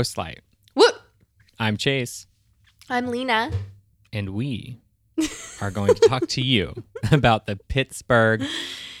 Ghostlight. 0.00 0.40
Whoop! 0.74 0.94
I'm 1.58 1.78
Chase, 1.78 2.26
I'm 2.90 3.06
Lena. 3.06 3.50
and 4.12 4.28
we 4.34 4.78
are 5.62 5.70
going 5.70 5.94
to 5.94 6.00
talk 6.06 6.26
to 6.28 6.42
you 6.42 6.74
about 7.12 7.46
the 7.46 7.56
Pittsburgh 7.56 8.42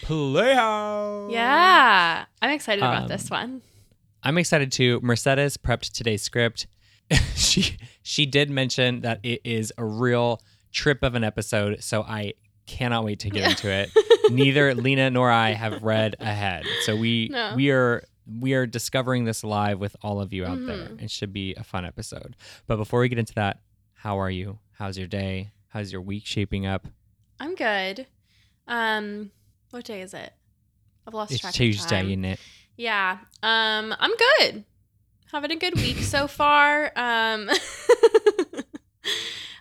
Playhouse. 0.00 1.30
Yeah, 1.30 2.24
I'm 2.40 2.50
excited 2.50 2.82
about 2.82 3.02
Um, 3.02 3.08
this 3.08 3.28
one. 3.28 3.60
I'm 4.22 4.38
excited 4.38 4.72
too. 4.72 4.98
Mercedes 5.02 5.58
prepped 5.58 5.92
today's 5.92 6.22
script. 6.22 6.66
she 7.34 7.76
she 8.02 8.24
did 8.24 8.48
mention 8.48 9.02
that 9.02 9.20
it 9.22 9.42
is 9.44 9.74
a 9.76 9.84
real 9.84 10.40
trip 10.72 11.02
of 11.02 11.14
an 11.14 11.24
episode, 11.24 11.82
so 11.84 12.04
I 12.04 12.32
cannot 12.66 13.04
wait 13.04 13.20
to 13.20 13.28
get 13.28 13.50
into 13.50 13.68
it. 13.70 13.90
Neither 14.30 14.74
Lena 14.74 15.10
nor 15.10 15.30
I 15.30 15.50
have 15.50 15.82
read 15.82 16.16
ahead, 16.20 16.64
so 16.86 16.96
we 16.96 17.28
No. 17.30 17.52
we 17.54 17.70
are 17.70 18.02
we 18.26 18.54
are 18.54 18.66
discovering 18.66 19.24
this 19.24 19.44
live 19.44 19.78
with 19.78 19.96
all 20.02 20.20
of 20.20 20.32
you 20.32 20.44
out 20.44 20.64
there. 20.66 20.88
Mhm. 20.88 21.02
It 21.02 21.10
should 21.10 21.32
be 21.32 21.54
a 21.54 21.62
fun 21.64 21.84
episode. 21.84 22.36
But 22.66 22.76
before 22.76 23.00
we 23.00 23.08
get 23.08 23.18
into 23.18 23.34
that, 23.34 23.60
how 23.94 24.18
are 24.18 24.30
you? 24.30 24.58
How's 24.72 24.98
your 24.98 25.06
day? 25.06 25.52
How's 25.68 25.92
your 25.92 26.00
week 26.00 26.26
shaping 26.26 26.66
up? 26.66 26.86
I'm 27.38 27.54
good. 27.54 28.06
Um, 28.66 29.30
what 29.70 29.84
day 29.84 30.02
is 30.02 30.12
it? 30.14 30.32
I've 31.06 31.14
lost 31.14 31.32
It's 31.32 31.40
track 31.40 31.54
Tuesday, 31.54 31.84
of 31.84 31.90
time. 31.90 32.06
isn't 32.06 32.24
it? 32.24 32.40
Yeah. 32.76 33.18
Um, 33.42 33.94
I'm 33.98 34.12
good. 34.40 34.64
Having 35.32 35.52
a 35.52 35.56
good 35.56 35.74
week 35.76 35.98
so 35.98 36.26
far. 36.26 36.92
Um, 36.96 37.48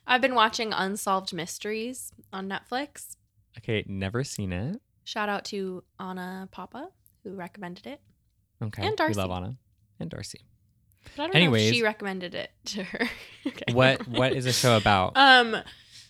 I've 0.08 0.22
been 0.22 0.36
watching 0.36 0.72
Unsolved 0.74 1.34
Mysteries 1.34 2.12
on 2.32 2.48
Netflix. 2.48 3.16
Okay, 3.58 3.84
never 3.88 4.24
seen 4.24 4.52
it. 4.54 4.80
Shout 5.04 5.30
out 5.30 5.46
to 5.46 5.84
Anna 6.00 6.48
Papa 6.52 6.90
who 7.24 7.34
recommended 7.36 7.88
it. 7.88 8.02
Okay, 8.64 8.86
And 8.88 8.96
Darcy. 8.98 9.18
we 9.20 9.22
love 9.28 9.32
Anna 9.32 9.58
and 10.00 10.10
Darcy. 10.10 10.42
But 11.16 11.24
I 11.24 11.26
don't 11.28 11.34
know 11.34 11.40
Anyways. 11.40 11.70
if 11.70 11.76
she 11.76 11.84
recommended 11.84 12.34
it 12.36 12.52
to 12.66 12.84
her. 12.84 13.10
okay. 13.48 13.74
What 13.74 14.08
what 14.08 14.34
is 14.34 14.46
the 14.46 14.52
show 14.54 14.78
about? 14.78 15.14
Um, 15.16 15.58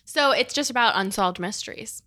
so 0.04 0.30
it's 0.30 0.54
just 0.54 0.70
about 0.70 0.94
unsolved 0.96 1.38
mysteries. 1.40 2.02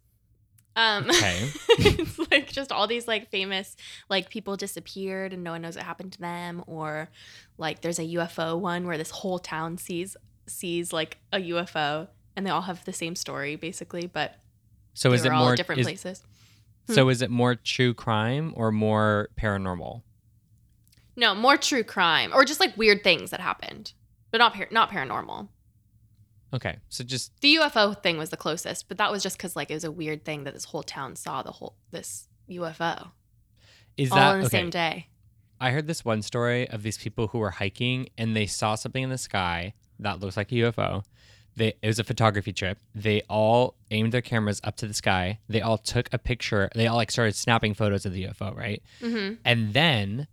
Um, 0.76 1.10
Okay. 1.10 1.50
it's 1.70 2.18
like 2.32 2.48
just 2.50 2.72
all 2.72 2.88
these 2.88 3.08
like 3.08 3.30
famous 3.30 3.76
like 4.10 4.30
people 4.30 4.56
disappeared 4.56 5.34
and 5.34 5.44
no 5.44 5.52
one 5.52 5.62
knows 5.62 5.76
what 5.76 5.84
happened 5.86 6.14
to 6.14 6.20
them, 6.20 6.64
or 6.68 7.10
like 7.58 7.82
there's 7.82 8.00
a 8.00 8.04
UFO 8.16 8.58
one 8.58 8.88
where 8.88 8.98
this 8.98 9.12
whole 9.12 9.40
town 9.40 9.78
sees 9.78 10.16
sees 10.48 10.94
like 10.94 11.18
a 11.34 11.38
UFO 11.38 12.08
and 12.36 12.46
they 12.46 12.50
all 12.50 12.62
have 12.62 12.86
the 12.86 12.94
same 12.94 13.16
story 13.16 13.56
basically, 13.58 14.08
but 14.08 14.36
So 14.94 15.12
is 15.12 15.26
it 15.26 15.32
all 15.32 15.44
more 15.46 15.56
different 15.56 15.82
is- 15.82 15.86
places. 15.88 16.24
So 16.88 17.10
is 17.10 17.22
it 17.22 17.30
more 17.30 17.54
true 17.54 17.94
crime 17.94 18.52
or 18.56 18.72
more 18.72 19.30
paranormal? 19.40 20.02
No, 21.20 21.36
more 21.36 21.58
true 21.58 21.84
crime 21.84 22.32
or 22.34 22.46
just 22.46 22.62
like 22.62 22.78
weird 22.78 23.04
things 23.04 23.32
that 23.32 23.42
happened, 23.42 23.92
but 24.32 24.38
not 24.38 24.54
par- 24.54 24.70
not 24.72 24.90
paranormal. 24.90 25.50
Okay, 26.54 26.78
so 26.88 27.04
just 27.04 27.40
The 27.42 27.56
UFO 27.58 28.02
thing 28.02 28.18
was 28.18 28.30
the 28.30 28.38
closest, 28.38 28.88
but 28.88 28.98
that 28.98 29.12
was 29.12 29.22
just 29.22 29.38
because 29.38 29.54
like 29.56 29.70
it 29.70 29.74
was 29.74 29.84
a 29.84 29.92
weird 29.92 30.24
thing 30.24 30.46
that 30.46 30.54
this 30.54 30.64
whole 30.66 30.82
town 30.82 31.18
saw 31.18 31.44
the 31.44 31.52
whole 31.52 31.76
this 31.92 32.30
UFO 32.50 33.12
is 33.98 34.12
all 34.12 34.18
that 34.18 34.36
in 34.36 34.40
the 34.40 34.46
okay? 34.48 34.58
same 34.58 34.70
day. 34.70 35.08
I 35.60 35.72
heard 35.72 35.88
this 35.88 36.06
one 36.06 36.22
story 36.22 36.70
of 36.70 36.84
these 36.84 36.98
people 36.98 37.28
who 37.28 37.40
were 37.40 37.52
hiking 37.52 38.08
and 38.18 38.34
they 38.34 38.46
saw 38.46 38.76
something 38.76 39.04
in 39.04 39.10
the 39.10 39.18
sky 39.18 39.74
that 40.00 40.22
looks 40.22 40.38
like 40.38 40.54
a 40.54 40.56
UFO. 40.56 41.04
They, 41.58 41.74
it 41.82 41.88
was 41.88 42.00
a 42.00 42.06
photography 42.06 42.54
trip. 42.54 42.80
They 42.96 43.24
all 43.30 43.76
aimed 43.92 44.14
their 44.14 44.22
cameras 44.22 44.62
up 44.64 44.78
to 44.78 44.88
the 44.88 44.94
sky. 44.94 45.40
They 45.50 45.60
all 45.60 45.78
took 45.78 46.08
a 46.14 46.18
picture. 46.18 46.70
They 46.74 46.88
all 46.88 46.96
like 46.96 47.12
started 47.12 47.36
snapping 47.36 47.74
photos 47.74 48.06
of 48.06 48.14
the 48.14 48.24
UFO, 48.28 48.56
right? 48.56 48.82
Mm-hmm. 49.02 49.34
and 49.44 49.74
then 49.74 50.28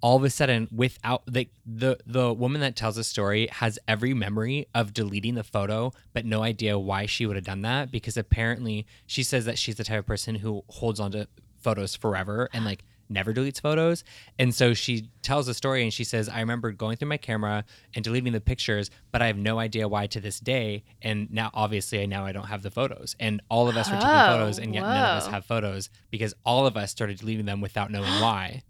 all 0.00 0.16
of 0.16 0.24
a 0.24 0.30
sudden 0.30 0.68
without 0.74 1.22
the 1.26 1.48
the 1.66 1.98
the 2.06 2.32
woman 2.32 2.60
that 2.60 2.76
tells 2.76 2.96
the 2.96 3.04
story 3.04 3.46
has 3.48 3.78
every 3.86 4.14
memory 4.14 4.66
of 4.74 4.92
deleting 4.92 5.34
the 5.34 5.44
photo 5.44 5.92
but 6.12 6.24
no 6.24 6.42
idea 6.42 6.78
why 6.78 7.06
she 7.06 7.26
would 7.26 7.36
have 7.36 7.44
done 7.44 7.62
that 7.62 7.90
because 7.90 8.16
apparently 8.16 8.86
she 9.06 9.22
says 9.22 9.44
that 9.44 9.58
she's 9.58 9.76
the 9.76 9.84
type 9.84 10.00
of 10.00 10.06
person 10.06 10.36
who 10.36 10.62
holds 10.68 11.00
onto 11.00 11.24
photos 11.60 11.94
forever 11.94 12.48
and 12.52 12.64
like 12.64 12.84
never 13.12 13.34
deletes 13.34 13.60
photos. 13.60 14.04
And 14.38 14.54
so 14.54 14.72
she 14.72 15.10
tells 15.20 15.46
the 15.46 15.52
story 15.54 15.82
and 15.82 15.92
she 15.92 16.04
says 16.04 16.28
i 16.28 16.38
remember 16.40 16.70
going 16.70 16.96
through 16.96 17.08
my 17.08 17.16
camera 17.16 17.64
and 17.94 18.04
deleting 18.04 18.32
the 18.32 18.40
pictures 18.40 18.88
but 19.10 19.20
i 19.20 19.26
have 19.26 19.36
no 19.36 19.58
idea 19.58 19.88
why 19.88 20.06
to 20.06 20.20
this 20.20 20.40
day. 20.40 20.84
And 21.02 21.30
now 21.30 21.50
obviously 21.52 22.06
now 22.06 22.24
i 22.24 22.32
don't 22.32 22.46
have 22.46 22.62
the 22.62 22.70
photos. 22.70 23.16
And 23.18 23.42
all 23.48 23.68
of 23.68 23.76
us 23.76 23.88
were 23.90 23.96
taking 23.96 24.08
Oh, 24.10 24.38
photos 24.38 24.58
and 24.58 24.74
yet 24.74 24.82
none 24.82 24.96
of 24.96 25.16
us 25.22 25.26
oh, 25.26 25.32
have 25.32 25.44
photos 25.44 25.90
because 26.10 26.34
all 26.44 26.66
of 26.66 26.76
us 26.76 26.90
started 26.90 27.18
deleting 27.18 27.46
them 27.46 27.60
without 27.60 27.90
knowing 27.90 28.12
why 28.20 28.62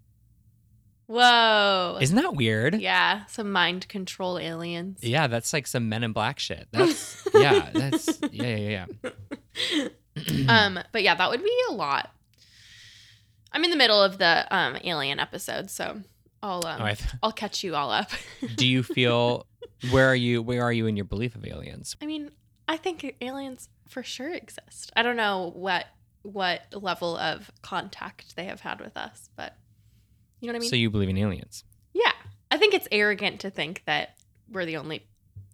Whoa. 1.10 1.98
isn't 2.00 2.14
that 2.14 2.34
weird? 2.36 2.80
yeah, 2.80 3.26
some 3.26 3.50
mind 3.50 3.88
control 3.88 4.38
aliens. 4.38 5.00
Yeah, 5.02 5.26
that's 5.26 5.52
like 5.52 5.66
some 5.66 5.88
Men 5.88 6.04
in 6.04 6.12
Black 6.12 6.38
shit. 6.38 6.68
That's 6.72 7.26
yeah, 7.34 7.70
that's 7.72 8.20
yeah, 8.30 8.56
yeah, 8.56 8.86
yeah. 9.74 9.88
um, 10.48 10.78
but 10.92 11.02
yeah, 11.02 11.16
that 11.16 11.28
would 11.28 11.42
be 11.42 11.58
a 11.68 11.72
lot. 11.72 12.12
I'm 13.52 13.64
in 13.64 13.70
the 13.70 13.76
middle 13.76 14.00
of 14.00 14.18
the 14.18 14.46
um 14.54 14.78
alien 14.84 15.18
episode, 15.18 15.68
so 15.68 16.00
I'll 16.44 16.64
um, 16.64 16.80
Oh, 16.80 16.86
th- 16.86 17.00
I'll 17.24 17.32
catch 17.32 17.64
you 17.64 17.74
all 17.74 17.90
up. 17.90 18.10
do 18.54 18.68
you 18.68 18.84
feel 18.84 19.46
where 19.90 20.06
are 20.06 20.14
you? 20.14 20.42
Where 20.42 20.62
are 20.62 20.72
you 20.72 20.86
in 20.86 20.96
your 20.96 21.06
belief 21.06 21.34
of 21.34 21.44
aliens? 21.44 21.96
I 22.00 22.06
mean, 22.06 22.30
I 22.68 22.76
think 22.76 23.16
aliens 23.20 23.68
for 23.88 24.04
sure 24.04 24.32
exist. 24.32 24.92
I 24.94 25.02
don't 25.02 25.16
know 25.16 25.50
what 25.56 25.86
what 26.22 26.62
level 26.72 27.16
of 27.16 27.50
contact 27.62 28.36
they 28.36 28.44
have 28.44 28.60
had 28.60 28.80
with 28.80 28.96
us, 28.96 29.28
but 29.34 29.56
you 30.40 30.46
know 30.46 30.52
what 30.52 30.56
I 30.56 30.60
mean? 30.60 30.70
so 30.70 30.76
you 30.76 30.90
believe 30.90 31.08
in 31.08 31.18
aliens? 31.18 31.64
yeah. 31.92 32.12
I 32.52 32.56
think 32.58 32.74
it's 32.74 32.88
arrogant 32.90 33.40
to 33.40 33.50
think 33.50 33.82
that 33.86 34.16
we're 34.50 34.66
the 34.66 34.76
only 34.78 35.06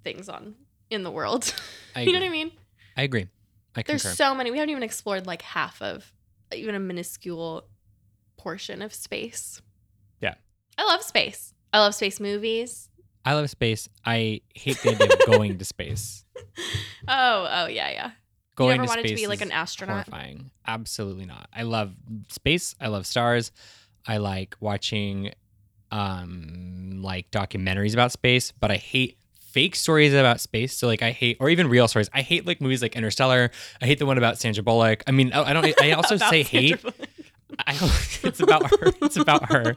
things 0.03 0.29
on 0.31 0.55
in 0.91 1.03
the 1.03 1.11
world. 1.11 1.53
You 1.97 2.13
know 2.13 2.19
what 2.21 2.27
I 2.27 2.31
mean? 2.31 2.51
I 2.95 3.03
agree. 3.05 3.27
I 3.75 3.81
There's 3.83 4.03
concur. 4.03 4.15
so 4.17 4.35
many. 4.35 4.51
We 4.51 4.59
haven't 4.59 4.69
even 4.69 4.83
explored 4.83 5.27
like 5.27 5.41
half 5.41 5.81
of 5.81 6.13
even 6.53 6.75
a 6.75 6.79
minuscule 6.79 7.65
portion 8.37 8.83
of 8.83 8.93
space. 8.93 9.63
Yeah. 10.21 10.35
I 10.77 10.85
love 10.85 11.03
space. 11.03 11.55
I 11.73 11.79
love 11.79 11.95
space 11.95 12.21
movies. 12.21 12.91
I 13.25 13.33
love 13.33 13.49
space. 13.49 13.89
I 14.05 14.43
hate 14.55 14.77
the 14.83 14.91
idea 14.91 15.09
of 15.13 15.27
going 15.27 15.57
to 15.59 15.65
space. 15.65 16.25
Oh, 17.09 17.49
oh 17.51 17.67
yeah, 17.67 17.91
yeah. 17.91 18.11
Going 18.57 18.71
you 18.71 18.75
ever 18.75 18.85
to 18.85 18.89
wanted 18.89 19.03
space 19.07 19.11
to 19.19 19.23
be 19.23 19.27
like 19.27 19.41
an 19.41 19.53
astronaut? 19.53 20.09
horrifying. 20.09 20.51
Absolutely 20.67 21.25
not. 21.25 21.49
I 21.53 21.63
love 21.63 21.95
space. 22.29 22.75
I 22.81 22.89
love 22.89 23.07
stars. 23.07 23.53
I 24.07 24.19
like 24.19 24.57
watching 24.61 25.33
um 25.91 27.01
like 27.03 27.31
documentaries 27.31 27.93
about 27.93 28.13
space, 28.13 28.53
but 28.53 28.71
I 28.71 28.77
hate 28.77 29.19
fake 29.41 29.75
stories 29.77 30.13
about 30.13 30.41
space. 30.41 30.77
So 30.77 30.87
like 30.87 31.03
I 31.03 31.11
hate 31.13 31.37
or 31.41 31.49
even 31.51 31.69
real 31.69 31.89
stories. 31.89 32.11
I 32.13 32.23
hate 32.23 32.47
like 32.47 32.61
movies 32.61 32.83
like 32.83 32.97
Interstellar. 32.97 33.51
I 33.81 33.87
hate 33.87 33.99
the 33.99 34.07
one 34.07 34.19
about 34.19 34.39
Sandra 34.39 34.63
Bullock. 34.63 35.03
I 35.07 35.13
mean, 35.13 35.33
I 35.33 35.43
I 35.51 35.53
don't 35.53 35.83
I 35.83 35.93
also 35.99 36.17
say 36.17 36.43
Sandra 36.43 36.61
hate. 36.61 36.85
I, 37.61 37.73
it's 38.23 38.41
about 38.41 38.69
her. 38.71 38.93
It's 39.03 39.17
about 39.17 39.51
her. 39.51 39.77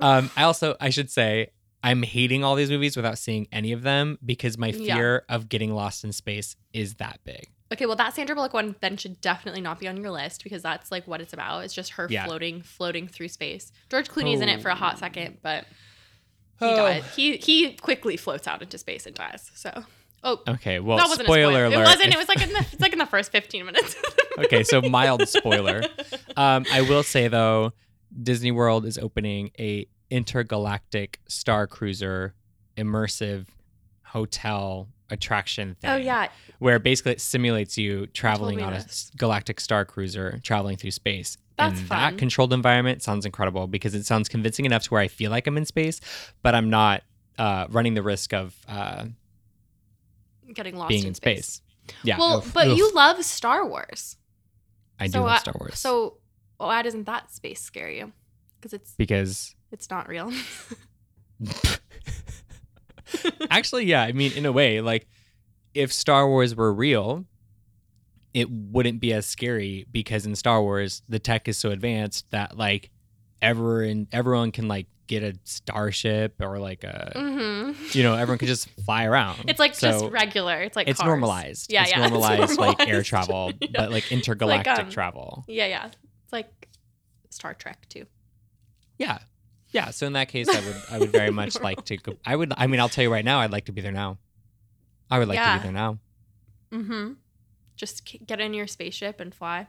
Um, 0.00 0.30
I 0.36 0.42
also 0.44 0.76
I 0.80 0.90
should 0.90 1.10
say 1.10 1.48
I'm 1.82 2.02
hating 2.02 2.44
all 2.44 2.54
these 2.54 2.70
movies 2.70 2.96
without 2.96 3.18
seeing 3.18 3.48
any 3.52 3.72
of 3.72 3.82
them 3.82 4.18
because 4.24 4.58
my 4.58 4.68
Yeah. 4.68 4.94
fear 4.96 5.24
of 5.28 5.48
getting 5.48 5.72
lost 5.74 6.04
in 6.04 6.12
space 6.12 6.56
is 6.72 6.94
that 6.96 7.20
big. 7.24 7.48
Okay, 7.72 7.86
well 7.86 7.96
that 7.96 8.14
Sandra 8.14 8.34
Bullock 8.36 8.52
one 8.54 8.76
then 8.80 8.96
should 8.96 9.20
definitely 9.20 9.60
not 9.60 9.80
be 9.80 9.88
on 9.88 9.96
your 9.96 10.10
list 10.10 10.44
because 10.44 10.62
that's 10.62 10.92
like 10.92 11.06
what 11.06 11.20
it's 11.20 11.32
about. 11.32 11.64
It's 11.64 11.74
just 11.74 11.92
her 11.92 12.06
Yeah. 12.08 12.24
floating, 12.26 12.62
floating 12.62 13.08
through 13.08 13.28
space. 13.28 13.72
George 13.90 14.08
Clooney's 14.08 14.40
in 14.40 14.48
it 14.48 14.62
for 14.62 14.68
a 14.68 14.74
hot 14.76 14.98
second, 14.98 15.38
but 15.42 15.64
he 16.60 16.66
Oh. 16.66 16.76
died. 16.76 17.02
He 17.16 17.36
he 17.38 17.72
quickly 17.74 18.16
floats 18.16 18.46
out 18.46 18.62
into 18.62 18.78
space 18.78 19.04
and 19.06 19.14
dies. 19.16 19.50
So 19.54 19.84
oh 20.22 20.40
Okay, 20.46 20.78
well, 20.78 20.96
that 20.96 21.08
wasn't 21.08 21.26
spoiler 21.26 21.64
a 21.64 21.68
alert. 21.68 21.72
spoiler. 21.72 21.82
It 21.82 21.86
wasn't. 21.86 22.14
It 22.14 22.18
was 22.18 22.28
like 22.28 22.42
in 22.42 22.52
the 22.52 22.58
it's 22.72 22.80
like 22.80 22.92
in 22.92 22.98
the 23.00 23.06
first 23.06 23.32
fifteen 23.32 23.66
minutes. 23.66 23.96
okay, 24.38 24.62
so 24.62 24.80
mild 24.80 25.26
spoiler. 25.28 25.82
Um, 26.36 26.66
I 26.72 26.82
will 26.82 27.02
say 27.02 27.26
though, 27.28 27.72
Disney 28.22 28.52
World 28.52 28.86
is 28.86 28.96
opening 28.96 29.50
a 29.58 29.86
intergalactic 30.08 31.18
star 31.28 31.66
cruiser 31.66 32.34
immersive 32.78 33.46
hotel 34.04 34.88
attraction 35.10 35.76
thing. 35.80 35.90
oh 35.90 35.96
yeah, 35.96 36.28
where 36.58 36.78
basically 36.78 37.12
it 37.12 37.20
simulates 37.20 37.76
you 37.78 38.06
traveling 38.08 38.62
on 38.62 38.72
a 38.72 38.76
this. 38.76 39.10
galactic 39.16 39.60
star 39.60 39.84
cruiser, 39.84 40.38
traveling 40.42 40.76
through 40.76 40.90
space. 40.90 41.36
That's 41.58 41.78
and 41.78 41.88
fun. 41.88 41.98
that 41.98 42.18
controlled 42.18 42.52
environment 42.52 43.02
sounds 43.02 43.24
incredible 43.24 43.66
because 43.66 43.94
it 43.94 44.04
sounds 44.04 44.28
convincing 44.28 44.64
enough 44.64 44.84
to 44.84 44.90
where 44.90 45.00
I 45.00 45.08
feel 45.08 45.30
like 45.30 45.46
I'm 45.46 45.56
in 45.56 45.64
space, 45.64 46.00
but 46.42 46.54
I'm 46.54 46.68
not 46.68 47.02
uh, 47.38 47.66
running 47.70 47.94
the 47.94 48.02
risk 48.02 48.34
of 48.34 48.54
uh, 48.68 49.06
getting 50.52 50.76
lost 50.76 50.90
being 50.90 51.02
in, 51.02 51.08
in 51.08 51.14
space. 51.14 51.46
space. 51.86 51.96
Yeah. 52.02 52.18
Well, 52.18 52.38
oof, 52.38 52.52
but 52.52 52.68
oof. 52.68 52.76
you 52.78 52.92
love 52.92 53.22
Star 53.24 53.66
Wars. 53.66 54.16
I 54.98 55.06
do 55.06 55.12
so 55.12 55.22
love 55.22 55.30
I- 55.30 55.38
Star 55.38 55.54
Wars. 55.58 55.78
So 55.78 56.18
why 56.58 56.82
doesn't 56.82 57.04
that 57.04 57.30
space 57.30 57.60
scare 57.60 57.90
you? 57.90 58.12
Because 58.60 58.72
it's 58.72 58.92
because 58.96 59.54
it's 59.72 59.88
not 59.90 60.08
real. 60.08 60.32
actually, 63.50 63.86
yeah, 63.86 64.02
I 64.02 64.12
mean, 64.12 64.32
in 64.32 64.46
a 64.46 64.52
way, 64.52 64.80
like 64.80 65.06
if 65.74 65.92
Star 65.92 66.26
Wars 66.28 66.54
were 66.54 66.72
real, 66.72 67.24
it 68.34 68.50
wouldn't 68.50 69.00
be 69.00 69.12
as 69.12 69.26
scary 69.26 69.86
because 69.90 70.26
in 70.26 70.34
Star 70.34 70.62
Wars 70.62 71.02
the 71.08 71.18
tech 71.18 71.48
is 71.48 71.56
so 71.58 71.70
advanced 71.70 72.30
that 72.30 72.56
like 72.56 72.90
everyone 73.40 74.08
everyone 74.12 74.52
can 74.52 74.68
like 74.68 74.86
get 75.06 75.22
a 75.22 75.34
starship 75.44 76.34
or 76.40 76.58
like 76.58 76.82
a 76.82 77.12
hmm 77.14 77.70
you 77.92 78.02
know 78.02 78.14
everyone 78.14 78.38
could 78.38 78.48
just 78.48 78.68
fly 78.84 79.04
around. 79.04 79.44
It's 79.48 79.60
like 79.60 79.74
So 79.74 79.90
just 79.90 80.04
regular. 80.12 80.60
It's 80.62 80.76
like 80.76 80.88
it's 80.88 80.98
cars. 80.98 81.06
normalized. 81.06 81.72
Yeah, 81.72 81.82
it's 81.82 81.90
yeah. 81.92 82.00
it's 82.02 82.10
normalized 82.10 82.58
like 82.58 82.86
air 82.88 83.02
travel, 83.02 83.52
Yeah. 83.60 83.68
but 83.74 83.90
like 83.90 84.10
intergalactic 84.12 84.86
um, 84.86 84.90
travel. 84.90 85.44
Yeah, 85.46 85.66
yeah. 85.66 85.86
It's 85.86 86.32
like 86.32 86.68
Star 87.30 87.54
Trek 87.54 87.88
too. 87.88 88.04
Yeah. 88.98 89.18
Yeah. 89.76 89.90
So 89.90 90.06
in 90.06 90.14
that 90.14 90.28
case, 90.28 90.48
I 90.48 90.60
would 90.60 90.82
I 90.90 90.98
would 90.98 91.12
very 91.12 91.30
much 91.40 91.60
like 91.60 91.84
to 91.84 91.98
go. 91.98 92.14
I 92.24 92.34
would. 92.34 92.52
I 92.56 92.66
mean, 92.66 92.80
I'll 92.80 92.88
tell 92.88 93.04
you 93.04 93.12
right 93.12 93.24
now, 93.24 93.40
I'd 93.40 93.52
like 93.52 93.66
to 93.66 93.72
be 93.72 93.82
there 93.82 93.92
now. 93.92 94.16
I 95.10 95.18
would 95.18 95.28
like 95.28 95.38
to 95.38 95.58
be 95.58 95.62
there 95.64 95.72
now. 95.72 95.98
Mm-hmm. 96.72 97.12
Just 97.76 98.16
get 98.26 98.40
in 98.40 98.54
your 98.54 98.66
spaceship 98.66 99.20
and 99.20 99.34
fly. 99.34 99.68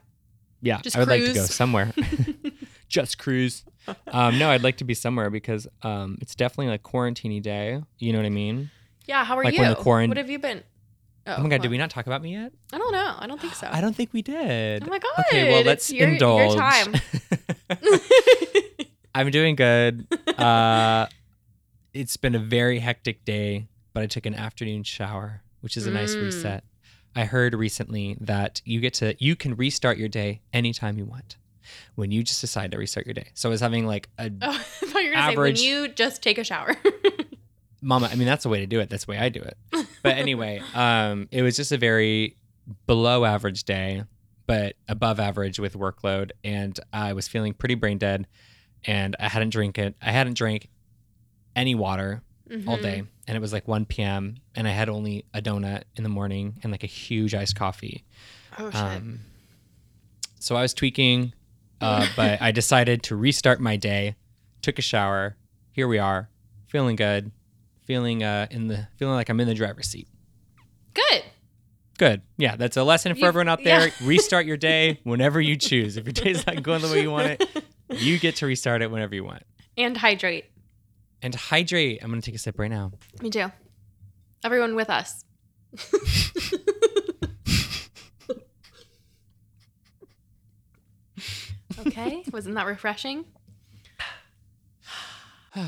Yeah, 0.62 0.80
Just 0.82 0.96
I 0.96 1.00
would 1.00 1.10
like 1.10 1.24
to 1.24 1.34
go 1.34 1.46
somewhere. 1.46 1.94
Just 2.90 3.20
cruise. 3.20 3.64
Um, 4.08 4.40
no, 4.40 4.50
I'd 4.50 4.64
like 4.64 4.78
to 4.78 4.86
be 4.86 4.94
somewhere 4.94 5.30
because 5.30 5.68
um, 5.84 6.18
it's 6.22 6.36
definitely 6.36 6.70
like 6.70 6.84
quarantine 6.84 7.42
day. 7.42 7.84
You 8.00 8.14
know 8.14 8.20
what 8.20 8.26
I 8.26 8.30
mean? 8.30 8.72
Yeah, 9.06 9.24
how 9.24 9.38
are 9.38 9.44
Like 9.44 9.54
you? 9.54 9.62
when 9.62 9.70
the 9.70 9.76
quarant- 9.76 10.08
what 10.08 10.18
have 10.18 10.30
you 10.30 10.40
been? 10.40 10.64
Oh, 11.28 11.44
my 11.44 11.50
god, 11.50 11.62
did 11.62 11.70
we 11.70 11.78
not 11.78 11.90
talk 11.90 12.08
about 12.08 12.22
me 12.22 12.32
yet? 12.32 12.54
I 12.72 12.78
don't 12.78 12.94
know. 12.94 13.16
I 13.20 13.28
don't 13.28 13.40
think 13.40 13.54
so. 13.54 13.68
I 13.72 13.82
don't 13.82 13.96
think 13.96 14.14
we 14.14 14.22
did. 14.22 14.84
Oh 14.84 14.88
my 14.90 15.00
god. 15.00 15.26
Okay, 15.28 15.52
well 15.52 15.64
let's 15.64 15.92
your, 15.92 16.08
indulge. 16.08 16.54
Your 16.54 16.62
time. 16.62 16.96
I'm 19.18 19.32
doing 19.32 19.56
good. 19.56 20.08
Uh, 20.38 21.08
it's 21.96 22.16
been 22.16 22.36
a 22.36 22.40
very 22.40 22.78
hectic 22.78 23.26
day, 23.26 23.68
but 23.92 24.04
I 24.04 24.06
took 24.06 24.28
an 24.28 24.36
afternoon 24.36 24.84
shower, 24.84 25.42
which 25.62 25.76
is 25.76 25.88
a 25.88 25.92
nice 25.92 26.14
Mm. 26.14 26.26
reset. 26.26 26.64
I 27.16 27.26
heard 27.26 27.56
recently 27.56 28.18
that 28.22 28.62
you 28.66 28.80
get 28.80 28.94
to 28.96 29.16
you 29.18 29.36
can 29.36 29.56
restart 29.56 29.98
your 29.98 30.10
day 30.10 30.42
anytime 30.54 31.00
you 31.00 31.06
want 31.06 31.38
when 31.96 32.12
you 32.12 32.22
just 32.22 32.40
decide 32.40 32.70
to 32.74 32.78
restart 32.78 33.08
your 33.08 33.16
day. 33.16 33.30
So 33.34 33.50
I 33.50 33.52
was 33.52 33.62
having 33.62 33.88
like 33.88 34.10
a 34.20 34.30
oh, 34.44 34.50
I 34.52 34.58
thought 34.86 35.02
you 35.02 35.10
were 35.10 35.16
gonna 35.16 35.32
Average- 35.32 35.58
say 35.60 35.72
when 35.74 35.82
you 35.88 35.88
just 35.88 36.22
take 36.22 36.38
a 36.38 36.44
shower. 36.44 36.76
mama. 37.82 38.10
I 38.12 38.16
mean 38.16 38.28
that's 38.28 38.44
the 38.44 38.50
way 38.50 38.60
to 38.60 38.68
do 38.68 38.80
it. 38.80 38.92
That's 38.92 39.06
the 39.06 39.12
way 39.14 39.18
I 39.18 39.30
do 39.30 39.42
it. 39.42 39.58
But 40.04 40.18
anyway, 40.18 40.62
um, 40.76 41.28
it 41.32 41.42
was 41.42 41.56
just 41.56 41.72
a 41.72 41.78
very 41.80 42.38
below 42.86 43.26
average 43.26 43.64
day, 43.64 44.04
but 44.46 44.76
above 44.88 45.20
average 45.20 45.58
with 45.60 45.74
workload, 45.74 46.30
and 46.44 46.80
I 46.94 47.14
was 47.14 47.28
feeling 47.28 47.56
pretty 47.56 47.74
brain 47.76 47.98
dead, 47.98 48.28
and 48.86 49.16
I 49.20 49.28
hadn't 49.30 49.50
drink 49.50 49.78
it. 49.78 49.96
I 50.02 50.12
hadn't 50.12 50.38
drank 50.38 50.70
any 51.56 51.76
water 51.76 52.22
all 52.68 52.78
Mhm. 52.78 52.82
day 52.82 53.04
and 53.28 53.36
it 53.36 53.42
was 53.42 53.52
like 53.52 53.68
1 53.68 53.86
p.m 53.88 54.36
and 54.56 54.68
i 54.70 54.72
had 54.72 54.88
only 54.88 55.26
a 55.34 55.42
donut 55.42 55.84
in 55.98 56.04
the 56.04 56.10
morning 56.10 56.58
and 56.64 56.72
like 56.72 56.84
a 56.84 56.88
huge 56.88 57.36
iced 57.36 57.58
coffee 57.58 58.06
Oh 58.58 58.72
shit. 58.72 58.76
um, 58.80 59.20
so 60.40 60.56
i 60.56 60.62
was 60.62 60.74
tweaking 60.74 61.34
uh, 61.82 62.08
but 62.16 62.42
i 62.42 62.52
decided 62.52 63.04
to 63.04 63.18
restart 63.18 63.60
my 63.60 63.76
day 63.76 64.16
took 64.62 64.80
a 64.80 64.82
shower 64.82 65.36
here 65.74 65.90
we 65.90 65.98
are 66.00 66.30
feeling 66.68 66.96
good 66.96 67.32
feeling 67.84 68.24
uh 68.24 68.48
in 68.50 68.68
the 68.68 68.88
feeling 68.96 69.16
like 69.16 69.28
i'm 69.30 69.40
in 69.42 69.48
the 69.48 69.54
driver's 69.54 69.88
seat 69.90 70.08
Good. 70.94 71.24
Good 71.98 72.22
yeah 72.38 72.56
that's 72.56 72.78
a 72.78 72.84
lesson 72.84 73.14
for 73.14 73.20
You- 73.20 73.26
everyone 73.28 73.50
out 73.50 73.64
there 73.64 73.88
yeah. 73.88 73.94
restart 74.04 74.46
your 74.46 74.58
day 74.58 75.00
whenever 75.04 75.42
you 75.42 75.56
choose 75.56 75.98
if 75.98 76.06
your 76.06 76.14
day's 76.14 76.46
not 76.46 76.62
going 76.68 76.82
the 76.82 76.88
way 76.88 77.02
you 77.02 77.12
want 77.12 77.28
it 77.30 77.64
you 77.90 78.20
get 78.20 78.36
to 78.38 78.46
restart 78.46 78.82
it 78.82 78.92
whenever 78.92 79.16
you 79.16 79.24
want 79.24 79.44
and 79.78 79.96
hydrate. 79.98 80.46
and 81.22 81.34
hydrate 81.36 82.00
i'm 82.04 82.10
gonna 82.10 82.22
take 82.22 82.36
a 82.36 82.40
sip 82.40 82.58
right 82.60 82.72
now 82.72 82.92
Me 83.22 83.30
too. 83.30 83.52
Everyone 84.44 84.76
with 84.76 84.90
us. 84.92 85.24
okay. 91.80 92.24
Wasn't 92.32 92.56
that 92.56 92.66
refreshing? 92.68 93.26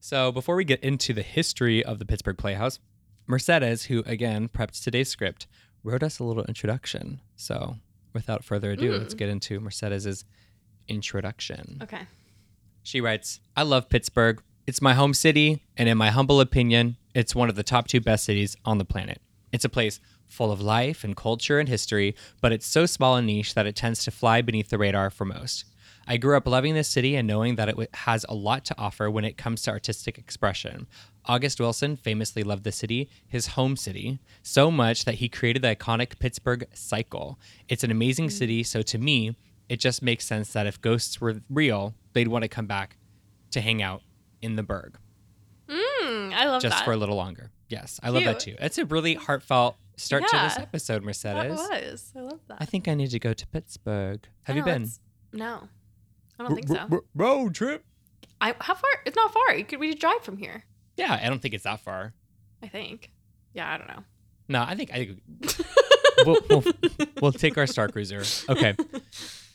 So 0.00 0.30
before 0.30 0.54
we 0.54 0.64
get 0.64 0.84
into 0.84 1.14
the 1.14 1.22
history 1.22 1.82
of 1.82 1.98
the 1.98 2.04
Pittsburgh 2.04 2.36
Playhouse, 2.36 2.78
Mercedes, 3.26 3.84
who 3.84 4.02
again 4.06 4.48
prepped 4.48 4.82
today's 4.82 5.08
script, 5.08 5.46
wrote 5.82 6.02
us 6.02 6.18
a 6.18 6.24
little 6.24 6.44
introduction. 6.44 7.20
So 7.36 7.76
without 8.12 8.44
further 8.44 8.72
ado, 8.72 8.92
Mm. 8.92 8.98
let's 9.00 9.14
get 9.14 9.28
into 9.28 9.60
Mercedes's 9.60 10.24
introduction. 10.88 11.78
Okay. 11.82 12.02
She 12.82 13.00
writes, 13.00 13.40
I 13.56 13.62
love 13.62 13.88
Pittsburgh. 13.88 14.42
It's 14.66 14.80
my 14.82 14.94
home 14.94 15.14
city, 15.14 15.62
and 15.76 15.88
in 15.88 15.98
my 15.98 16.10
humble 16.10 16.40
opinion, 16.40 16.96
it's 17.14 17.34
one 17.34 17.48
of 17.48 17.54
the 17.54 17.62
top 17.62 17.86
two 17.88 18.00
best 18.00 18.24
cities 18.24 18.56
on 18.64 18.78
the 18.78 18.84
planet. 18.84 19.20
It's 19.52 19.64
a 19.64 19.68
place 19.68 20.00
full 20.26 20.50
of 20.50 20.60
life 20.60 21.04
and 21.04 21.16
culture 21.16 21.58
and 21.58 21.68
history, 21.68 22.14
but 22.40 22.50
it's 22.52 22.66
so 22.66 22.86
small 22.86 23.16
and 23.16 23.26
niche 23.26 23.54
that 23.54 23.66
it 23.66 23.76
tends 23.76 24.04
to 24.04 24.10
fly 24.10 24.42
beneath 24.42 24.70
the 24.70 24.78
radar 24.78 25.10
for 25.10 25.24
most. 25.24 25.64
I 26.06 26.16
grew 26.16 26.36
up 26.36 26.46
loving 26.46 26.74
this 26.74 26.88
city 26.88 27.14
and 27.16 27.26
knowing 27.26 27.56
that 27.56 27.68
it 27.68 27.76
has 27.94 28.26
a 28.28 28.34
lot 28.34 28.64
to 28.66 28.74
offer 28.78 29.10
when 29.10 29.24
it 29.24 29.36
comes 29.38 29.62
to 29.62 29.70
artistic 29.70 30.18
expression. 30.18 30.86
August 31.26 31.58
Wilson 31.60 31.96
famously 31.96 32.42
loved 32.42 32.64
the 32.64 32.72
city, 32.72 33.08
his 33.26 33.48
home 33.48 33.76
city, 33.76 34.18
so 34.42 34.70
much 34.70 35.04
that 35.04 35.16
he 35.16 35.28
created 35.28 35.62
the 35.62 35.74
iconic 35.74 36.18
Pittsburgh 36.18 36.66
Cycle. 36.74 37.38
It's 37.68 37.82
an 37.84 37.90
amazing 37.90 38.30
city, 38.30 38.62
so 38.62 38.82
to 38.82 38.98
me, 38.98 39.36
it 39.68 39.80
just 39.80 40.02
makes 40.02 40.26
sense 40.26 40.52
that 40.52 40.66
if 40.66 40.80
ghosts 40.80 41.20
were 41.20 41.40
real, 41.48 41.94
they'd 42.12 42.28
want 42.28 42.42
to 42.42 42.48
come 42.48 42.66
back 42.66 42.96
to 43.52 43.60
hang 43.60 43.82
out 43.82 44.02
in 44.42 44.56
the 44.56 44.62
Burgh 44.62 44.98
Mm, 45.68 46.34
I 46.34 46.44
love 46.46 46.60
that. 46.60 46.68
just 46.68 46.78
that. 46.78 46.84
for 46.84 46.92
a 46.92 46.96
little 46.96 47.16
longer. 47.16 47.50
Yes, 47.68 47.98
I 48.02 48.10
love 48.10 48.24
that 48.24 48.40
too. 48.40 48.56
It's 48.60 48.76
a 48.76 48.84
really 48.84 49.14
heartfelt 49.14 49.76
start 49.96 50.22
to 50.28 50.36
this 50.36 50.54
Yeah. 50.56 50.62
episode, 50.62 51.00
that 51.00 51.04
Mercedes. 51.06 51.58
was. 51.58 52.12
I 52.14 52.20
love 52.20 52.40
that. 52.48 52.58
I 52.60 52.66
think 52.66 52.86
I 52.88 52.94
need 52.94 53.10
to 53.12 53.18
go 53.18 53.32
to 53.32 53.46
Pittsburgh. 53.46 54.20
Have 54.42 54.54
I 54.54 54.58
you 54.58 54.64
know, 54.66 54.72
been? 54.72 54.90
No. 55.32 55.68
I 56.38 56.42
don't 56.42 56.54
think 56.54 56.68
so. 56.68 57.04
Road 57.14 57.54
trip. 57.54 57.84
I 58.40 58.54
how 58.60 58.74
far? 58.74 58.90
It's 59.06 59.16
not 59.16 59.32
far. 59.32 59.56
You 59.56 59.64
could 59.64 59.78
we 59.80 59.88
could 59.90 59.98
drive 60.00 60.20
from 60.22 60.36
here. 60.36 60.64
Yeah, 60.96 61.18
I 61.22 61.28
don't 61.28 61.40
think 61.40 61.54
it's 61.54 61.64
that 61.64 61.80
far. 61.80 62.14
I 62.62 62.68
think. 62.68 63.10
Yeah, 63.52 63.72
I 63.72 63.78
don't 63.78 63.88
know. 63.88 64.04
No, 64.48 64.62
I 64.62 64.74
think 64.74 64.90
I 64.92 65.06
think 65.06 65.56
we'll, 66.26 66.38
we'll, 66.48 66.64
we'll 67.20 67.32
take 67.32 67.56
our 67.56 67.66
Star 67.66 67.88
Cruiser. 67.88 68.22
Okay. 68.48 68.74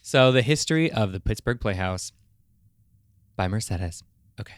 So 0.01 0.31
the 0.31 0.41
history 0.41 0.91
of 0.91 1.11
the 1.11 1.19
Pittsburgh 1.19 1.59
Playhouse 1.59 2.11
by 3.35 3.47
Mercedes. 3.47 4.03
Okay. 4.39 4.55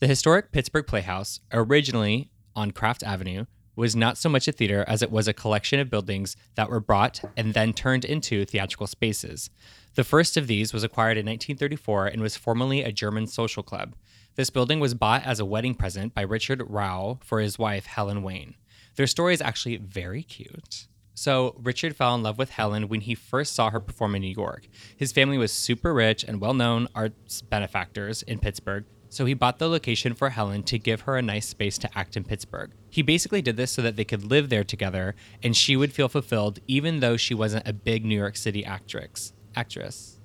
The 0.00 0.06
historic 0.06 0.50
Pittsburgh 0.50 0.86
Playhouse, 0.86 1.40
originally 1.52 2.30
on 2.56 2.70
Craft 2.70 3.02
Avenue, 3.02 3.44
was 3.76 3.94
not 3.94 4.18
so 4.18 4.28
much 4.28 4.48
a 4.48 4.52
theater 4.52 4.84
as 4.88 5.02
it 5.02 5.10
was 5.10 5.28
a 5.28 5.32
collection 5.32 5.78
of 5.78 5.90
buildings 5.90 6.36
that 6.54 6.68
were 6.68 6.80
brought 6.80 7.20
and 7.36 7.54
then 7.54 7.72
turned 7.72 8.04
into 8.04 8.44
theatrical 8.44 8.86
spaces. 8.86 9.50
The 9.94 10.04
first 10.04 10.36
of 10.36 10.46
these 10.46 10.72
was 10.72 10.84
acquired 10.84 11.16
in 11.16 11.26
1934 11.26 12.06
and 12.08 12.22
was 12.22 12.36
formerly 12.36 12.82
a 12.82 12.92
German 12.92 13.26
social 13.26 13.62
club. 13.62 13.94
This 14.40 14.48
building 14.48 14.80
was 14.80 14.94
bought 14.94 15.26
as 15.26 15.38
a 15.38 15.44
wedding 15.44 15.74
present 15.74 16.14
by 16.14 16.22
Richard 16.22 16.60
Rauh 16.60 17.22
for 17.22 17.40
his 17.40 17.58
wife, 17.58 17.84
Helen 17.84 18.22
Wayne. 18.22 18.54
Their 18.96 19.06
story 19.06 19.34
is 19.34 19.42
actually 19.42 19.76
very 19.76 20.22
cute. 20.22 20.86
So, 21.12 21.54
Richard 21.62 21.94
fell 21.94 22.14
in 22.14 22.22
love 22.22 22.38
with 22.38 22.48
Helen 22.48 22.88
when 22.88 23.02
he 23.02 23.14
first 23.14 23.54
saw 23.54 23.68
her 23.68 23.80
perform 23.80 24.14
in 24.14 24.22
New 24.22 24.34
York. 24.34 24.66
His 24.96 25.12
family 25.12 25.36
was 25.36 25.52
super 25.52 25.92
rich 25.92 26.24
and 26.24 26.40
well 26.40 26.54
known 26.54 26.88
arts 26.94 27.42
benefactors 27.42 28.22
in 28.22 28.38
Pittsburgh, 28.38 28.86
so 29.10 29.26
he 29.26 29.34
bought 29.34 29.58
the 29.58 29.68
location 29.68 30.14
for 30.14 30.30
Helen 30.30 30.62
to 30.62 30.78
give 30.78 31.02
her 31.02 31.18
a 31.18 31.22
nice 31.22 31.46
space 31.46 31.76
to 31.76 31.98
act 31.98 32.16
in 32.16 32.24
Pittsburgh. 32.24 32.70
He 32.88 33.02
basically 33.02 33.42
did 33.42 33.58
this 33.58 33.70
so 33.70 33.82
that 33.82 33.96
they 33.96 34.06
could 34.06 34.30
live 34.30 34.48
there 34.48 34.64
together 34.64 35.16
and 35.42 35.54
she 35.54 35.76
would 35.76 35.92
feel 35.92 36.08
fulfilled 36.08 36.60
even 36.66 37.00
though 37.00 37.18
she 37.18 37.34
wasn't 37.34 37.68
a 37.68 37.74
big 37.74 38.06
New 38.06 38.18
York 38.18 38.38
City 38.38 38.64
actress. 38.64 39.34
Actress. 39.54 40.19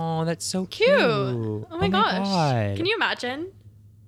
Oh, 0.00 0.24
that's 0.24 0.44
so 0.44 0.66
cute. 0.66 0.88
Cute. 0.88 0.98
Oh 1.70 1.78
my 1.78 1.88
gosh. 1.88 2.24
God. 2.26 2.76
Can 2.76 2.86
you 2.86 2.94
imagine? 2.96 3.50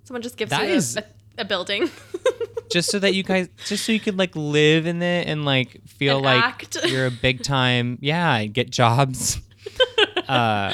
Someone 0.04 0.22
just 0.22 0.36
gives 0.36 0.50
That 0.50 0.66
you 0.66 0.74
a- 0.74 0.76
is- 0.76 0.96
a, 0.96 1.04
a 1.38 1.44
building. 1.44 1.90
just 2.70 2.90
so 2.90 2.98
that 3.00 3.14
you 3.14 3.24
guys 3.24 3.48
just 3.66 3.84
so 3.84 3.90
you 3.90 3.98
could 3.98 4.16
like 4.16 4.34
live 4.36 4.86
in 4.86 5.02
it 5.02 5.26
and 5.26 5.44
like 5.44 5.80
feel 5.88 6.16
And 6.18 6.24
like 6.24 6.44
act. 6.44 6.76
you're 6.86 7.06
a 7.06 7.10
big 7.10 7.42
time 7.42 7.98
yeah 8.00 8.36
and 8.36 8.54
get 8.54 8.70
jobs 8.70 9.40
um 10.28 10.72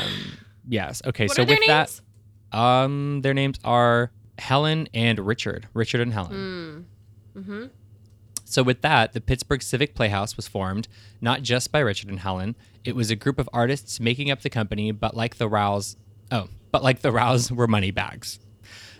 yes 0.69 1.01
okay 1.07 1.25
what 1.27 1.37
so 1.37 1.43
with 1.45 1.59
names? 1.67 1.67
that 2.53 2.57
um 2.59 3.23
their 3.23 3.33
names 3.33 3.59
are 3.65 4.11
helen 4.39 4.89
and 4.93 5.19
richard 5.19 5.69
richard 5.73 6.03
and 6.03 6.13
helen 6.13 6.85
Mm. 7.35 7.41
Mm-hmm. 7.43 7.65
So 8.49 8.63
with 8.63 8.81
that 8.83 9.13
the 9.13 9.21
pittsburgh 9.21 9.61
civic 9.61 9.95
playhouse 9.95 10.37
was 10.37 10.47
formed 10.49 10.87
not 11.21 11.43
just 11.43 11.73
by 11.73 11.81
richard 11.81 12.09
and 12.09 12.21
helen 12.21 12.55
it 12.85 12.95
was 12.95 13.11
a 13.11 13.17
group 13.17 13.39
of 13.39 13.49
artists 13.53 13.99
making 14.01 14.31
up 14.31 14.43
the 14.43 14.51
company 14.51 14.93
but 14.93 15.17
like 15.17 15.37
the 15.37 15.49
rouse 15.49 15.97
oh 16.31 16.49
but 16.71 16.83
like 16.83 17.01
the 17.01 17.13
rouse 17.13 17.51
were 17.51 17.67
money 17.67 17.91
bags 17.91 18.39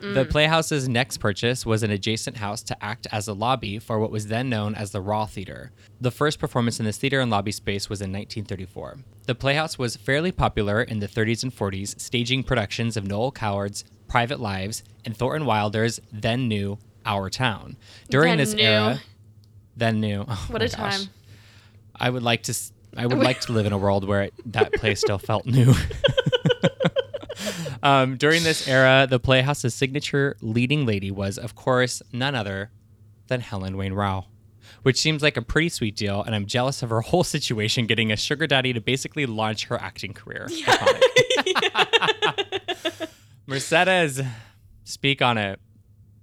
The 0.01 0.25
mm. 0.25 0.31
Playhouse's 0.31 0.89
next 0.89 1.19
purchase 1.19 1.65
was 1.65 1.83
an 1.83 1.91
adjacent 1.91 2.37
house 2.37 2.63
to 2.65 2.85
act 2.85 3.07
as 3.11 3.29
a 3.29 3.33
lobby 3.33 3.79
for 3.79 3.99
what 3.99 4.11
was 4.11 4.27
then 4.27 4.49
known 4.51 4.75
as 4.75 4.91
the 4.91 5.03
Rauh 5.03 5.29
Theater. 5.29 5.73
The 6.01 6.11
first 6.11 6.39
performance 6.39 6.79
in 6.79 6.85
this 6.85 6.99
theater 6.99 7.21
and 7.21 7.31
lobby 7.31 7.53
space 7.53 7.89
was 7.89 8.01
in 8.01 8.13
1934. 8.13 8.99
The 9.27 9.35
Playhouse 9.35 9.79
was 9.79 9.97
fairly 9.97 10.33
popular 10.33 10.83
in 10.83 10.99
the 11.01 11.09
30s 11.09 11.43
and 11.43 11.55
40s, 11.55 11.99
staging 11.99 12.43
productions 12.43 12.97
of 12.97 13.07
Noel 13.07 13.33
Coward's 13.33 13.85
Private 14.07 14.39
Lives 14.39 14.85
and 15.05 15.17
Thornton 15.17 15.47
Wilder's 15.47 16.01
then 16.13 16.47
new 16.47 16.79
Our 17.05 17.31
Town. 17.31 17.77
During 18.11 18.33
Then 18.33 18.39
this 18.39 18.55
new. 18.55 18.63
era, 18.63 19.01
then 19.77 20.01
new. 20.01 20.25
Oh 20.29 20.47
What 20.51 20.63
a 20.63 20.69
gosh. 20.69 20.77
time. 20.77 21.09
I 21.95 22.11
would 22.11 22.23
like 22.23 22.43
to. 22.45 22.55
I 22.97 23.07
would 23.07 23.19
like 23.29 23.41
to 23.43 23.53
live 23.53 23.67
in 23.67 23.73
a 23.73 23.79
world 23.79 24.07
where 24.07 24.23
it, 24.23 24.35
that 24.53 24.73
place 24.75 25.01
still 25.01 25.19
felt 25.19 25.47
new. 25.47 25.75
Um, 27.83 28.17
during 28.17 28.43
this 28.43 28.67
era, 28.67 29.07
the 29.09 29.21
Playhouse's 29.21 29.75
signature 29.75 30.37
leading 30.41 30.87
lady 30.87 31.11
was, 31.13 31.39
of 31.39 31.55
course, 31.55 32.03
none 32.13 32.35
other 32.35 32.71
than 33.29 33.41
Helen 33.41 33.77
Wayne 33.77 33.93
Rauh, 33.93 34.25
which 34.83 34.99
seems 34.99 35.23
like 35.23 35.37
a 35.37 35.43
pretty 35.43 35.69
sweet 35.69 35.95
deal, 35.95 36.23
and 36.23 36.35
I'm 36.35 36.47
jealous 36.47 36.83
of 36.83 36.89
her 36.91 37.03
whole 37.03 37.23
situation 37.23 37.87
getting 37.87 38.11
a 38.11 38.17
sugar 38.17 38.47
daddy 38.49 38.73
to 38.73 38.81
basically 38.81 39.27
launch 39.27 39.67
her 39.67 39.81
acting 39.81 40.15
career. 40.15 40.49
Iconic. 40.51 41.87
Mercedes, 43.47 44.21
speak 44.85 45.23
on 45.23 45.39
it. 45.39 45.61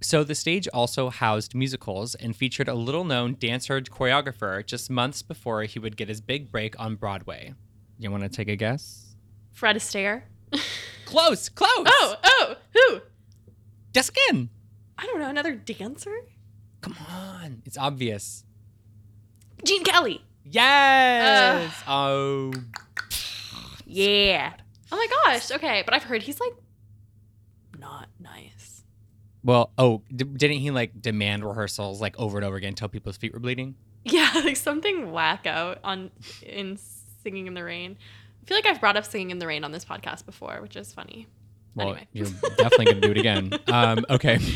So 0.04 0.22
the 0.22 0.34
stage 0.34 0.68
also 0.68 1.08
housed 1.08 1.54
musicals 1.54 2.14
and 2.14 2.36
featured 2.36 2.68
a 2.68 2.74
little 2.74 3.04
known 3.04 3.36
dancer 3.40 3.80
choreographer 3.80 4.64
just 4.64 4.90
months 4.90 5.22
before 5.22 5.62
he 5.62 5.78
would 5.78 5.96
get 5.96 6.08
his 6.08 6.20
big 6.20 6.52
break 6.52 6.78
on 6.78 6.96
Broadway. 6.96 7.54
You 7.98 8.10
want 8.10 8.22
to 8.22 8.28
take 8.28 8.48
a 8.48 8.54
guess? 8.54 9.16
Fred 9.52 9.76
Astaire. 9.76 10.24
Close, 11.06 11.48
close. 11.48 11.86
Oh, 11.86 12.16
oh, 12.22 12.54
who? 12.74 13.00
Again. 13.98 14.50
I 14.98 15.06
don't 15.06 15.20
know. 15.20 15.28
Another 15.28 15.54
dancer? 15.54 16.14
Come 16.82 16.96
on. 17.08 17.62
It's 17.64 17.78
obvious. 17.78 18.44
Gene 19.64 19.84
Kelly. 19.84 20.22
Yes. 20.44 21.72
oh. 21.86 22.52
Yeah. 23.86 24.52
Oh 24.92 24.96
my 24.96 25.06
gosh. 25.24 25.50
Okay, 25.50 25.82
but 25.84 25.94
I've 25.94 26.04
heard 26.04 26.22
he's 26.22 26.40
like. 26.40 26.52
Well, 29.44 29.70
oh, 29.78 30.02
d- 30.14 30.24
didn't 30.24 30.58
he 30.58 30.70
like 30.70 31.00
demand 31.00 31.44
rehearsals 31.44 32.00
like 32.00 32.18
over 32.18 32.38
and 32.38 32.44
over 32.46 32.56
again 32.56 32.70
until 32.70 32.88
people's 32.88 33.16
feet 33.18 33.32
were 33.34 33.38
bleeding? 33.40 33.74
Yeah, 34.04 34.30
like 34.44 34.56
something 34.56 35.12
whack 35.12 35.46
out 35.46 35.78
on 35.84 36.10
in 36.42 36.78
Singing 37.22 37.46
in 37.46 37.54
the 37.54 37.62
Rain. 37.62 37.96
I 38.42 38.46
feel 38.46 38.56
like 38.56 38.66
I've 38.66 38.80
brought 38.80 38.96
up 38.96 39.04
Singing 39.04 39.30
in 39.30 39.38
the 39.38 39.46
Rain 39.46 39.62
on 39.64 39.70
this 39.72 39.84
podcast 39.84 40.24
before, 40.26 40.58
which 40.62 40.76
is 40.76 40.92
funny. 40.92 41.26
Well, 41.74 41.88
Anyway. 41.88 42.08
you're 42.12 42.26
definitely 42.56 42.86
to 42.94 43.00
do 43.00 43.10
it 43.10 43.18
again. 43.18 43.52
Um, 43.68 44.06
okay. 44.10 44.38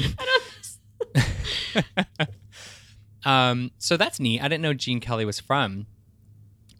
Um, 3.24 3.72
so 3.78 3.96
that's 3.96 4.20
neat. 4.20 4.40
I 4.40 4.44
didn't 4.48 4.62
know 4.62 4.72
Gene 4.72 5.00
Kelly 5.00 5.24
was 5.24 5.40
from 5.40 5.86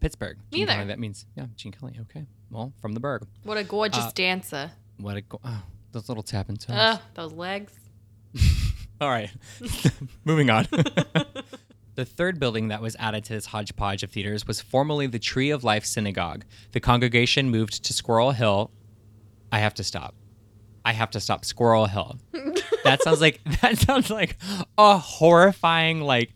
Pittsburgh. 0.01 0.39
Gene 0.53 0.63
either. 0.63 0.73
Kelly, 0.73 0.87
that 0.87 0.99
means, 0.99 1.27
yeah, 1.37 1.47
Gene 1.57 1.73
Kelly. 1.73 1.99
Okay. 2.03 2.27
Well, 2.51 2.73
from 2.81 2.95
the 2.95 3.01
Burgh. 3.01 3.27
What 3.43 3.59
a 3.59 3.65
gorgeous 3.65 4.05
Uh, 4.05 4.11
dancer. 4.15 4.71
What 4.99 5.17
a 5.17 5.21
go- 5.23 5.41
oh, 5.45 5.63
those 5.93 6.09
little 6.09 6.23
tap 6.23 6.49
and 6.49 6.59
toes. 6.59 6.77
Ugh, 6.79 7.01
those 7.15 7.33
legs. 7.33 7.73
All 9.01 9.09
right. 9.09 9.31
Moving 10.25 10.51
on. 10.51 10.67
the 11.95 12.05
third 12.05 12.41
building 12.41 12.69
that 12.69 12.83
was 12.83 12.97
added 12.99 13.25
to 13.25 13.33
this 13.33 13.47
hodgepodge 13.47 14.03
of 14.03 14.11
theaters 14.11 14.47
was 14.47 14.61
formerly 14.61 15.07
the 15.07 15.19
Tree 15.19 15.51
of 15.51 15.65
Life 15.65 15.85
Synagogue. 15.85 16.45
The 16.73 16.81
congregation 16.81 17.51
moved 17.51 17.85
to 17.85 17.93
Squirrel 17.93 18.33
Hill. 18.33 18.71
I 19.53 19.61
have 19.61 19.75
to 19.75 19.85
stop. 19.85 20.15
I 20.85 20.93
have 20.93 21.11
to 21.11 21.21
stop. 21.21 21.45
Squirrel 21.45 21.87
Hill. 21.87 22.19
that 22.85 23.03
sounds 23.03 23.21
like 23.21 23.41
that 23.61 23.79
sounds 23.79 24.11
like 24.11 24.37
a 24.77 24.99
horrifying 24.99 26.01
like 26.01 26.35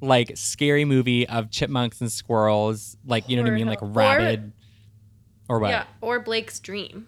like 0.00 0.32
scary 0.36 0.84
movie 0.84 1.26
of 1.26 1.50
chipmunks 1.50 2.00
and 2.00 2.12
squirrels. 2.12 2.96
Like 3.06 3.28
you 3.28 3.36
know 3.36 3.42
what 3.42 3.52
I 3.52 3.54
mean? 3.56 3.66
Like 3.66 3.80
Horror 3.80 3.92
Hill. 3.92 4.02
rabid. 4.02 4.52
Or 5.48 5.58
what? 5.58 5.70
Yeah, 5.70 5.84
or 6.00 6.20
Blake's 6.20 6.60
dream. 6.60 7.06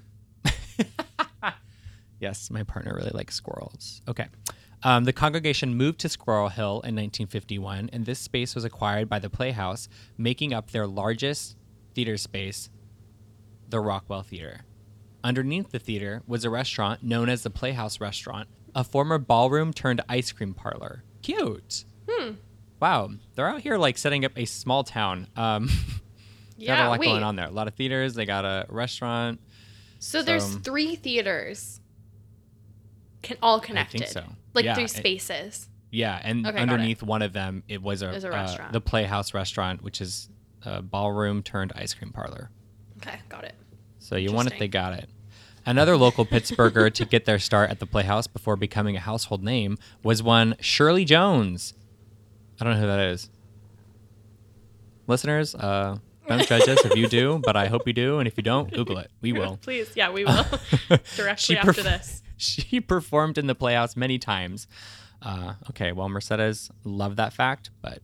Yes, 2.20 2.50
my 2.50 2.62
partner 2.62 2.94
really 2.94 3.10
likes 3.12 3.34
squirrels. 3.34 4.00
Okay. 4.08 4.26
Um, 4.82 5.04
the 5.04 5.12
congregation 5.12 5.74
moved 5.74 5.98
to 6.00 6.08
Squirrel 6.08 6.48
Hill 6.50 6.80
in 6.84 6.94
1951, 6.94 7.90
and 7.92 8.04
this 8.06 8.18
space 8.18 8.54
was 8.54 8.64
acquired 8.64 9.08
by 9.08 9.18
the 9.18 9.30
Playhouse, 9.30 9.88
making 10.18 10.52
up 10.52 10.70
their 10.70 10.86
largest 10.86 11.56
theater 11.94 12.16
space, 12.16 12.70
the 13.68 13.80
Rockwell 13.80 14.22
Theater. 14.22 14.60
Underneath 15.24 15.70
the 15.70 15.78
theater 15.78 16.22
was 16.26 16.44
a 16.44 16.50
restaurant 16.50 17.02
known 17.02 17.28
as 17.28 17.42
the 17.42 17.50
Playhouse 17.50 18.00
Restaurant, 18.00 18.48
a 18.74 18.84
former 18.84 19.18
ballroom 19.18 19.72
turned 19.72 20.02
ice 20.08 20.30
cream 20.30 20.54
parlor. 20.54 21.02
Cute. 21.22 21.84
Hmm. 22.08 22.32
Wow, 22.80 23.10
they're 23.34 23.48
out 23.48 23.62
here 23.62 23.78
like 23.78 23.96
setting 23.98 24.24
up 24.24 24.32
a 24.36 24.44
small 24.44 24.84
town. 24.84 25.26
Um, 25.36 25.68
Yeah, 26.58 26.86
a 26.86 26.90
lot 26.90 27.00
wait. 27.00 27.06
going 27.06 27.22
on 27.22 27.36
there. 27.36 27.48
A 27.48 27.50
lot 27.50 27.68
of 27.68 27.74
theaters. 27.74 28.14
They 28.14 28.24
got 28.24 28.46
a 28.46 28.64
restaurant. 28.70 29.40
So 29.98 30.22
there's 30.22 30.44
So- 30.52 30.58
three 30.60 30.96
theaters, 30.96 31.80
can 33.26 33.36
all 33.42 33.60
connected. 33.60 34.06
so. 34.08 34.24
Like 34.54 34.64
Yeah, 34.64 34.78
it- 34.78 34.88
spaces. 34.90 35.68
Yeah, 35.90 36.20
and 36.22 36.46
Okay, 36.46 36.58
underneath 36.58 37.02
one 37.02 37.22
of 37.22 37.32
them, 37.32 37.62
it 37.68 37.80
was 37.80 38.02
a, 38.02 38.08
a 38.08 38.16
uh, 38.16 38.30
restaurant. 38.30 38.72
the 38.72 38.80
Playhouse 38.80 39.32
restaurant, 39.32 39.82
which 39.82 40.00
is 40.00 40.28
a 40.64 40.82
ballroom 40.82 41.42
turned 41.42 41.72
ice 41.76 41.94
cream 41.94 42.12
parlor. 42.12 42.50
Okay, 42.98 43.18
got 43.28 43.44
it. 43.44 43.54
So 43.98 44.16
you 44.16 44.32
want 44.32 44.52
it, 44.52 44.58
they 44.58 44.68
got 44.68 44.92
it. 44.94 45.08
Another 45.64 45.96
local 45.96 46.24
Pittsburgher 46.26 46.92
to 46.92 47.04
get 47.04 47.24
their 47.24 47.38
start 47.38 47.70
at 47.70 47.78
the 47.80 47.86
Playhouse 47.86 48.26
before 48.26 48.56
becoming 48.56 48.96
a 48.96 49.00
household 49.00 49.42
name 49.42 49.78
was 50.02 50.22
one 50.22 50.56
Shirley 50.60 51.04
Jones. 51.04 51.72
I 52.60 52.64
don't 52.64 52.74
know 52.74 52.80
who 52.80 52.86
that 52.86 53.00
is. 53.08 53.30
Listeners, 55.06 55.54
uh, 55.54 55.98
don't 56.28 56.46
judge 56.48 56.68
us 56.68 56.84
if 56.84 56.96
you 56.96 57.08
do, 57.08 57.40
but 57.44 57.56
I 57.56 57.66
hope 57.66 57.86
you 57.86 57.92
do, 57.92 58.18
and 58.18 58.26
if 58.26 58.36
you 58.36 58.42
don't, 58.42 58.70
Google 58.72 58.98
it. 58.98 59.10
We 59.20 59.32
will. 59.32 59.56
Please, 59.62 59.90
yeah, 59.94 60.10
we 60.10 60.24
will. 60.24 60.44
Directly 61.16 61.56
after 61.56 61.82
this. 61.82 62.22
She 62.38 62.80
performed 62.80 63.38
in 63.38 63.46
the 63.46 63.54
Playhouse 63.54 63.96
many 63.96 64.18
times. 64.18 64.66
Uh, 65.22 65.54
okay, 65.70 65.92
well, 65.92 66.08
Mercedes 66.08 66.70
loved 66.84 67.16
that 67.16 67.32
fact, 67.32 67.70
but 67.80 68.00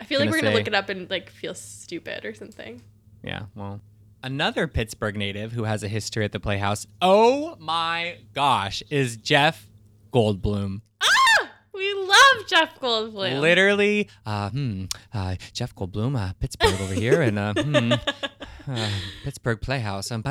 I 0.00 0.04
feel 0.04 0.20
like 0.20 0.28
we're 0.30 0.40
gonna 0.40 0.52
say- 0.52 0.58
look 0.58 0.66
it 0.68 0.74
up 0.74 0.88
and 0.88 1.08
like 1.10 1.30
feel 1.30 1.54
stupid 1.54 2.24
or 2.24 2.34
something. 2.34 2.82
Yeah, 3.22 3.44
well. 3.54 3.80
Another 4.22 4.66
Pittsburgh 4.66 5.16
native 5.16 5.52
who 5.52 5.64
has 5.64 5.82
a 5.82 5.88
history 5.88 6.24
at 6.24 6.32
the 6.32 6.40
Playhouse, 6.40 6.86
oh 7.02 7.56
my 7.58 8.18
gosh, 8.34 8.82
is 8.90 9.16
Jeff 9.18 9.68
Goldblum. 10.14 10.80
Ah, 11.02 11.50
we 11.74 11.92
love 11.92 12.46
Jeff 12.46 12.80
Goldblum. 12.80 13.40
Literally, 13.40 14.08
uh, 14.24 14.48
hmm, 14.50 14.84
uh, 15.12 15.36
Jeff 15.52 15.74
Goldblum, 15.74 16.18
uh, 16.18 16.32
Pittsburgh 16.40 16.80
over 16.80 16.94
here, 16.94 17.20
and 17.20 17.38
uh, 17.38 17.52
hmm, 17.54 17.92
uh, 18.68 18.90
Pittsburgh 19.24 19.60
Playhouse. 19.60 20.10
Um. 20.10 20.22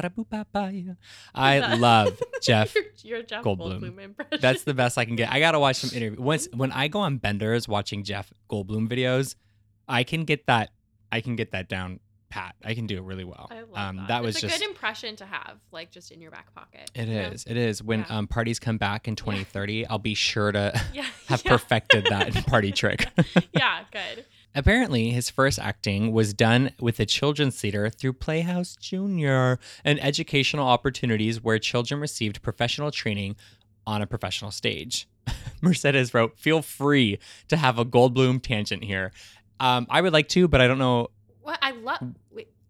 I 1.36 1.76
love 1.76 2.20
Jeff. 2.42 2.76
your, 2.76 2.84
your 3.04 3.22
Jeff 3.24 3.44
Goldblum. 3.44 3.82
Goldblum, 3.82 4.00
impression. 4.04 4.40
That's 4.42 4.64
the 4.64 4.74
best 4.74 4.98
I 4.98 5.06
can 5.06 5.16
get. 5.16 5.32
I 5.32 5.40
gotta 5.40 5.60
watch 5.60 5.78
some 5.78 5.90
interview. 5.98 6.22
Once 6.22 6.48
when 6.54 6.72
I 6.72 6.88
go 6.88 7.00
on 7.00 7.18
benders 7.18 7.68
watching 7.68 8.04
Jeff 8.04 8.32
Goldblum 8.50 8.88
videos, 8.90 9.36
I 9.88 10.04
can 10.04 10.26
get 10.26 10.48
that. 10.48 10.70
I 11.12 11.22
can 11.22 11.36
get 11.36 11.52
that 11.52 11.70
down 11.70 12.00
pat. 12.30 12.56
I 12.66 12.74
can 12.74 12.88
do 12.88 12.98
it 12.98 13.04
really 13.04 13.24
well. 13.24 13.48
I 13.52 13.60
love 13.62 13.70
um, 13.76 13.96
that. 13.98 14.08
that 14.08 14.24
was 14.24 14.36
it's 14.36 14.44
a 14.44 14.48
just 14.48 14.60
good 14.60 14.68
impression 14.70 15.16
to 15.18 15.26
have, 15.26 15.60
like 15.72 15.92
just 15.92 16.10
in 16.12 16.20
your 16.20 16.32
back 16.32 16.52
pocket. 16.56 16.90
It 16.96 17.08
is. 17.08 17.46
Know? 17.46 17.52
It 17.52 17.58
is. 17.58 17.84
When 17.84 18.00
Yeah. 18.00 18.18
um, 18.18 18.28
parties 18.28 18.58
come 18.58 18.80
back 18.80 19.08
in 19.08 19.16
2030, 19.16 19.86
I'll 19.86 20.00
be 20.00 20.16
sure 20.16 20.52
to 20.52 20.74
Yeah. 20.94 21.06
have 21.28 21.44
yeah. 21.46 21.52
perfected 21.52 22.08
that 22.10 22.34
party 22.48 22.72
trick. 22.72 23.06
yeah, 23.54 23.82
good. 23.92 24.26
Apparently, 24.56 25.10
his 25.10 25.30
first 25.30 25.58
acting 25.58 26.12
was 26.12 26.34
done 26.34 26.72
with 26.80 26.98
the 26.98 27.06
Children's 27.06 27.60
Theater 27.60 27.90
through 27.90 28.14
Playhouse 28.14 28.76
Junior, 28.76 29.60
an 29.84 29.98
educational 30.00 30.68
opportunities 30.68 31.44
where 31.44 31.58
children 31.58 32.00
received 32.00 32.42
professional 32.44 32.92
training 32.92 33.36
on 33.88 34.02
a 34.02 34.08
professional 34.08 34.52
stage. 34.52 35.08
Mercedes 35.62 36.14
wrote, 36.14 36.38
"Feel 36.38 36.62
free 36.62 37.18
to 37.48 37.58
have 37.58 37.80
a 37.80 37.86
Goldblum 37.86 38.42
tangent 38.44 38.84
here. 38.84 39.12
Um, 39.60 39.88
I 39.90 40.02
would 40.02 40.14
like 40.14 40.28
to, 40.30 40.48
but 40.48 40.62
I 40.62 40.68
don't 40.68 40.80
know. 40.80 41.10
What 41.42 41.60
I 41.62 41.72
love. 41.72 42.14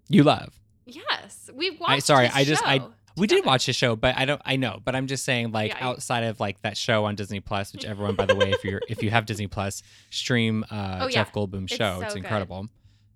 You 0.07 0.23
love. 0.23 0.53
yes, 0.85 1.49
we've 1.53 1.79
watched. 1.79 1.91
I, 1.91 1.99
sorry, 1.99 2.29
I 2.33 2.43
just 2.43 2.65
I 2.65 2.81
we 3.17 3.27
did 3.27 3.45
watch 3.45 3.65
the 3.65 3.73
show, 3.73 3.95
but 3.95 4.17
I 4.17 4.25
don't 4.25 4.41
I 4.45 4.55
know, 4.55 4.79
but 4.83 4.95
I'm 4.95 5.07
just 5.07 5.23
saying 5.25 5.51
like 5.51 5.71
Yeah, 5.71 5.87
outside 5.87 6.23
of 6.23 6.39
like 6.39 6.61
that 6.63 6.77
show 6.77 7.05
on 7.05 7.15
Disney 7.15 7.39
Plus, 7.39 7.73
which 7.73 7.85
everyone 7.85 8.15
by 8.15 8.25
the 8.25 8.35
way, 8.35 8.51
if 8.51 8.63
you're 8.63 8.81
if 8.89 9.03
you 9.03 9.11
have 9.11 9.25
Disney 9.25 9.47
Plus, 9.47 9.83
stream 10.09 10.65
uh 10.71 10.99
Oh, 11.03 11.09
Jeff 11.09 11.27
yeah. 11.33 11.33
Goldblum 11.41 11.63
It's 11.63 11.75
show. 11.75 11.99
so 11.99 12.05
it's 12.05 12.15
incredible. 12.15 12.67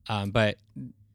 Um 0.10 0.32
but 0.32 0.58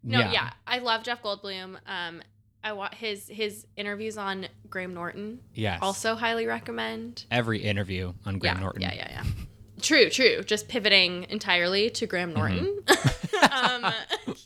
No, 0.02 0.18
yeah. 0.18 0.32
yeah. 0.32 0.50
I 0.66 0.78
love 0.78 1.02
Jeff 1.04 1.22
Goldblum. 1.22 1.76
Um, 1.86 2.22
I 2.64 2.72
want 2.74 2.94
his 2.94 3.28
his 3.28 3.66
interviews 3.76 4.16
on 4.18 4.46
Graham 4.70 4.94
Norton. 4.94 5.40
Yes. 5.54 5.80
Also, 5.82 6.14
highly 6.14 6.46
recommend. 6.46 7.24
every 7.30 7.58
interview 7.62 8.12
on 8.24 8.38
Graham 8.38 8.60
Norton. 8.60 8.82
yeah, 8.82 8.94
yeah, 8.94 9.08
yeah. 9.10 9.24
True, 9.80 10.10
true. 10.10 10.42
Just 10.44 10.68
pivoting 10.68 11.26
entirely 11.28 11.90
to 11.90 12.06
Graham 12.06 12.32
Norton. 12.34 12.82
um, 13.50 13.92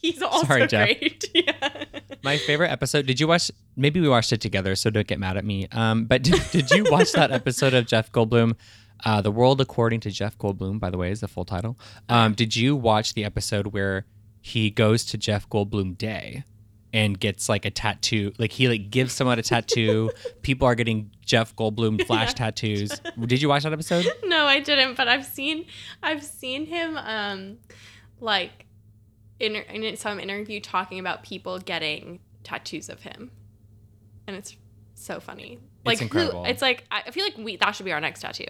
he's 0.01 0.23
also 0.23 0.47
Mm-hmm. 0.47 0.47
Sorry, 0.47 0.67
Jeff. 0.67 0.87
great. 0.87 1.25
My 2.27 2.39
favorite 2.39 2.71
episode. 2.73 3.07
Did 3.07 3.21
you 3.21 3.29
watch? 3.29 3.53
Maybe 3.77 4.01
we 4.01 4.09
watched 4.09 4.33
it 4.33 4.41
together, 4.41 4.75
so 4.75 4.91
don't 4.91 5.07
get 5.07 5.21
mad 5.21 5.37
at 5.37 5.45
me. 5.45 5.69
Um, 5.71 6.07
but 6.07 6.23
did, 6.25 6.43
did 6.51 6.71
you 6.73 6.85
watch 6.91 7.13
that 7.13 7.31
episode 7.31 7.73
of 7.73 7.87
Jeff 7.87 8.11
Goldblum? 8.11 8.57
Uh, 9.05 9.21
the 9.21 9.31
World 9.31 9.61
According 9.61 10.01
to 10.01 10.11
Jeff 10.11 10.37
Goldblum, 10.37 10.81
by 10.81 10.91
the 10.91 10.99
way, 10.99 11.13
is 11.13 11.21
the 11.21 11.29
full 11.29 11.45
title. 11.45 11.79
Um, 12.09 12.35
did 12.35 12.57
you 12.57 12.75
watch 12.75 13.15
the 13.15 13.25
episode 13.25 13.69
where 13.69 14.07
he 14.41 14.71
goes 14.71 15.05
to 15.05 15.17
Jeff 15.17 15.49
Goldblum 15.49 15.97
Day 15.97 16.43
and 16.93 17.17
gets 17.21 17.49
like 17.49 17.65
a 17.65 17.71
tattoo? 17.71 18.33
Like 18.39 18.51
he 18.51 18.67
like 18.67 18.91
gives 18.91 19.13
someone 19.13 19.39
a 19.39 19.43
tattoo. 19.43 20.11
People 20.43 20.67
are 20.67 20.75
getting 20.75 21.13
Jeff 21.25 21.55
Goldblum 21.55 22.05
flash 22.09 22.31
Yeah. 22.31 22.35
tattoos. 22.35 23.01
Did 23.25 23.41
you 23.41 23.49
watch 23.49 23.63
that 23.63 23.73
episode? 23.73 24.05
no, 24.25 24.47
I 24.47 24.59
didn't. 24.59 24.97
But 24.97 25.07
I've 25.07 25.25
seen 25.25 25.65
I've 26.03 26.25
seen 26.25 26.67
him 26.67 26.97
um 26.97 27.59
like 28.19 28.66
in 29.41 29.57
in 29.57 29.97
some 29.97 30.19
interview 30.21 30.61
talking 30.61 30.99
about 30.99 31.23
people 31.23 31.59
getting 31.59 32.21
tattoos 32.45 32.89
of 32.89 33.03
him, 33.03 33.31
and 34.27 34.37
it's 34.37 34.57
So 34.95 35.21
funny. 35.21 35.59
Like 35.85 36.01
incredible. 36.01 36.45
Who, 36.45 36.51
it's 36.51 36.63
like 36.63 36.85
I 36.91 37.11
feel 37.11 37.25
like 37.25 37.37
we 37.39 37.57
that 37.57 37.73
should 37.73 37.85
be 37.87 37.93
our 37.93 38.01
next 38.01 38.21
tattoo. 38.21 38.47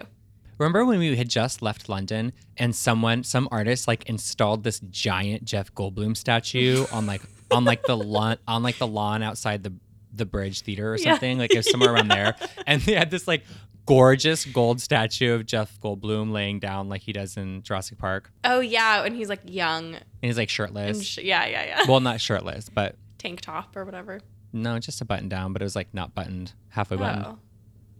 Remember 0.57 0.85
when 0.85 0.97
we 0.97 1.15
had 1.15 1.29
just 1.29 1.61
left 1.61 1.87
London 1.87 2.33
and 2.57 2.75
someone, 2.75 3.23
some 3.23 3.47
artist, 3.51 3.87
like 3.87 4.05
installed 4.09 4.63
this 4.63 4.79
giant 4.89 5.45
Jeff 5.45 5.71
Goldblum 5.75 6.17
statue 6.17 6.85
on 6.91 7.05
like 7.05 7.21
on 7.51 7.63
like 7.65 7.85
the 7.85 7.95
lawn 7.97 8.37
on 8.47 8.63
like 8.63 8.77
the 8.79 8.87
lawn 8.87 9.21
outside 9.21 9.63
the 9.63 9.73
the 10.11 10.25
Bridge 10.25 10.61
Theater 10.61 10.93
or 10.93 10.97
Yeah. 10.97 11.11
something, 11.11 11.37
like 11.37 11.53
it 11.53 11.57
was 11.57 11.69
somewhere 11.69 11.93
around 11.93 12.07
there, 12.07 12.35
and 12.65 12.81
they 12.81 12.93
had 12.93 13.11
this 13.11 13.27
like 13.27 13.43
gorgeous 13.87 14.45
gold 14.45 14.79
statue 14.81 15.33
of 15.33 15.45
Jeff 15.47 15.79
Goldblum 15.81 16.31
laying 16.31 16.59
down 16.59 16.89
like 16.89 17.01
he 17.01 17.11
does 17.13 17.35
in 17.37 17.63
Jurassic 17.63 17.97
Park, 17.97 18.29
Oh 18.43 18.59
yeah, 18.59 19.03
and 19.03 19.15
he's 19.15 19.29
like 19.29 19.41
young 19.45 19.95
and 19.95 20.03
he's 20.21 20.37
like 20.37 20.49
shirtless. 20.49 21.03
sh- 21.03 21.19
yeah, 21.23 21.45
yeah, 21.47 21.65
yeah. 21.65 21.83
well, 21.87 21.99
not 21.99 22.21
shirtless, 22.21 22.69
but 22.69 22.95
Tank 23.17 23.41
top 23.41 23.75
or 23.75 23.83
whatever. 23.85 24.19
no, 24.53 24.77
just 24.77 25.01
a 25.01 25.05
button 25.05 25.27
down, 25.29 25.53
but 25.53 25.61
it 25.61 25.65
was 25.65 25.75
like 25.75 25.91
not 25.93 26.13
buttoned, 26.13 26.53
halfway 26.69 26.97
buttoned. 26.97 27.25
Oh. 27.25 27.39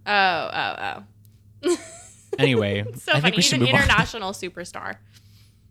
Oh, 0.06 0.50
oh, 0.54 1.04
oh. 1.64 1.78
Anyway, 2.40 2.84
so 2.96 3.12
I 3.14 3.16
think 3.16 3.22
funny. 3.22 3.32
we 3.32 3.36
He's 3.38 3.46
should 3.46 3.60
an 3.60 3.66
move 3.66 3.74
on. 3.74 3.82
international 3.84 4.32
superstar. 4.32 4.98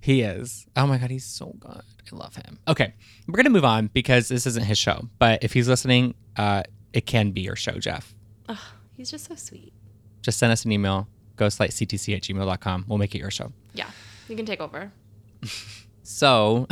He 0.00 0.22
is. 0.22 0.66
Oh 0.76 0.86
my 0.86 0.98
god, 0.98 1.10
he's 1.10 1.24
so 1.24 1.54
good. 1.58 1.80
I 2.12 2.16
love 2.16 2.36
him. 2.36 2.58
Okay, 2.68 2.94
we're 3.26 3.36
gonna 3.36 3.50
move 3.50 3.64
on 3.64 3.88
because 3.92 4.28
this 4.28 4.46
isn't 4.46 4.64
his 4.64 4.78
show. 4.78 5.08
But 5.18 5.42
if 5.42 5.52
he's 5.52 5.68
listening, 5.68 6.14
uh, 6.36 6.62
it 6.92 7.06
can 7.06 7.30
be 7.32 7.40
your 7.42 7.56
show, 7.56 7.78
Jeff. 7.78 8.14
Ugh, 8.48 8.58
he's 8.94 9.10
just 9.10 9.26
so 9.26 9.34
sweet. 9.34 9.72
Just 10.26 10.40
send 10.40 10.50
us 10.50 10.64
an 10.64 10.72
email, 10.72 11.06
ghostlightctc 11.36 12.16
at 12.16 12.22
gmail.com. 12.22 12.86
We'll 12.88 12.98
make 12.98 13.14
it 13.14 13.18
your 13.18 13.30
show. 13.30 13.52
Yeah, 13.74 13.88
you 14.28 14.34
can 14.34 14.44
take 14.44 14.60
over. 14.60 14.90
So, 16.08 16.68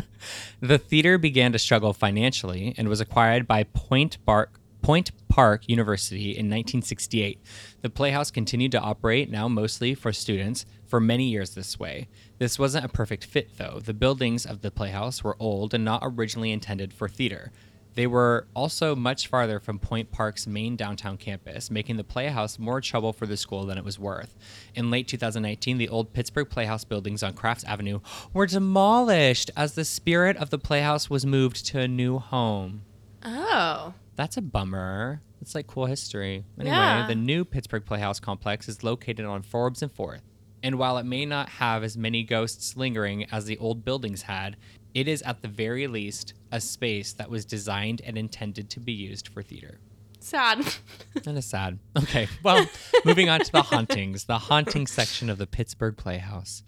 the 0.60 0.76
theater 0.76 1.16
began 1.16 1.50
to 1.52 1.58
struggle 1.58 1.94
financially 1.94 2.74
and 2.76 2.90
was 2.90 3.00
acquired 3.00 3.46
by 3.46 3.64
Point 3.64 4.18
Park. 4.26 4.60
Point 4.82 5.12
Park 5.28 5.66
University 5.66 6.32
in 6.32 6.50
1968. 6.50 7.40
The 7.80 7.88
Playhouse 7.88 8.30
continued 8.30 8.72
to 8.72 8.80
operate, 8.80 9.30
now 9.30 9.48
mostly 9.48 9.94
for 9.94 10.12
students, 10.12 10.66
for 10.84 11.00
many 11.00 11.24
years 11.24 11.54
this 11.54 11.78
way. 11.78 12.08
This 12.36 12.58
wasn't 12.58 12.84
a 12.84 12.90
perfect 12.90 13.24
fit, 13.24 13.56
though. 13.56 13.80
The 13.82 13.94
buildings 13.94 14.44
of 14.44 14.60
the 14.60 14.70
Playhouse 14.70 15.24
were 15.24 15.38
old 15.40 15.72
and 15.72 15.82
not 15.82 16.02
originally 16.04 16.52
intended 16.52 16.92
for 16.92 17.08
theater. 17.08 17.52
They 17.96 18.06
were 18.06 18.46
also 18.54 18.94
much 18.94 19.26
farther 19.26 19.58
from 19.58 19.78
Point 19.78 20.12
Park's 20.12 20.46
main 20.46 20.76
downtown 20.76 21.16
campus, 21.16 21.70
making 21.70 21.96
the 21.96 22.04
Playhouse 22.04 22.58
more 22.58 22.80
trouble 22.82 23.12
for 23.14 23.26
the 23.26 23.38
school 23.38 23.64
than 23.64 23.78
it 23.78 23.84
was 23.84 23.98
worth. 23.98 24.36
In 24.74 24.90
late 24.90 25.08
2019, 25.08 25.78
the 25.78 25.88
old 25.88 26.12
Pittsburgh 26.12 26.48
Playhouse 26.48 26.84
buildings 26.84 27.22
on 27.22 27.32
Crafts 27.32 27.64
Avenue 27.64 28.00
were 28.34 28.46
demolished 28.46 29.50
as 29.56 29.74
the 29.74 29.84
spirit 29.84 30.36
of 30.36 30.50
the 30.50 30.58
Playhouse 30.58 31.08
was 31.10 31.24
moved 31.26 31.64
to 31.66 31.80
a 31.80 31.88
new 31.88 32.18
home. 32.18 32.82
Oh, 33.24 33.94
That's 34.14 34.36
a 34.36 34.42
bummer. 34.42 35.20
It's 35.40 35.54
like 35.54 35.66
cool 35.66 35.86
history. 35.86 36.44
Anyway, 36.60 36.74
Yeah. 36.76 37.06
the 37.06 37.14
new 37.14 37.44
Pittsburgh 37.44 37.84
Playhouse 37.84 38.20
complex 38.20 38.68
is 38.68 38.82
located 38.84 39.24
on 39.26 39.42
Forbes 39.42 39.82
and 39.82 39.90
4th. 39.94 40.20
And 40.62 40.78
while 40.78 40.96
it 40.98 41.04
may 41.04 41.24
not 41.26 41.48
have 41.48 41.82
as 41.84 41.96
many 41.96 42.24
ghosts 42.24 42.76
lingering 42.76 43.24
as 43.30 43.44
the 43.44 43.58
old 43.58 43.84
buildings 43.84 44.22
had, 44.22 44.56
it 45.00 45.06
is 45.08 45.20
at 45.22 45.42
the 45.42 45.48
very 45.48 45.86
least 45.86 46.32
a 46.50 46.60
space 46.60 47.12
that 47.18 47.28
was 47.30 47.44
designed 47.44 48.00
and 48.06 48.16
intended 48.16 48.70
to 48.70 48.80
be 48.80 48.92
used 48.92 49.28
for 49.28 49.42
theater. 49.42 49.74
sad. 50.20 50.58
That 51.24 51.34
is 51.36 51.46
sad. 51.46 51.78
Okay, 52.02 52.28
well, 52.42 52.66
moving 53.04 53.28
on 53.28 53.40
to 53.40 53.52
the 53.52 53.62
hauntings, 53.62 54.24
the 54.24 54.38
haunting 54.48 54.86
section 54.86 55.28
of 55.30 55.36
the 55.38 55.46
Pittsburgh 55.46 55.96
Playhouse. 55.96 56.62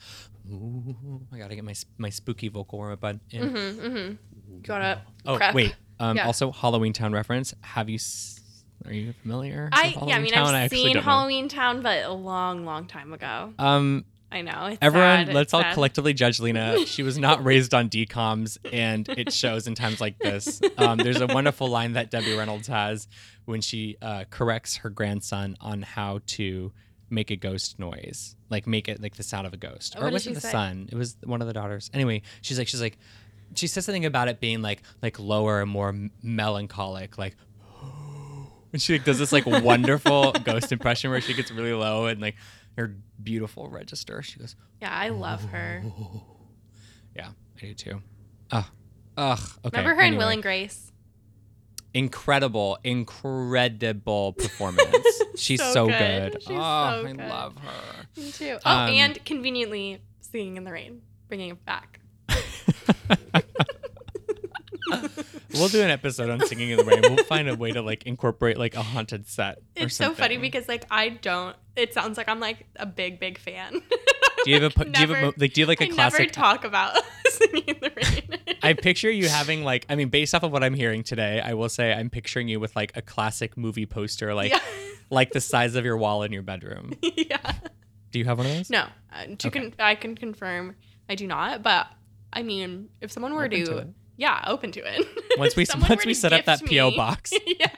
Ooh, 0.51 1.21
I 1.33 1.39
gotta 1.39 1.55
get 1.55 1.65
my 1.65 1.75
my 1.99 2.11
spooky 2.11 2.49
vocal 2.49 2.79
warm 2.79 2.93
up 2.93 3.05
in. 3.31 3.43
mm-hmm, 3.43 3.87
mm-hmm. 3.87 4.61
Gotta 4.63 5.03
Oh 5.27 5.37
prep. 5.37 5.55
wait, 5.55 5.75
um, 6.01 6.17
Yeah. 6.17 6.27
also 6.27 6.51
Halloween 6.53 6.93
Town 6.93 7.13
reference. 7.13 7.55
Have 7.63 7.89
you? 7.89 7.97
S- 7.97 8.41
are 8.87 8.93
you 8.93 9.13
familiar? 9.23 9.69
I 9.73 9.95
yeah, 10.07 10.17
I 10.17 10.21
mean 10.21 10.33
Town? 10.33 10.47
I've 10.55 10.65
actually 10.65 10.79
seen 10.79 10.95
don't 10.95 11.05
know. 11.05 11.11
Halloween 11.11 11.49
Town, 11.49 11.83
but 11.83 12.05
a 12.05 12.13
long, 12.13 12.65
long 12.65 12.87
time 12.87 13.13
ago. 13.13 13.53
Um, 13.59 14.05
I 14.31 14.43
know. 14.43 14.67
It's 14.67 14.79
everyone, 14.83 15.27
sad, 15.27 15.35
let's 15.35 15.47
it's 15.47 15.55
all 15.55 15.63
sad. 15.63 15.75
collectively 15.75 16.13
judge 16.13 16.39
Lena. 16.39 16.77
She 16.87 17.03
was 17.03 17.17
not 17.19 17.45
raised 17.45 17.73
on 17.73 17.89
DComs, 17.89 18.59
and 18.73 19.09
it 19.09 19.33
shows 19.33 19.67
in 19.67 19.75
times 19.75 20.01
like 20.01 20.19
this. 20.19 20.61
Um, 20.77 20.99
there's 20.99 21.21
a 21.21 21.27
wonderful 21.27 21.69
line 21.69 21.95
that 21.95 22.11
Debbie 22.11 22.37
Reynolds 22.37 22.69
has 22.69 23.09
when 23.47 23.61
she 23.63 23.97
uh, 24.03 24.25
corrects 24.31 24.77
her 24.79 24.91
grandson 24.91 25.57
on 25.61 25.81
how 25.83 26.21
to 26.27 26.73
make 27.11 27.31
a 27.31 27.37
ghost 27.37 27.79
noise, 27.79 28.37
like 28.51 28.67
make 28.67 28.87
it 28.87 29.01
like 29.01 29.17
the 29.17 29.23
sound 29.23 29.47
of 29.47 29.55
a 29.55 29.57
ghost. 29.57 29.95
What 29.95 30.05
or 30.05 30.09
it 30.09 30.13
wasn't 30.13 30.33
she 30.33 30.35
the 30.35 30.41
say? 30.43 30.51
son; 30.53 30.89
it 30.93 30.97
was 30.97 31.17
one 31.25 31.41
of 31.41 31.47
the 31.47 31.55
daughters. 31.55 31.91
Anyway, 31.95 32.21
she's 32.43 32.59
like, 32.59 32.69
she's 32.69 32.83
like, 32.83 32.99
she 33.55 33.67
says 33.67 33.87
something 33.87 34.05
about 34.05 34.29
it 34.29 34.41
being 34.41 34.61
like 34.61 34.83
like 35.03 35.19
lower 35.19 35.63
and 35.63 35.71
more 35.71 35.89
m- 35.89 36.11
melancholic, 36.23 37.17
like. 37.17 37.35
And 38.71 38.83
she 38.83 38.93
like, 38.93 39.05
does 39.05 39.19
this 39.19 39.33
like 39.33 39.47
wonderful 39.47 40.33
ghost 40.45 40.73
impression 40.73 41.11
where 41.11 41.23
she 41.23 41.33
gets 41.33 41.51
really 41.51 41.73
low 41.73 42.05
and 42.05 42.21
like 42.21 42.37
her 42.79 42.95
beautiful 43.23 43.69
register. 43.69 44.23
She 44.23 44.39
goes, 44.39 44.57
Yeah, 44.81 44.91
I 44.93 45.09
love 45.09 45.45
her. 45.47 45.83
yeah, 47.17 47.31
I 47.57 47.61
do 47.61 47.75
too. 47.75 48.03
Ugh. 48.53 48.65
Ugh. 49.17 49.39
Okay. 49.65 49.77
Remember 49.77 49.95
her 49.97 50.01
in 50.01 50.07
anyway. 50.09 50.25
Will 50.25 50.31
and 50.31 50.43
Grace? 50.43 50.93
Incredible, 51.93 52.79
incredible 52.85 54.33
performance. 54.39 55.23
She's 55.37 55.61
so, 55.61 55.73
So 55.73 55.87
good. 55.89 56.33
good. 56.33 56.43
She's 56.43 56.51
oh, 56.51 56.55
so 56.55 56.57
I 56.57 57.03
good. 57.13 57.17
love 57.17 57.57
her. 57.57 58.07
Me 58.17 58.31
too. 58.31 58.59
Oh, 58.65 58.71
Um, 58.71 58.91
and 58.91 59.25
conveniently 59.25 60.01
singing 60.21 60.57
in 60.57 60.65
the 60.65 60.73
rain, 60.73 61.03
bringing 61.29 61.51
it 61.51 61.65
back. 61.65 62.01
We'll 65.55 65.69
do 65.69 65.83
an 65.83 65.91
episode 65.91 66.29
on 66.31 66.47
singing 66.47 66.71
in 66.71 66.77
the 66.77 66.85
rain. 66.85 67.01
We'll 67.03 67.25
find 67.25 67.49
a 67.49 67.55
way 67.57 67.73
to 67.73 67.81
like 67.83 68.05
incorporate 68.05 68.59
like 68.59 68.75
a 68.77 68.83
haunted 68.83 69.27
set. 69.27 69.59
or 69.79 69.85
It's 69.87 69.97
so 69.97 70.13
funny 70.15 70.37
because 70.37 70.69
like 70.69 70.85
I 70.91 71.09
don't. 71.11 71.57
It 71.75 71.95
sounds 71.95 72.19
like 72.19 72.29
I'm 72.29 72.41
like 72.41 72.67
a 72.77 72.85
big, 72.87 73.19
big 73.19 73.39
fan. 73.39 73.81
do 74.45 74.51
you 74.51 74.61
have 74.61 74.77
a 74.77 74.85
do 74.85 75.01
you 75.01 75.07
have 75.07 75.11
a 75.11 75.21
mo- 75.27 75.33
like 75.39 75.55
do 75.55 75.61
you 75.61 75.65
have 75.65 75.69
like 75.69 75.81
a 75.81 75.85
I 75.85 75.87
never 75.89 75.95
classic? 76.17 76.33
talk 76.33 76.65
about 76.65 76.97
singing 77.31 77.65
in 77.67 77.77
the 77.81 77.91
rain. 77.97 78.57
I 78.63 78.75
picture 78.75 79.11
you 79.11 79.29
having 79.29 79.65
like 79.65 79.87
I 79.89 79.95
mean 79.95 80.09
based 80.11 80.35
off 80.35 80.43
of 80.43 80.53
what 80.53 80.63
I'm 80.63 80.75
hearing 80.75 81.03
today, 81.03 81.41
I 81.41 81.55
will 81.55 81.69
say 81.71 81.93
I'm 81.95 82.11
picturing 82.11 82.49
you 82.49 82.61
with 82.61 82.77
like 82.77 82.95
a 82.97 83.01
classic 83.03 83.57
movie 83.57 83.87
poster 83.87 84.35
like 84.35 84.51
yeah. 84.53 84.59
like 85.11 85.33
the 85.33 85.41
size 85.41 85.77
of 85.77 85.85
your 85.85 85.97
wall 85.97 86.25
in 86.25 86.33
your 86.33 86.43
bedroom. 86.43 86.93
yeah. 87.03 87.53
Do 88.11 88.19
you 88.19 88.25
have 88.27 88.37
one 88.39 88.47
of 88.49 88.53
those? 88.55 88.71
No, 88.71 88.87
uh, 89.13 89.25
to 89.39 89.49
Okay. 89.49 89.61
con- 89.61 89.75
I 89.79 89.95
can 89.95 90.15
confirm 90.15 90.77
I 91.09 91.15
do 91.15 91.27
not. 91.27 91.63
But 91.63 91.87
I 92.33 92.43
mean, 92.43 92.91
if 93.01 93.11
someone 93.13 93.35
were 93.35 93.47
Open 93.47 93.65
to, 93.65 93.65
to. 93.67 93.89
Yeah, 94.19 94.45
open 94.47 94.71
to 94.73 94.81
it. 94.81 95.07
Once 95.39 95.57
we 95.57 95.65
once 95.89 96.05
we 96.05 96.13
set 96.15 96.33
up 96.35 96.45
that 96.45 96.59
gift 96.61 96.71
PO 96.73 96.91
me- 96.91 96.97
box. 96.97 97.33
yeah. 97.47 97.69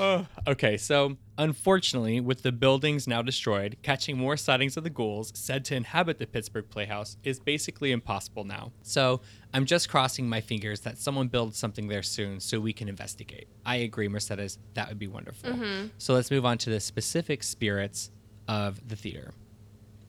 Oh, 0.00 0.26
okay, 0.46 0.76
so 0.76 1.16
unfortunately, 1.38 2.20
with 2.20 2.42
the 2.42 2.52
buildings 2.52 3.08
now 3.08 3.20
destroyed, 3.20 3.78
catching 3.82 4.16
more 4.16 4.36
sightings 4.36 4.76
of 4.76 4.84
the 4.84 4.90
ghouls 4.90 5.32
said 5.34 5.64
to 5.64 5.74
inhabit 5.74 6.18
the 6.18 6.26
Pittsburgh 6.28 6.70
Playhouse 6.70 7.16
is 7.24 7.40
basically 7.40 7.90
impossible 7.90 8.44
now. 8.44 8.70
So 8.82 9.22
I'm 9.52 9.64
just 9.64 9.88
crossing 9.88 10.28
my 10.28 10.40
fingers 10.40 10.82
that 10.82 10.98
someone 10.98 11.26
builds 11.26 11.58
something 11.58 11.88
there 11.88 12.04
soon 12.04 12.38
so 12.38 12.60
we 12.60 12.72
can 12.72 12.88
investigate. 12.88 13.48
I 13.66 13.76
agree, 13.76 14.06
Mercedes, 14.06 14.58
that 14.74 14.88
would 14.88 15.00
be 15.00 15.08
wonderful. 15.08 15.50
Mhm. 15.50 15.90
So 15.98 16.14
let's 16.14 16.30
move 16.30 16.46
on 16.46 16.58
to 16.58 16.70
the 16.70 16.78
specific 16.78 17.42
spirits 17.42 18.12
of 18.46 18.86
the 18.88 18.94
theater. 18.94 19.34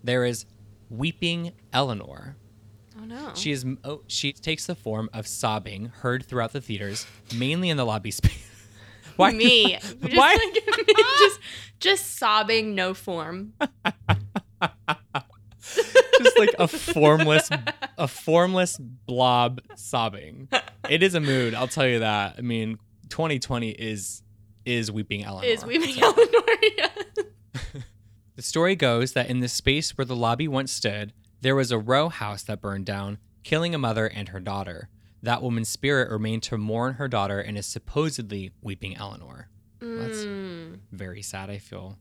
There 0.04 0.24
is 0.24 0.46
Weeping 0.92 1.54
Eleanor. 1.74 2.36
Oh 3.00 3.06
no. 3.06 3.32
She 3.34 3.52
is 3.52 3.66
oh, 3.84 4.02
she 4.08 4.34
takes 4.34 4.66
the 4.66 4.76
form 4.76 5.10
of 5.14 5.26
sobbing 5.28 5.92
heard 6.02 6.26
throughout 6.26 6.52
the 6.52 6.62
theaters, 6.62 7.06
mainly 7.36 7.70
in 7.70 7.78
the 7.78 7.86
lobby 7.86 8.12
space. 8.12 8.46
Why 9.16 9.32
me. 9.32 9.78
Just 9.80 10.16
Why? 10.16 10.34
like 10.36 10.78
just 11.20 11.40
just 11.80 12.18
sobbing, 12.18 12.76
no 12.76 12.94
form. 12.94 13.54
just 15.62 16.40
like 16.40 16.54
a 16.58 16.68
formless 16.68 17.50
a 17.98 18.08
formless 18.08 18.78
blob 18.78 19.62
sobbing. 19.76 20.48
It 20.90 21.04
is 21.04 21.16
a 21.16 21.20
mood, 21.20 21.54
I'll 21.54 21.68
tell 21.68 21.88
you 21.88 22.00
that. 22.00 22.36
I 22.38 22.42
mean, 22.42 22.80
2020 23.10 23.72
is 23.72 24.24
is 24.66 24.92
weeping 24.92 25.24
Eleanor. 25.24 25.48
Is 25.48 25.66
weeping 25.66 26.02
Eleanor? 26.02 26.26
Yeah. 26.78 26.88
The 28.36 28.42
story 28.42 28.78
goes 28.78 29.14
that 29.14 29.30
in 29.30 29.42
the 29.42 29.50
space 29.50 29.98
where 29.98 30.06
the 30.06 30.16
lobby 30.16 30.48
once 30.48 30.72
stood, 30.72 31.12
there 31.42 31.56
was 31.56 31.72
a 31.72 31.80
row 31.80 32.10
house 32.10 32.44
that 32.44 32.62
burned 32.62 32.86
down, 32.86 33.18
killing 33.44 33.74
a 33.74 33.78
mother 33.78 34.08
and 34.08 34.30
her 34.30 34.40
daughter. 34.40 34.90
That 35.22 35.42
woman's 35.42 35.70
spirit 35.70 36.10
remained 36.12 36.44
to 36.44 36.58
mourn 36.58 36.94
her 36.96 37.08
daughter 37.08 37.40
and 37.40 37.58
is 37.58 37.66
supposedly 37.66 38.52
weeping 38.62 38.96
Eleanor. 38.96 39.50
That's- 39.80 40.20
Mm. 40.26 40.80
Very 40.92 41.22
sad. 41.22 41.50
I 41.50 41.58
feel 41.58 41.98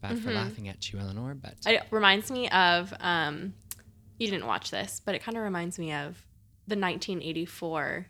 bad 0.00 0.18
for 0.20 0.30
Mhm. 0.30 0.34
laughing 0.34 0.68
at 0.68 0.92
you, 0.92 0.98
Eleanor, 0.98 1.34
but 1.34 1.54
It 1.66 1.82
reminds 1.90 2.30
me 2.30 2.48
of 2.50 2.92
um 3.00 3.54
you 4.18 4.28
didn't 4.28 4.46
watch 4.46 4.70
this, 4.72 5.00
but 5.04 5.14
it 5.14 5.22
kind 5.22 5.36
of 5.36 5.44
reminds 5.44 5.78
me 5.78 5.92
of 5.92 6.26
the 6.66 6.74
1984 6.74 8.08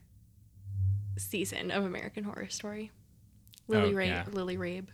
season 1.19 1.71
of 1.71 1.85
American 1.85 2.25
Horror 2.25 2.49
Story. 2.49 2.91
Lily 3.67 3.91
Oh, 3.93 3.97
Rabe, 3.97 4.07
yeah. 4.09 4.25
Lily 4.33 4.57
Rabe. 4.57 4.89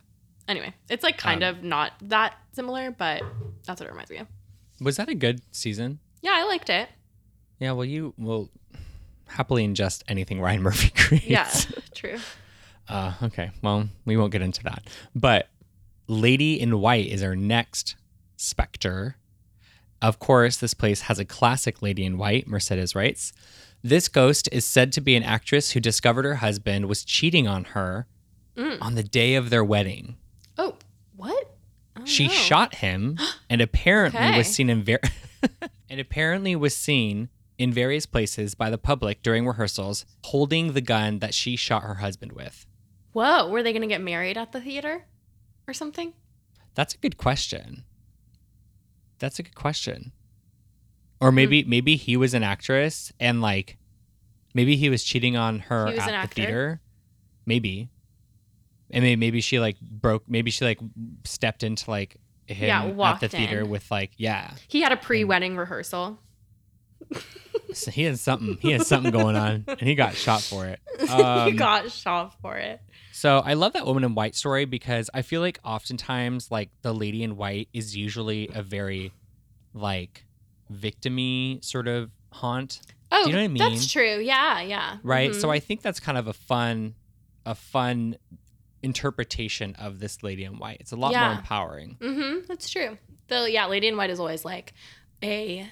Anyway, 0.49 0.75
it's 0.89 1.03
like 1.05 1.17
kind 1.19 1.43
Um, 1.45 1.57
of 1.57 1.63
not 1.65 1.93
that 2.03 2.37
similar, 2.53 2.91
but 2.91 3.23
that's 3.65 3.81
what 3.81 3.87
it 3.87 3.91
reminds 3.93 4.11
me 4.11 4.19
of. 4.19 4.29
Was 4.81 4.97
that 4.97 5.09
a 5.09 5.15
good 5.15 5.41
season? 5.53 5.99
Yeah, 6.23 6.33
I 6.35 6.45
liked 6.45 6.71
it. 6.71 6.89
Yeah, 7.59 7.73
well, 7.73 7.85
you 7.85 8.15
will 8.19 8.51
happily 9.29 9.67
ingest 9.67 10.03
anything 10.09 10.41
Ryan 10.41 10.63
Murphy 10.63 10.91
creates. 10.97 11.27
Yeah, 11.27 11.49
true. 11.95 12.17
Uh, 12.89 13.13
okay. 13.23 13.51
Well, 13.63 13.89
we 14.05 14.17
won't 14.17 14.33
get 14.33 14.43
into 14.43 14.63
that. 14.65 14.85
But 15.15 15.49
Lady 16.07 16.61
in 16.61 16.81
White 16.81 17.07
is 17.07 17.23
our 17.23 17.37
next 17.37 17.97
specter. 18.37 19.17
Of 20.03 20.19
course, 20.19 20.57
this 20.59 20.75
place 20.75 21.03
has 21.03 21.19
a 21.19 21.25
classic 21.25 21.81
Lady 21.81 22.05
in 22.05 22.19
White, 22.19 22.47
Mercedes 22.47 22.95
writes. 22.95 23.33
This 23.83 24.09
ghost 24.09 24.49
is 24.53 24.65
said 24.67 24.93
to 24.93 25.01
be 25.01 25.15
an 25.17 25.23
actress 25.23 25.71
who 25.73 25.81
discovered 25.81 26.25
her 26.25 26.37
husband 26.37 26.87
was 26.87 27.05
cheating 27.05 27.47
on 27.49 27.65
her 27.65 28.07
Mm. 28.57 28.79
on 28.81 28.95
the 28.95 29.03
day 29.03 29.35
of 29.35 29.51
their 29.51 29.65
wedding. 29.65 30.15
Oh, 30.57 30.77
what? 31.17 31.54
Oh, 32.05 32.07
She 32.07 32.27
no. 32.27 32.33
shot 32.33 32.77
him 32.77 33.19
and 33.51 33.61
apparently 33.61 34.21
Okay. 34.21 34.39
was 34.39 34.49
seen 34.49 34.71
in 34.71 34.83
ver- 34.85 35.01
and 35.91 36.01
apparently 36.01 36.55
was 36.57 36.77
seen 36.77 37.29
in 37.59 37.73
various 37.73 38.07
places 38.07 38.55
by 38.55 38.69
the 38.71 38.79
public 38.79 39.23
during 39.23 39.47
rehearsals 39.47 40.05
holding 40.25 40.73
the 40.73 40.81
gun 40.81 41.21
that 41.21 41.35
she 41.35 41.57
shot 41.57 41.83
her 41.83 41.95
husband 41.97 42.33
with. 42.33 42.67
Whoa, 43.13 43.49
were 43.49 43.63
they 43.63 43.73
going 43.73 43.83
to 43.83 43.89
get 43.89 44.01
married 44.01 44.37
at 44.37 44.53
the 44.53 44.61
theater 44.61 45.05
or 45.69 45.75
something? 45.75 46.13
That's 46.75 46.95
a 46.95 46.99
good 46.99 47.17
question. 47.17 47.85
That's 49.21 49.39
a 49.39 49.45
good 49.45 49.55
question. 49.55 50.13
Or 51.21 51.31
maybe 51.31 51.63
hmm. 51.63 51.71
maybe 51.71 51.97
he 51.97 52.17
was 52.17 52.35
an 52.35 52.43
actress 52.43 53.13
and 53.21 53.41
like 53.41 53.79
maybe 54.53 54.77
he 54.77 54.91
was 54.91 55.05
cheating 55.05 55.37
on 55.37 55.61
her 55.61 55.87
at 55.89 55.95
the 55.95 56.13
actor? 56.13 56.35
theater. 56.35 56.81
Maybe. 57.47 57.89
And 58.95 59.03
maybe, 59.03 59.17
maybe 59.17 59.41
she 59.41 59.59
like 59.61 59.79
broke 59.81 60.25
maybe 60.29 60.51
she 60.51 60.65
like 60.65 60.79
stepped 61.25 61.63
into 61.63 61.91
like 61.91 62.17
him 62.47 62.69
Yeah, 62.97 63.11
at 63.13 63.21
the 63.21 63.29
theater 63.29 63.61
in. 63.61 63.69
with 63.69 63.91
like 63.91 64.13
yeah. 64.17 64.53
He 64.69 64.81
had 64.81 64.93
a 64.93 64.97
pre-wedding 64.97 65.57
rehearsal. 65.57 66.19
So 67.73 67.91
he 67.91 68.05
had 68.05 68.19
something 68.19 68.57
he 68.61 68.71
had 68.71 68.83
something 68.87 69.11
going 69.11 69.35
on 69.37 69.65
and 69.67 69.81
he 69.81 69.95
got 69.97 70.15
shot 70.15 70.41
for 70.43 70.67
it. 70.67 70.81
Um, 71.11 71.51
he 71.51 71.57
got 71.57 71.91
shot 71.91 72.41
for 72.41 72.57
it. 72.57 72.81
So 73.13 73.39
I 73.41 73.55
love 73.55 73.73
that 73.73 73.85
woman 73.85 74.05
in 74.05 74.15
white 74.15 74.37
story 74.37 74.65
because 74.65 75.11
I 75.13 75.23
feel 75.23 75.41
like 75.41 75.59
oftentimes 75.65 76.51
like 76.53 76.71
the 76.83 76.95
lady 76.95 77.23
in 77.25 77.37
white 77.37 77.69
is 77.73 77.97
usually 77.97 78.49
a 78.55 78.63
very 78.63 79.13
like 79.73 80.25
victimy 80.73 81.65
sort 81.65 81.89
of 81.89 82.11
haunt, 82.33 82.81
Oh, 83.11 83.27
you 83.27 83.33
know 83.33 83.39
what 83.39 83.45
I 83.45 83.49
mean? 83.49 83.59
That's 83.59 83.91
true. 83.91 84.19
Yeah, 84.21 84.61
yeah. 84.61 84.97
right? 85.03 85.35
So 85.35 85.49
Mhm. 85.49 85.53
I 85.53 85.59
think 85.61 85.83
that's 85.83 85.99
kind 86.01 86.17
of 86.19 86.27
a 86.29 86.33
fun 86.33 86.95
a 87.47 87.55
fun 87.55 88.17
interpretation 88.85 89.75
of 89.77 89.99
this 89.99 90.23
lady 90.23 90.45
in 90.45 90.59
white. 90.59 90.77
It's 90.81 90.93
a 90.93 90.97
lot 90.97 91.13
more 91.15 91.33
empowering. 91.33 91.97
Mm-hmm. 92.01 92.47
That's 92.47 92.69
true. 92.71 92.99
The 93.29 93.51
yeah, 93.51 93.67
Lady 93.67 93.89
in 93.89 93.97
White 93.97 94.11
is 94.11 94.21
always 94.21 94.45
like 94.45 94.75
a 95.23 95.69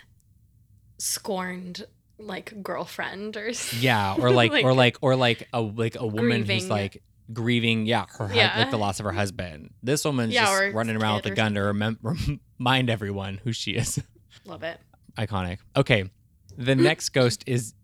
scorned 0.99 1.85
like 2.19 2.63
girlfriend 2.63 3.37
or 3.37 3.53
Yeah, 3.79 4.15
or 4.19 4.31
like, 4.31 4.51
Like- 4.53 4.65
or 4.65 4.73
like 4.75 4.97
or 5.03 5.17
like 5.17 5.49
a 5.53 5.61
like 5.61 5.97
a 5.97 6.07
woman 6.07 6.45
who's 6.45 6.69
like 6.69 7.03
grieving, 7.33 7.87
yeah, 7.87 8.07
her 8.19 8.31
Yeah. 8.33 8.59
like 8.59 8.71
the 8.71 8.79
loss 8.79 9.01
of 9.01 9.05
her 9.05 9.13
husband. 9.13 9.71
This 9.83 10.05
woman's 10.05 10.33
Yeah, 10.35 10.47
just 10.47 10.75
running 10.75 10.97
around 10.97 11.17
with 11.17 11.27
a 11.27 11.31
gun 11.35 11.55
to 11.55 11.61
remem- 11.61 12.39
remind 12.59 12.91
everyone 12.91 13.41
who 13.45 13.53
she 13.53 13.73
is. 13.73 13.99
love 14.45 14.63
it. 14.63 14.79
iconic. 15.17 15.59
Okay, 15.77 16.11
the 16.57 16.75
next 16.75 17.11
ghost 17.11 17.45
is 17.47 17.75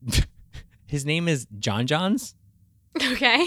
his 0.87 1.05
name 1.05 1.29
is 1.29 1.47
John 1.59 1.87
Johns. 1.87 2.35
Okay. 2.97 3.47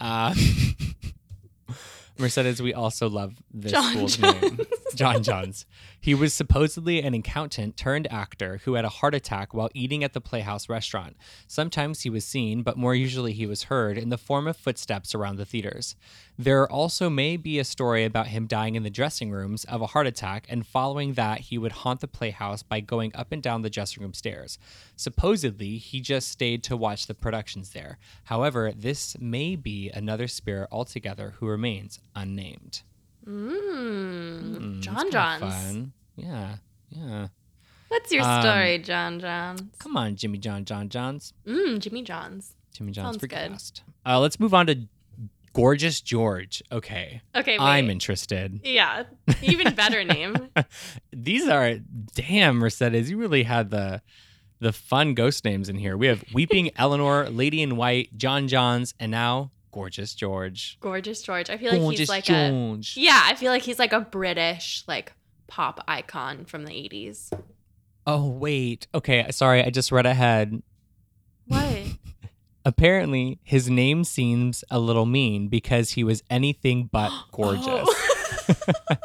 Uh, 0.00 0.34
Mercedes, 2.18 2.60
we 2.60 2.74
also 2.74 3.08
love 3.08 3.34
this 3.52 3.72
John 3.72 3.92
school's 3.92 4.16
Johns. 4.16 4.42
name, 4.42 4.60
John 4.94 5.22
Johns. 5.22 5.66
He 6.02 6.14
was 6.14 6.32
supposedly 6.32 7.02
an 7.02 7.12
accountant 7.12 7.76
turned 7.76 8.10
actor 8.10 8.62
who 8.64 8.72
had 8.72 8.86
a 8.86 8.88
heart 8.88 9.14
attack 9.14 9.52
while 9.52 9.68
eating 9.74 10.02
at 10.02 10.14
the 10.14 10.20
Playhouse 10.20 10.66
restaurant. 10.66 11.14
Sometimes 11.46 12.00
he 12.00 12.10
was 12.10 12.24
seen, 12.24 12.62
but 12.62 12.78
more 12.78 12.94
usually 12.94 13.34
he 13.34 13.44
was 13.44 13.64
heard 13.64 13.98
in 13.98 14.08
the 14.08 14.16
form 14.16 14.46
of 14.46 14.56
footsteps 14.56 15.14
around 15.14 15.36
the 15.36 15.44
theaters. 15.44 15.96
There 16.38 16.66
also 16.70 17.10
may 17.10 17.36
be 17.36 17.58
a 17.58 17.64
story 17.64 18.06
about 18.06 18.28
him 18.28 18.46
dying 18.46 18.76
in 18.76 18.82
the 18.82 18.88
dressing 18.88 19.30
rooms 19.30 19.64
of 19.64 19.82
a 19.82 19.88
heart 19.88 20.06
attack, 20.06 20.46
and 20.48 20.66
following 20.66 21.12
that, 21.14 21.40
he 21.40 21.58
would 21.58 21.72
haunt 21.72 22.00
the 22.00 22.08
Playhouse 22.08 22.62
by 22.62 22.80
going 22.80 23.14
up 23.14 23.30
and 23.30 23.42
down 23.42 23.60
the 23.60 23.68
dressing 23.68 24.02
room 24.02 24.14
stairs. 24.14 24.58
Supposedly, 24.96 25.76
he 25.76 26.00
just 26.00 26.28
stayed 26.28 26.62
to 26.64 26.78
watch 26.78 27.08
the 27.08 27.14
productions 27.14 27.70
there. 27.70 27.98
However, 28.24 28.72
this 28.74 29.18
may 29.20 29.54
be 29.54 29.90
another 29.90 30.28
spirit 30.28 30.68
altogether 30.72 31.34
who 31.38 31.46
remains 31.46 32.00
unnamed. 32.16 32.84
Mm. 33.26 34.56
Mm, 34.56 34.80
John 34.80 35.10
Johns. 35.10 35.40
Fun. 35.40 35.92
Yeah, 36.16 36.56
yeah. 36.90 37.28
What's 37.88 38.12
your 38.12 38.22
Um, 38.24 38.40
story, 38.42 38.78
John 38.78 39.18
Johns? 39.20 39.62
Come 39.78 39.96
on, 39.96 40.16
Jimmy 40.16 40.38
John 40.38 40.64
John 40.64 40.88
Johns. 40.88 41.32
Mm, 41.46 41.78
Jimmy 41.80 42.02
Johns. 42.02 42.54
Jimmy 42.72 42.92
John's 42.92 43.20
Sounds 43.20 43.26
good. 43.26 43.80
Uh, 44.06 44.20
let's 44.20 44.38
move 44.38 44.54
on 44.54 44.66
to 44.68 44.86
Gorgeous 45.52 46.00
George. 46.00 46.62
Okay, 46.70 47.20
Okay, 47.34 47.58
wait. 47.58 47.64
I'm 47.64 47.90
interested. 47.90 48.60
Yeah, 48.62 49.04
even 49.42 49.74
better 49.74 50.04
name. 50.04 50.36
These 51.12 51.48
are 51.48 51.78
damn 52.14 52.56
Mercedes. 52.56 53.10
You 53.10 53.16
really 53.18 53.42
had 53.42 53.70
the 53.70 54.02
the 54.60 54.72
fun 54.72 55.14
ghost 55.14 55.44
names 55.44 55.68
in 55.70 55.76
here. 55.76 55.96
We 55.96 56.06
have 56.06 56.22
Weeping 56.34 56.70
Eleanor, 56.76 57.28
Lady 57.30 57.62
in 57.62 57.76
White, 57.76 58.16
John 58.18 58.46
Johns, 58.46 58.94
and 59.00 59.10
now 59.10 59.50
Gorgeous 59.72 60.14
George. 60.14 60.78
Gorgeous 60.80 61.22
George. 61.22 61.50
I 61.50 61.56
feel 61.56 61.70
like 61.72 61.80
Gorgeous 61.80 61.98
he's 62.00 62.08
like 62.08 62.28
a 62.28 62.50
George. 62.50 62.96
yeah. 62.96 63.22
I 63.24 63.34
feel 63.34 63.50
like 63.52 63.62
he's 63.62 63.78
like 63.78 63.92
a 63.92 64.00
British 64.00 64.82
like 64.86 65.12
pop 65.46 65.82
icon 65.88 66.44
from 66.44 66.64
the 66.64 66.72
'80s. 66.72 67.32
Oh 68.06 68.28
wait. 68.28 68.86
Okay, 68.94 69.26
sorry. 69.30 69.62
I 69.64 69.70
just 69.70 69.92
read 69.92 70.06
ahead. 70.06 70.62
What? 71.46 71.78
Apparently, 72.64 73.38
his 73.42 73.70
name 73.70 74.04
seems 74.04 74.64
a 74.70 74.78
little 74.78 75.06
mean 75.06 75.48
because 75.48 75.90
he 75.92 76.04
was 76.04 76.22
anything 76.30 76.88
but 76.92 77.10
gorgeous. 77.32 77.64
Oh. 77.66 77.96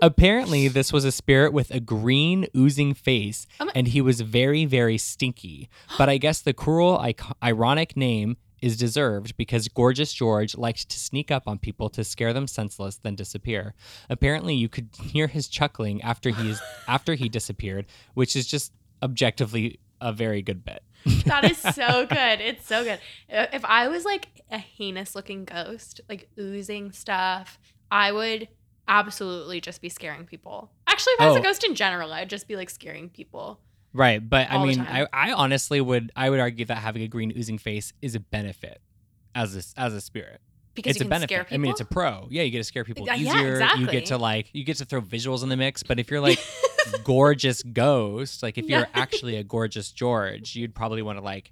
Apparently, 0.00 0.68
this 0.68 0.92
was 0.92 1.04
a 1.04 1.12
spirit 1.12 1.52
with 1.52 1.70
a 1.70 1.80
green, 1.80 2.46
oozing 2.56 2.94
face, 2.94 3.46
and 3.74 3.88
he 3.88 4.00
was 4.00 4.20
very, 4.20 4.64
very 4.64 4.98
stinky. 4.98 5.68
But 5.96 6.08
I 6.08 6.18
guess 6.18 6.40
the 6.40 6.52
cruel, 6.52 7.02
ic- 7.04 7.20
ironic 7.42 7.96
name 7.96 8.36
is 8.60 8.76
deserved 8.76 9.36
because 9.36 9.68
Gorgeous 9.68 10.12
George 10.12 10.56
liked 10.56 10.88
to 10.88 10.98
sneak 10.98 11.30
up 11.30 11.44
on 11.46 11.58
people 11.58 11.88
to 11.90 12.04
scare 12.04 12.32
them 12.32 12.46
senseless, 12.46 12.96
then 12.98 13.14
disappear. 13.14 13.74
Apparently, 14.10 14.54
you 14.54 14.68
could 14.68 14.88
hear 15.02 15.26
his 15.26 15.48
chuckling 15.48 16.02
after 16.02 16.30
he 16.30 16.50
is 16.50 16.60
after 16.88 17.14
he 17.14 17.28
disappeared, 17.28 17.86
which 18.14 18.34
is 18.36 18.46
just 18.46 18.72
objectively 19.02 19.80
a 20.00 20.12
very 20.12 20.42
good 20.42 20.64
bit. 20.64 20.82
that 21.26 21.44
is 21.50 21.58
so 21.58 22.06
good. 22.06 22.40
It's 22.40 22.66
so 22.66 22.84
good. 22.84 22.98
Uh, 23.32 23.46
If 23.52 23.64
I 23.64 23.88
was 23.88 24.04
like 24.04 24.28
a 24.50 24.58
heinous 24.58 25.14
looking 25.14 25.44
ghost, 25.44 26.00
like 26.08 26.28
oozing 26.38 26.92
stuff, 26.92 27.58
I 27.90 28.12
would 28.12 28.48
absolutely 28.86 29.60
just 29.60 29.80
be 29.82 29.88
scaring 29.88 30.24
people. 30.24 30.70
Actually, 30.86 31.12
if 31.14 31.20
I 31.20 31.26
was 31.28 31.36
Oh. 31.36 31.40
a 31.40 31.42
ghost 31.42 31.64
in 31.64 31.74
general, 31.74 32.12
I'd 32.12 32.30
just 32.30 32.48
be 32.48 32.56
like 32.56 32.70
scaring 32.70 33.08
people. 33.10 33.60
Right, 33.98 34.26
but 34.26 34.48
I 34.48 34.64
mean, 34.64 34.80
I. 34.80 35.08
I 35.12 35.32
honestly 35.32 35.80
would 35.80 36.12
I 36.14 36.30
would 36.30 36.38
argue 36.38 36.64
that 36.66 36.76
having 36.76 37.02
a 37.02 37.08
green 37.08 37.32
oozing 37.36 37.58
face 37.58 37.92
is 38.00 38.14
a 38.14 38.20
benefit 38.20 38.80
as 39.34 39.56
a 39.56 39.80
as 39.80 39.92
a 39.92 40.00
spirit. 40.00 40.40
Because 40.76 40.92
it's 40.92 41.00
you 41.00 41.06
a 41.06 41.08
benefit. 41.08 41.30
scare 41.30 41.42
people. 41.42 41.54
I 41.56 41.58
mean, 41.58 41.70
it's 41.72 41.80
a 41.80 41.84
pro. 41.84 42.28
Yeah, 42.30 42.44
you 42.44 42.52
get 42.52 42.58
to 42.58 42.64
scare 42.64 42.84
people 42.84 43.06
Yeah, 43.06 43.14
yeah, 43.14 43.32
easier. 43.34 43.68
You 43.76 43.88
get 43.88 44.06
to 44.06 44.16
like 44.16 44.50
you 44.52 44.62
get 44.62 44.76
to 44.76 44.84
throw 44.84 45.00
visuals 45.00 45.42
in 45.42 45.48
the 45.48 45.56
mix. 45.56 45.82
But 45.82 45.98
if 45.98 46.12
you're 46.12 46.20
like 46.20 46.38
gorgeous 47.04 47.64
ghost, 47.64 48.40
like 48.44 48.56
if 48.56 48.66
you're 48.66 48.86
actually 48.94 49.34
a 49.34 49.42
gorgeous 49.42 49.90
George, 49.90 50.54
you'd 50.54 50.76
probably 50.76 51.02
want 51.02 51.18
to 51.18 51.24
like 51.24 51.50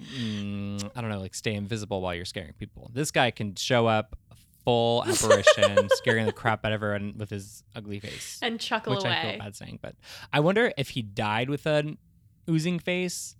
mm, 0.00 0.90
I 0.96 1.00
don't 1.00 1.10
know, 1.10 1.20
like 1.20 1.36
stay 1.36 1.54
invisible 1.54 2.00
while 2.00 2.16
you're 2.16 2.24
scaring 2.24 2.54
people. 2.54 2.90
This 2.92 3.12
guy 3.12 3.30
can 3.30 3.54
show 3.54 3.86
up 3.86 4.16
full 4.64 5.04
apparition, 5.08 5.88
scaring 5.92 6.26
the 6.26 6.32
crap 6.32 6.64
out 6.64 6.72
of 6.72 6.82
everyone 6.82 7.14
with 7.16 7.30
his 7.30 7.62
ugly 7.74 8.00
face 8.00 8.38
and 8.42 8.58
chuckle 8.60 8.94
which 8.94 9.04
I 9.04 9.22
feel 9.30 9.38
bad 9.38 9.56
saying, 9.56 9.78
but 9.82 9.94
I 10.32 10.40
wonder 10.40 10.72
if 10.76 10.90
he 10.90 11.02
died 11.02 11.48
with 11.50 11.66
an 11.66 11.98
oozing 12.48 12.78
face, 12.78 13.36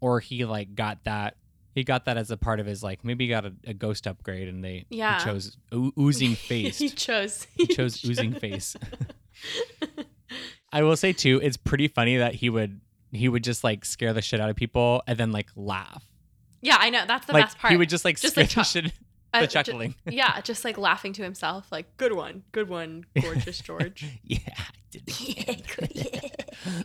or 0.00 0.20
he 0.20 0.44
like 0.44 0.74
got 0.74 1.04
that. 1.04 1.36
He 1.74 1.84
got 1.84 2.06
that 2.06 2.16
as 2.16 2.30
a 2.30 2.36
part 2.38 2.58
of 2.60 2.64
his 2.66 2.82
like 2.82 3.04
maybe 3.04 3.24
he 3.24 3.28
got 3.30 3.44
a, 3.44 3.52
a 3.66 3.74
ghost 3.74 4.06
upgrade 4.06 4.48
and 4.48 4.64
they 4.64 4.86
he 4.88 4.96
Yeah. 4.98 5.18
chose 5.18 5.56
oo- 5.74 5.92
oozing 5.98 6.34
face. 6.48 6.78
he 6.78 6.88
chose. 6.88 7.46
he 7.54 7.66
chose 7.66 8.02
oozing 8.04 8.32
face. 8.32 8.76
I 10.72 10.82
will 10.82 10.96
say 10.96 11.12
too, 11.12 11.40
it's 11.42 11.56
pretty 11.56 11.88
funny 11.88 12.16
that 12.18 12.34
he 12.34 12.50
would 12.50 12.80
he 13.12 13.28
would 13.28 13.44
just 13.44 13.62
like 13.64 13.84
scare 13.84 14.12
the 14.12 14.22
shit 14.22 14.40
out 14.40 14.50
of 14.50 14.56
people 14.56 15.02
and 15.06 15.16
then 15.18 15.32
like 15.32 15.48
laugh. 15.54 16.04
Yeah, 16.60 16.76
I 16.78 16.90
know. 16.90 17.04
That's 17.06 17.26
the 17.26 17.32
like 17.34 17.44
best 17.44 17.58
part. 17.58 17.70
he 17.72 17.76
would 17.76 17.88
just 17.88 18.04
like 18.04 18.18
Just 18.18 18.34
scare 18.34 18.44
the 18.46 18.54
the 18.54 18.62
shit. 18.64 18.92
Uh, 19.36 19.40
the 19.42 19.46
ju- 19.46 19.52
chuckling. 19.52 19.94
yeah, 20.06 20.40
just 20.40 20.64
like 20.64 20.78
laughing 20.78 21.12
to 21.14 21.22
himself, 21.22 21.70
like 21.70 21.96
good 21.96 22.12
one, 22.12 22.42
good 22.52 22.68
one, 22.68 23.04
gorgeous 23.20 23.60
George. 23.60 24.04
yeah, 24.24 24.38
I 24.56 24.64
did 24.90 25.02
it 25.06 25.60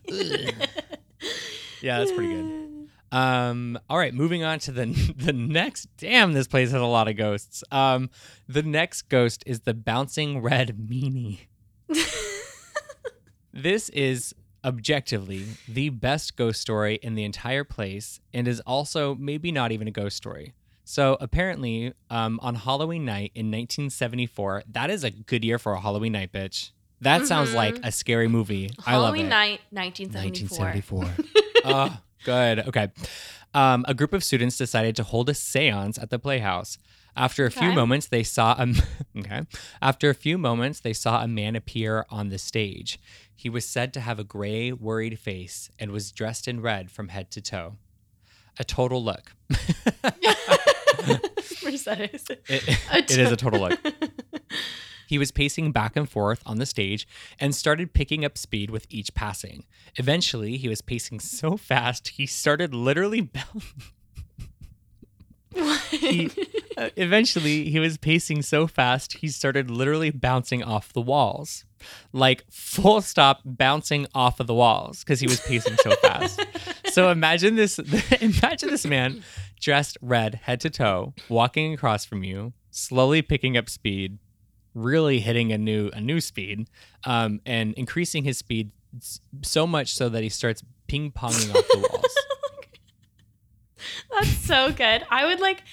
again. 0.08 0.68
Yeah, 1.82 2.00
that's 2.00 2.12
pretty 2.12 2.34
good. 2.34 2.88
Um, 3.14 3.78
all 3.90 3.98
right, 3.98 4.14
moving 4.14 4.44
on 4.44 4.60
to 4.60 4.72
the 4.72 4.86
the 5.18 5.34
next. 5.34 5.90
Damn, 5.98 6.34
this 6.34 6.48
place 6.48 6.72
has 6.72 6.82
a 6.82 6.86
lot 6.86 7.08
of 7.08 7.18
ghosts. 7.18 7.64
Um, 7.72 8.10
the 8.48 8.64
next 8.64 9.10
ghost 9.10 9.44
is 9.46 9.62
the 9.62 9.74
bouncing 9.74 10.42
red 10.42 10.78
meanie. 10.78 11.40
This 13.54 13.90
is 13.90 14.34
objectively 14.64 15.46
the 15.68 15.90
best 15.90 16.38
ghost 16.38 16.62
story 16.62 17.00
in 17.02 17.16
the 17.16 17.24
entire 17.26 17.64
place, 17.66 18.22
and 18.34 18.48
is 18.48 18.62
also 18.62 19.16
maybe 19.16 19.52
not 19.52 19.72
even 19.74 19.88
a 19.88 19.92
ghost 19.92 20.16
story. 20.16 20.54
So 20.92 21.16
apparently, 21.22 21.94
um, 22.10 22.38
on 22.44 22.56
Halloween 22.56 23.06
night 23.06 23.32
in 23.34 23.46
1974, 23.50 24.64
that 24.74 24.90
is 24.90 25.06
a 25.06 25.10
good 25.10 25.42
year 25.46 25.58
for 25.58 25.72
a 25.72 25.80
Halloween 25.80 26.12
night, 26.12 26.34
bitch. 26.34 26.72
That 27.00 27.26
sounds 27.28 27.52
Mhm. 27.52 27.56
like 27.56 27.80
a 27.82 27.94
scary 27.94 28.28
movie. 28.28 28.70
Halloween 28.86 29.32
I 29.32 29.46
love 29.48 29.50
it. 29.54 29.74
night, 29.74 29.96
1974. 30.12 30.66
1974. 30.66 31.64
oh, 31.64 31.98
good. 32.26 32.60
Okay. 32.68 32.90
Um, 33.54 33.86
a 33.88 33.94
group 33.94 34.12
of 34.12 34.22
students 34.22 34.58
decided 34.58 34.98
to 34.98 35.04
hold 35.04 35.30
a 35.30 35.34
séance 35.34 35.98
at 35.98 36.10
the 36.10 36.20
Playhouse. 36.20 36.78
After 37.16 37.46
a 37.46 37.52
few 37.52 37.72
moments, 37.72 38.08
they 38.08 38.24
saw 38.24 38.56
a 38.62 38.68
okay. 39.18 39.44
After 39.82 40.10
a 40.10 40.14
few 40.14 40.38
moments, 40.38 40.82
they 40.82 40.94
saw 40.94 41.24
a 41.24 41.28
man 41.28 41.56
appear 41.56 42.06
on 42.10 42.28
the 42.28 42.38
stage. 42.38 43.00
He 43.34 43.48
was 43.48 43.66
said 43.66 43.94
to 43.94 44.02
have 44.02 44.20
a 44.20 44.26
gray, 44.26 44.74
worried 44.74 45.18
face 45.20 45.70
and 45.80 45.92
was 45.92 46.12
dressed 46.12 46.50
in 46.50 46.60
red 46.60 46.92
from 46.92 47.08
head 47.08 47.32
to 47.32 47.40
toe. 47.42 47.78
A 48.60 48.66
total 48.66 49.02
look. 49.02 49.32
Mercedes. 51.64 52.26
It, 52.30 52.42
it 52.94 53.18
is 53.18 53.32
a 53.32 53.38
total 53.38 53.62
look. 53.62 53.80
He 55.08 55.18
was 55.18 55.32
pacing 55.32 55.74
back 55.74 55.98
and 55.98 56.10
forth 56.10 56.42
on 56.46 56.58
the 56.58 56.66
stage 56.66 57.06
and 57.38 57.54
started 57.54 57.94
picking 57.94 58.24
up 58.24 58.38
speed 58.38 58.70
with 58.70 58.88
each 58.90 59.14
passing. 59.14 59.66
Eventually, 59.98 60.56
he 60.56 60.70
was 60.70 60.82
pacing 60.82 61.20
so 61.20 61.58
fast 61.58 62.08
he 62.10 62.26
started 62.26 62.74
literally. 62.74 63.22
Bou- 63.22 63.62
he, 65.90 66.32
uh, 66.78 66.90
eventually, 66.96 67.70
he 67.70 67.78
was 67.80 67.98
pacing 67.98 68.42
so 68.42 68.68
fast 68.68 69.18
he 69.18 69.28
started 69.28 69.70
literally 69.70 70.12
bouncing 70.12 70.64
off 70.64 70.94
the 70.94 71.02
walls, 71.02 71.66
like 72.14 72.46
full 72.50 73.02
stop 73.02 73.42
bouncing 73.44 74.08
off 74.16 74.40
of 74.40 74.48
the 74.48 74.54
walls 74.54 75.04
because 75.04 75.20
he 75.20 75.28
was 75.28 75.42
pacing 75.42 75.76
so 75.84 75.92
fast. 75.98 76.42
So 76.86 77.10
imagine 77.10 77.56
this. 77.56 77.80
Imagine 78.22 78.70
this 78.70 78.86
man 78.86 79.24
dressed 79.62 79.98
red 80.02 80.36
head 80.44 80.60
to 80.62 80.70
toe, 80.70 81.14
walking 81.30 81.74
across 81.74 82.04
from 82.04 82.24
you, 82.24 82.52
slowly 82.72 83.22
picking 83.22 83.56
up 83.56 83.70
speed, 83.70 84.18
really 84.74 85.20
hitting 85.22 85.52
a 85.54 85.58
new 85.58 85.90
a 85.94 86.02
new 86.02 86.20
speed, 86.20 86.68
um, 87.06 87.40
and 87.46 87.74
increasing 87.76 88.24
his 88.26 88.38
speed 88.38 88.72
so 89.42 89.66
much 89.66 89.94
so 89.94 90.10
that 90.10 90.22
he 90.24 90.30
starts 90.30 90.62
ping 90.88 91.12
ponging 91.12 91.56
off 91.56 91.66
the 91.70 91.88
walls. 91.90 92.16
That's 94.12 94.38
so 94.38 94.72
good. 94.72 95.06
I 95.10 95.26
would 95.26 95.40
like. 95.40 95.64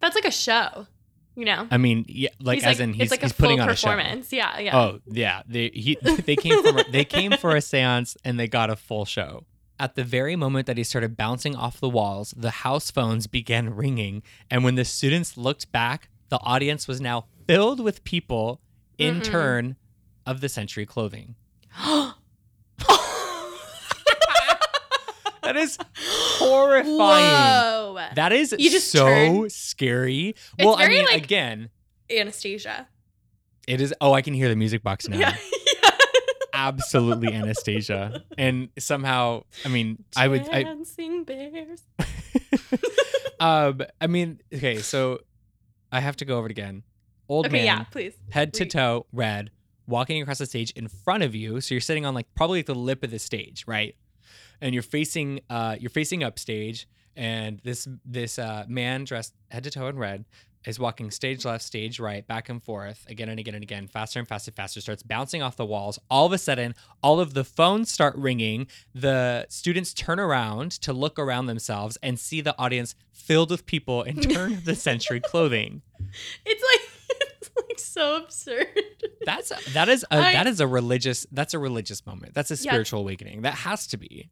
That's 0.00 0.14
like 0.14 0.24
a 0.24 0.30
show, 0.30 0.86
you 1.34 1.44
know. 1.44 1.66
I 1.70 1.76
mean, 1.78 2.04
yeah, 2.08 2.30
like 2.40 2.56
He's 2.56 2.64
as 2.64 2.80
in 2.80 2.92
he's, 2.94 3.10
like 3.10 3.22
he's 3.22 3.32
a 3.32 3.34
putting 3.34 3.60
on 3.60 3.68
a 3.68 3.76
show. 3.76 3.88
performance. 3.88 4.32
Yeah, 4.32 4.58
yeah. 4.58 4.76
Oh 4.76 5.00
yeah, 5.06 5.42
they 5.46 5.68
he 5.74 5.98
they 6.24 6.36
came 6.36 6.64
a, 6.66 6.84
they 6.90 7.04
came 7.04 7.32
for 7.32 7.50
a 7.50 7.58
séance 7.60 8.16
and 8.24 8.38
they 8.38 8.46
got 8.48 8.70
a 8.70 8.76
full 8.76 9.04
show. 9.04 9.44
At 9.80 9.94
the 9.94 10.04
very 10.04 10.36
moment 10.36 10.66
that 10.66 10.76
he 10.76 10.84
started 10.84 11.16
bouncing 11.16 11.56
off 11.56 11.80
the 11.80 11.88
walls, 11.88 12.34
the 12.36 12.50
house 12.50 12.90
phones 12.90 13.26
began 13.26 13.74
ringing, 13.74 14.22
and 14.50 14.62
when 14.62 14.74
the 14.74 14.84
students 14.84 15.38
looked 15.38 15.72
back, 15.72 16.10
the 16.28 16.38
audience 16.42 16.86
was 16.86 17.00
now 17.00 17.24
filled 17.48 17.80
with 17.80 18.04
people 18.04 18.60
in 18.98 19.20
Mm-mm. 19.20 19.24
turn 19.24 19.76
of 20.26 20.42
the 20.42 20.50
century 20.50 20.84
clothing. 20.84 21.34
That 25.42 25.56
is 25.56 25.78
horrifying. 26.38 26.96
Whoa. 26.96 28.06
That 28.14 28.32
is 28.32 28.54
You 28.56 28.70
just 28.70 28.92
so 28.92 29.04
turn- 29.06 29.50
scary. 29.50 30.34
Well, 30.58 30.76
I 30.76 30.82
very, 30.84 30.96
mean, 30.98 31.06
like- 31.06 31.24
again, 31.24 31.70
Anastasia. 32.08 32.86
it 33.66 33.80
is. 33.80 33.92
Oh, 34.00 34.12
I 34.12 34.22
can 34.22 34.34
hear 34.34 34.48
the 34.48 34.54
music 34.54 34.82
box 34.84 35.08
now. 35.08 35.18
Yeah. 35.18 35.36
absolutely 36.68 37.32
Anastasia. 37.34 38.22
And 38.36 38.68
somehow, 38.78 39.44
I 39.64 39.68
mean, 39.68 40.04
I 40.16 40.28
would, 40.28 40.48
I, 40.48 40.62
Dancing 40.62 41.24
bears. 41.24 41.82
um, 43.40 43.82
I 44.00 44.06
mean, 44.06 44.40
okay, 44.54 44.78
so 44.78 45.20
I 45.92 46.00
have 46.00 46.16
to 46.16 46.24
go 46.24 46.36
over 46.38 46.46
it 46.46 46.52
again. 46.52 46.82
Old 47.28 47.46
Okay, 47.46 47.58
man, 47.58 47.64
yeah, 47.64 47.84
please. 47.84 48.14
head 48.30 48.52
to 48.54 48.66
toe, 48.66 49.06
red, 49.12 49.50
walking 49.86 50.20
across 50.20 50.38
the 50.38 50.46
stage 50.46 50.70
in 50.72 50.88
front 50.88 51.22
of 51.22 51.34
you. 51.34 51.60
So 51.60 51.74
you're 51.74 51.80
sitting 51.80 52.04
on 52.04 52.14
like 52.14 52.26
probably 52.34 52.58
like 52.58 52.66
the 52.66 52.74
lip 52.74 53.04
of 53.04 53.10
the 53.10 53.18
stage, 53.18 53.64
right? 53.66 53.94
And 54.60 54.74
you're 54.74 54.82
facing, 54.82 55.40
uh, 55.48 55.76
you're 55.78 55.90
facing 55.90 56.22
upstage, 56.22 56.86
and 57.16 57.60
this 57.64 57.88
this 58.04 58.38
uh, 58.38 58.64
man 58.68 59.04
dressed 59.04 59.34
head 59.50 59.64
to 59.64 59.70
toe 59.70 59.88
in 59.88 59.98
red 59.98 60.24
is 60.66 60.78
walking 60.78 61.10
stage 61.10 61.44
left, 61.44 61.64
stage 61.64 61.98
right, 61.98 62.26
back 62.26 62.48
and 62.48 62.62
forth, 62.62 63.06
again 63.08 63.28
and 63.28 63.40
again 63.40 63.54
and 63.54 63.62
again, 63.62 63.86
faster 63.86 64.18
and 64.18 64.28
faster, 64.28 64.50
faster, 64.50 64.80
starts 64.80 65.02
bouncing 65.02 65.40
off 65.42 65.56
the 65.56 65.64
walls. 65.64 65.98
All 66.10 66.26
of 66.26 66.32
a 66.32 66.38
sudden, 66.38 66.74
all 67.02 67.18
of 67.18 67.32
the 67.34 67.44
phones 67.44 67.90
start 67.90 68.14
ringing. 68.16 68.66
The 68.94 69.46
students 69.48 69.94
turn 69.94 70.20
around 70.20 70.72
to 70.82 70.92
look 70.92 71.18
around 71.18 71.46
themselves 71.46 71.96
and 72.02 72.20
see 72.20 72.40
the 72.42 72.56
audience 72.58 72.94
filled 73.12 73.50
with 73.50 73.64
people 73.64 74.02
in 74.02 74.16
turn 74.20 74.52
of 74.52 74.64
the 74.66 74.74
century 74.74 75.20
clothing. 75.20 75.80
It's 76.44 76.62
like 76.62 77.20
it's 77.40 77.50
like 77.56 77.78
so 77.78 78.16
absurd. 78.18 78.66
That's 79.24 79.50
that 79.72 79.88
is 79.88 80.04
a 80.10 80.16
I- 80.16 80.32
that 80.34 80.46
is 80.46 80.60
a 80.60 80.66
religious 80.66 81.26
that's 81.32 81.54
a 81.54 81.58
religious 81.58 82.04
moment. 82.06 82.34
That's 82.34 82.50
a 82.50 82.54
Yeah. 82.54 82.70
spiritual 82.72 83.00
awakening. 83.00 83.42
That 83.42 83.54
has 83.54 83.86
to 83.88 83.96
be. 83.96 84.28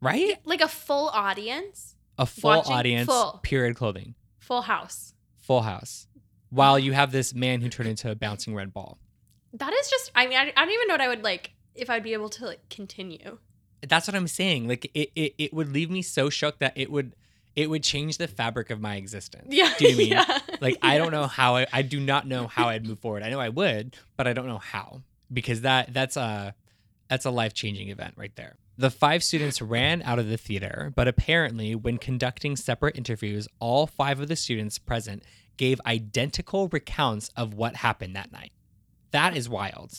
Right? 0.00 0.36
like 0.44 0.60
a 0.60 0.68
full 0.68 1.08
audience, 1.08 1.94
A 2.18 2.26
full 2.26 2.50
audience, 2.66 3.06
full. 3.08 3.40
period 3.42 3.74
clothing, 3.76 4.14
full 4.38 4.62
house. 4.62 5.12
Full 5.48 5.62
house. 5.62 6.06
While 6.50 6.78
you 6.78 6.92
have 6.92 7.10
this 7.10 7.34
man 7.34 7.60
who 7.60 7.68
turned 7.68 7.88
into 7.88 8.10
a 8.10 8.14
bouncing 8.14 8.54
red 8.54 8.72
ball. 8.72 8.98
That 9.52 9.72
is 9.72 9.90
just. 9.90 10.12
I 10.14 10.26
mean, 10.26 10.38
I, 10.38 10.52
I 10.56 10.64
don't 10.64 10.72
even 10.72 10.88
know 10.88 10.94
what 10.94 11.00
I 11.00 11.08
would 11.08 11.24
like 11.24 11.50
if 11.74 11.90
I'd 11.90 12.02
be 12.02 12.12
able 12.12 12.28
to 12.30 12.46
like 12.46 12.68
continue. 12.70 13.38
That's 13.86 14.06
what 14.06 14.14
I'm 14.14 14.28
saying. 14.28 14.68
Like 14.68 14.90
it, 14.94 15.10
it, 15.14 15.34
it 15.38 15.52
would 15.52 15.72
leave 15.72 15.90
me 15.90 16.02
so 16.02 16.30
shook 16.30 16.58
that 16.60 16.72
it 16.76 16.90
would 16.90 17.14
it 17.56 17.68
would 17.68 17.82
change 17.82 18.18
the 18.18 18.28
fabric 18.28 18.70
of 18.70 18.80
my 18.80 18.96
existence. 18.96 19.48
Yeah. 19.48 19.72
Do 19.78 19.88
you 19.88 19.90
know 19.90 19.96
what 19.96 20.28
I 20.28 20.34
mean? 20.34 20.40
yeah. 20.48 20.56
Like 20.60 20.78
I 20.80 20.96
don't 20.96 21.10
know 21.10 21.26
how 21.40 21.56
I, 21.56 21.66
I 21.72 21.82
do 21.82 22.00
not 22.00 22.26
know 22.26 22.46
how 22.46 22.68
I'd 22.68 22.86
move 22.86 23.00
forward. 23.00 23.22
I 23.22 23.30
know 23.30 23.40
I 23.40 23.48
would, 23.48 23.96
but 24.16 24.26
I 24.26 24.32
don't 24.32 24.46
know 24.46 24.58
how 24.58 25.02
because 25.32 25.62
that 25.62 25.92
that's 25.92 26.16
a 26.16 26.54
that's 27.08 27.24
a 27.24 27.30
life 27.30 27.54
changing 27.54 27.88
event 27.88 28.14
right 28.16 28.34
there. 28.36 28.56
The 28.80 28.90
five 28.90 29.24
students 29.24 29.60
ran 29.60 30.02
out 30.02 30.20
of 30.20 30.28
the 30.28 30.36
theater, 30.36 30.92
but 30.94 31.08
apparently, 31.08 31.74
when 31.74 31.98
conducting 31.98 32.54
separate 32.54 32.96
interviews, 32.96 33.48
all 33.58 33.88
five 33.88 34.20
of 34.20 34.28
the 34.28 34.36
students 34.36 34.78
present 34.78 35.24
gave 35.56 35.80
identical 35.84 36.68
recounts 36.68 37.28
of 37.36 37.54
what 37.54 37.74
happened 37.76 38.14
that 38.14 38.30
night. 38.30 38.52
That 39.10 39.36
is 39.36 39.48
wild. 39.48 39.92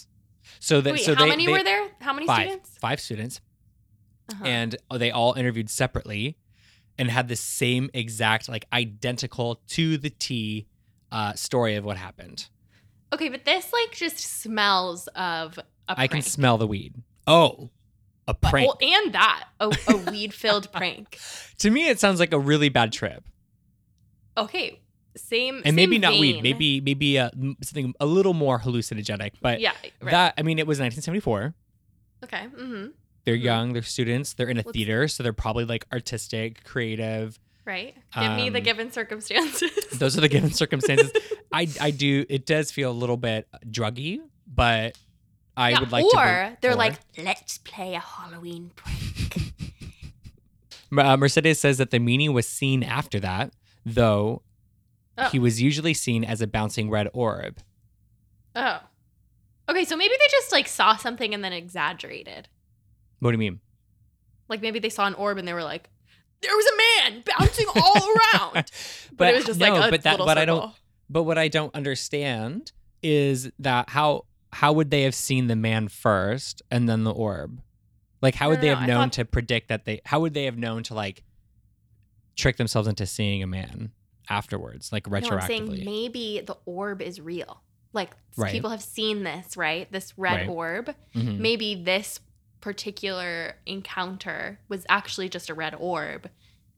So 0.61 0.79
that 0.79 0.93
Wait, 0.93 1.01
so 1.01 1.13
how 1.13 1.23
they, 1.25 1.29
many 1.29 1.45
they- 1.45 1.51
were 1.51 1.63
there? 1.63 1.89
How 1.99 2.13
many 2.13 2.25
Five, 2.25 2.47
students? 2.47 2.77
five 2.79 2.99
students, 3.01 3.41
Uh-huh. 4.31 4.45
and 4.45 4.75
they 4.95 5.11
all 5.11 5.33
interviewed 5.33 5.69
separately, 5.69 6.37
and 6.97 7.11
had 7.11 7.27
the 7.27 7.35
same 7.35 7.89
exact, 7.93 8.47
like 8.47 8.65
identical 8.71 9.61
to 9.67 9.97
the 9.97 10.09
T, 10.09 10.67
uh, 11.11 11.33
story 11.33 11.75
of 11.75 11.83
what 11.83 11.97
happened. 11.97 12.47
okay, 13.11 13.27
but 13.27 13.43
this 13.43 13.73
like 13.73 13.91
just 13.91 14.19
smells 14.19 15.07
of 15.15 15.59
I 15.89 16.07
can 16.07 16.21
smell 16.21 16.57
the 16.57 16.67
weed. 16.67 16.93
Oh, 17.27 17.71
a 18.29 18.33
But- 18.33 18.49
prank. 18.51 18.67
well, 18.67 18.77
and 18.95 19.13
that 19.13 19.45
a, 19.59 19.75
a 19.89 19.97
weed 20.11 20.33
filled 20.33 20.71
prank. 20.71 21.17
to 21.57 21.69
me, 21.69 21.89
it 21.89 21.99
sounds 21.99 22.19
like 22.19 22.31
a 22.33 22.39
really 22.39 22.69
bad 22.69 22.91
trip, 22.93 23.23
Okay, 24.37 24.79
same. 25.17 25.61
and 25.65 25.75
maybe 25.75 25.95
same 25.95 26.01
not 26.01 26.13
weed. 26.19 26.41
Maybe 26.43 26.79
maybe 26.81 27.19
uh, 27.19 27.29
something 27.61 27.93
a 27.99 28.05
little 28.05 28.33
more 28.33 28.59
hallucinogenic. 28.59 29.31
But 29.41 29.59
yeah. 29.59 29.73
Right. 30.01 30.11
that 30.11 30.33
I 30.37 30.43
mean, 30.43 30.59
it 30.59 30.67
was 30.67 30.79
1974. 30.79 31.53
okay. 32.23 32.45
Mm-hmm. 32.57 32.87
They're 33.25 33.35
Mhm. 33.35 33.43
young. 33.43 33.73
They're 33.73 33.81
students. 33.83 34.33
They're 34.33 34.47
in 34.49 34.57
a 34.57 34.61
Let's- 34.61 34.71
theater, 34.71 35.07
so 35.07 35.23
they're 35.23 35.33
probably 35.33 35.65
like 35.65 35.85
artistic, 35.91 36.63
creative. 36.63 37.37
Right. 37.65 37.95
Give 38.19 38.31
me 38.33 38.49
the 38.49 38.59
Um, 38.59 38.63
given 38.63 38.91
circumstances. 38.91 39.71
Those 39.93 40.17
are 40.17 40.21
the 40.21 40.29
given 40.29 40.51
circumstances. 40.63 41.11
I 41.51 41.67
I 41.81 41.91
do. 41.91 42.25
It 42.29 42.45
does 42.45 42.71
feel 42.71 42.89
a 42.91 42.97
little 43.03 43.17
bit 43.17 43.47
druggy, 43.69 44.19
but 44.47 44.97
I 45.59 45.69
Yeah, 45.71 45.79
would 45.81 45.91
like 45.91 46.05
or 46.05 46.11
to. 46.23 46.57
they're 46.61 46.71
or- 46.71 46.75
like, 46.75 46.95
let's 47.17 47.57
play 47.59 47.93
a 47.95 47.99
Halloween 47.99 48.71
prank. 48.75 49.53
Uh, 50.97 51.15
Mercedes 51.17 51.59
says 51.59 51.77
that 51.77 51.91
the 51.91 51.99
meanie 51.99 52.33
was 52.33 52.47
seen 52.47 52.81
after 52.81 53.19
that, 53.19 53.53
though 53.85 54.41
Oh. 55.19 55.29
he 55.29 55.37
was 55.37 55.61
usually 55.61 55.93
seen 55.93 56.23
as 56.23 56.41
a 56.41 56.47
bouncing 56.47 56.89
red 56.89 57.09
orb. 57.13 57.59
oh. 58.55 58.79
Okay, 59.69 59.85
so 59.85 59.95
maybe 59.95 60.15
they 60.19 60.27
just 60.31 60.51
like 60.51 60.67
saw 60.67 60.95
something 60.95 61.31
and 61.31 61.43
then 61.43 61.53
exaggerated. 61.53 62.47
What 63.19 63.29
do 63.29 63.33
you 63.35 63.37
mean? 63.37 63.59
Like 64.47 64.63
maybe 64.63 64.79
they 64.79 64.89
saw 64.89 65.05
an 65.05 65.13
orb 65.13 65.37
and 65.37 65.47
they 65.47 65.53
were 65.53 65.61
like, 65.63 65.91
there 66.41 66.55
was 66.55 66.65
a 66.65 67.09
man 67.11 67.23
bouncing 67.37 67.67
all 67.75 67.97
around. 68.33 68.71
But, 69.15 69.33
it 69.33 69.35
was 69.35 69.45
just 69.45 69.59
no, 69.59 69.75
like 69.75 69.89
a 69.89 69.91
but 69.91 70.01
that, 70.03 70.11
little 70.13 70.25
but 70.25 70.39
I 70.39 70.45
don't. 70.45 70.73
But 71.07 71.23
what 71.23 71.37
I 71.37 71.49
don't 71.49 71.75
understand 71.75 72.71
is 73.03 73.51
that 73.59 73.89
how 73.91 74.25
how 74.51 74.73
would 74.73 74.89
they 74.91 75.03
have 75.03 75.15
seen 75.15 75.47
the 75.47 75.55
man 75.55 75.87
first 75.87 76.61
and 76.71 76.87
then 76.89 77.03
the 77.03 77.13
orb? 77.13 77.61
Like 78.21 78.35
how 78.35 78.45
No, 78.47 78.49
would 78.51 78.61
they 78.61 78.67
no, 78.69 78.75
have 78.75 78.83
I 78.83 78.87
known 78.87 79.03
thought- 79.05 79.13
to 79.13 79.25
predict 79.25 79.69
that 79.69 79.85
they? 79.85 80.01
How 80.05 80.19
would 80.19 80.33
they 80.33 80.45
have 80.45 80.57
known 80.57 80.83
to 80.83 80.93
like 80.93 81.23
trick 82.35 82.57
themselves 82.57 82.87
into 82.87 83.05
seeing 83.05 83.43
a 83.43 83.47
man 83.47 83.91
afterwards, 84.29 84.91
like 84.91 85.07
No, 85.07 85.15
I'm 85.17 85.23
retroactively? 85.23 85.47
saying 85.47 85.85
maybe 85.85 86.41
the 86.45 86.57
orb 86.65 87.01
is 87.01 87.19
real. 87.19 87.61
Like 87.93 88.11
Right. 88.37 88.51
people 88.51 88.69
have 88.69 88.83
seen 88.83 89.23
this, 89.23 89.57
right? 89.57 89.91
This 89.91 90.13
red 90.17 90.41
Right. 90.41 90.49
orb. 90.49 90.95
Mhm. 91.15 91.39
Maybe 91.39 91.75
this 91.75 92.19
particular 92.61 93.55
encounter 93.65 94.59
was 94.67 94.85
actually 94.89 95.29
just 95.29 95.49
a 95.49 95.53
red 95.53 95.73
orb, 95.75 96.29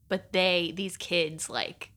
but 0.08 0.32
they 0.32 0.72
these 0.76 0.96
kids 0.98 1.50
like 1.50 1.91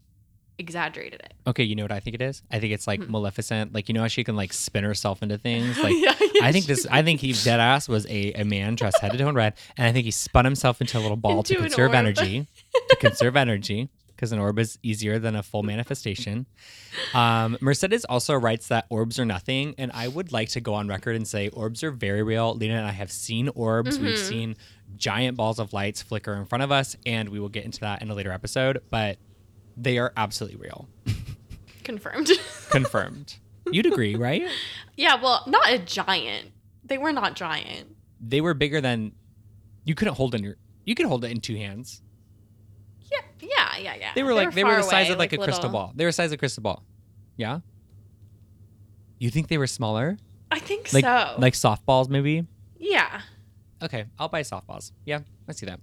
exaggerated 0.58 1.20
it. 1.24 1.34
Okay, 1.46 1.64
you 1.64 1.74
know 1.74 1.82
what 1.84 1.92
I 1.92 2.00
think 2.00 2.14
it 2.14 2.22
is? 2.22 2.42
I 2.50 2.58
think 2.60 2.72
it's 2.72 2.86
like 2.86 3.02
Hmm. 3.02 3.10
Maleficent. 3.12 3.72
Like 3.74 3.88
you 3.88 3.94
know 3.94 4.02
how 4.02 4.08
she 4.08 4.24
can 4.24 4.36
like 4.36 4.52
spin 4.52 4.84
herself 4.84 5.22
into 5.22 5.38
things. 5.38 5.78
Like 5.82 5.94
Yeah, 5.96 6.14
I 6.42 6.52
think 6.52 6.66
this. 6.66 6.86
I 6.90 7.02
think 7.02 7.20
he 7.20 7.32
dead 7.44 7.60
ass 7.60 7.88
was 7.88 8.06
a, 8.06 8.32
a 8.34 8.44
man 8.44 8.74
dressed 8.74 9.00
head 9.00 9.12
to 9.12 9.18
toe 9.18 9.28
in 9.28 9.34
red, 9.34 9.54
and 9.76 9.86
I 9.86 9.92
think 9.92 10.04
he 10.04 10.10
spun 10.10 10.44
himself 10.44 10.80
into 10.80 10.98
a 10.98 11.00
little 11.00 11.16
ball 11.16 11.42
to 11.42 11.52
Into 11.54 11.64
an 11.64 11.70
conserve 11.70 11.90
orb. 11.90 11.94
energy. 11.96 12.46
To 12.90 12.96
conserve 12.96 13.36
energy, 13.36 13.88
because 14.08 14.32
an 14.32 14.38
orb 14.38 14.58
is 14.58 14.78
easier 14.82 15.18
than 15.18 15.34
a 15.36 15.42
full 15.42 15.62
manifestation. 15.62 16.46
Um, 17.14 17.56
Mercedes 17.60 18.04
also 18.04 18.34
writes 18.34 18.68
that 18.68 18.86
orbs 18.90 19.18
are 19.18 19.24
nothing, 19.24 19.74
and 19.78 19.90
I 19.92 20.08
would 20.08 20.32
like 20.32 20.50
to 20.50 20.60
go 20.60 20.74
on 20.74 20.86
record 20.88 21.16
and 21.16 21.26
say 21.26 21.48
orbs 21.48 21.82
are 21.82 21.90
very 21.90 22.22
real. 22.22 22.54
Lena 22.54 22.74
and 22.76 22.86
I 22.86 22.92
have 22.92 23.10
seen 23.10 23.48
orbs. 23.54 23.98
We've 23.98 24.14
Mhm. 24.18 24.28
seen 24.28 24.56
giant 24.96 25.36
balls 25.36 25.58
of 25.58 25.72
lights 25.72 26.02
flicker 26.02 26.34
in 26.34 26.44
front 26.46 26.62
of 26.62 26.70
us, 26.70 26.96
and 27.06 27.28
we 27.30 27.40
will 27.40 27.48
get 27.48 27.64
into 27.64 27.80
that 27.80 28.02
in 28.02 28.10
a 28.10 28.14
later 28.14 28.30
episode. 28.32 28.80
But 28.90 29.18
they 29.76 29.98
are 29.98 30.12
absolutely 30.16 30.58
real, 30.58 30.88
Confirmed. 31.82 32.30
confirmed. 32.70 33.36
You'd 33.70 33.86
agree, 33.86 34.14
right? 34.14 34.42
yeah, 34.96 35.20
well, 35.20 35.42
not 35.46 35.70
a 35.70 35.78
giant. 35.78 36.50
They 36.84 36.98
were 36.98 37.12
not 37.12 37.34
giant. 37.34 37.94
They 38.20 38.40
were 38.40 38.54
bigger 38.54 38.80
than 38.80 39.12
you 39.84 39.94
couldn't 39.94 40.14
hold 40.14 40.34
in 40.34 40.42
your. 40.42 40.56
You 40.84 40.94
could 40.94 41.06
hold 41.06 41.24
it 41.24 41.30
in 41.30 41.40
two 41.40 41.56
hands. 41.56 42.02
Yeah, 43.10 43.18
yeah, 43.40 43.76
yeah, 43.78 43.94
yeah. 43.98 44.12
They 44.14 44.22
were 44.22 44.34
like 44.34 44.52
they 44.54 44.64
were 44.64 44.70
far 44.70 44.76
the 44.82 44.82
size 44.84 45.06
away, 45.06 45.12
of 45.14 45.18
like, 45.18 45.32
a 45.32 45.38
crystal 45.38 45.70
ball. 45.70 45.92
They 45.94 46.04
were 46.04 46.08
the 46.10 46.12
size 46.14 46.30
of 46.30 46.34
a 46.34 46.38
crystal 46.38 46.62
ball. 46.62 46.84
Yeah. 47.36 47.60
You 49.18 49.30
think 49.30 49.48
they 49.48 49.58
were 49.58 49.66
smaller? 49.66 50.18
I 50.50 50.58
think 50.58 50.92
Like 50.92 51.04
so. 51.04 51.34
like 51.38 51.54
softballs 51.54 52.08
maybe? 52.08 52.46
yeah, 52.78 53.20
Okay, 53.82 54.04
I'll 54.18 54.28
buy 54.28 54.40
softballs. 54.42 54.92
Yeah, 55.04 55.20
I 55.48 55.52
see 55.52 55.66
that. 55.66 55.80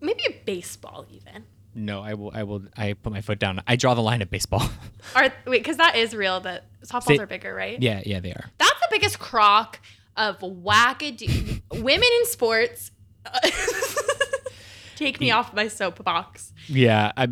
maybe 0.00 0.22
a 0.28 0.32
baseball 0.44 1.06
even. 1.10 1.44
No, 1.74 2.02
I 2.02 2.14
will 2.14 2.30
I 2.34 2.42
will 2.42 2.62
I 2.76 2.92
put 2.94 3.12
my 3.12 3.20
foot 3.22 3.38
down. 3.38 3.62
I 3.66 3.76
draw 3.76 3.94
the 3.94 4.02
line 4.02 4.20
at 4.22 4.30
baseball. 4.30 4.62
Or 5.16 5.22
wait, 5.22 5.58
because 5.58 5.78
that 5.78 5.96
is 5.96 6.14
real. 6.14 6.40
That 6.40 6.64
softballs 6.84 7.02
Say- 7.04 7.18
are 7.18 7.26
bigger, 7.26 7.52
right? 7.54 7.80
yeah, 7.82 8.02
yeah, 8.06 8.20
they 8.20 8.30
are. 8.32 8.44
That's 8.58 8.78
the 8.80 8.88
biggest 8.90 9.18
crock 9.18 9.80
of 10.16 10.38
wackadoo 10.38 11.60
women 11.82 12.08
in 12.20 12.26
sports. 12.26 12.90
Take 14.96 15.20
me 15.20 15.30
off 15.30 15.52
my 15.54 15.68
soapbox. 15.68 16.52
Yeah, 16.68 17.12
I 17.16 17.28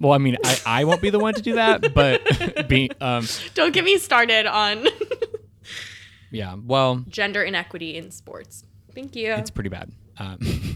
well, 0.00 0.12
I 0.12 0.18
mean, 0.18 0.36
I, 0.44 0.60
I 0.66 0.84
won't 0.84 1.00
be 1.02 1.10
the 1.10 1.18
one 1.18 1.34
to 1.34 1.42
do 1.42 1.54
that, 1.54 1.92
but 1.94 2.68
be 2.68 2.90
um 3.00 3.26
Don't 3.54 3.72
get 3.72 3.84
me 3.84 3.98
started 3.98 4.46
on 4.46 4.86
yeah, 6.30 6.56
well, 6.64 7.04
gender 7.08 7.42
inequity 7.42 7.96
in 7.96 8.10
sports. 8.10 8.64
Thank 8.94 9.16
you. 9.16 9.32
it's 9.32 9.50
pretty 9.50 9.70
bad. 9.70 9.90
Um 10.18 10.73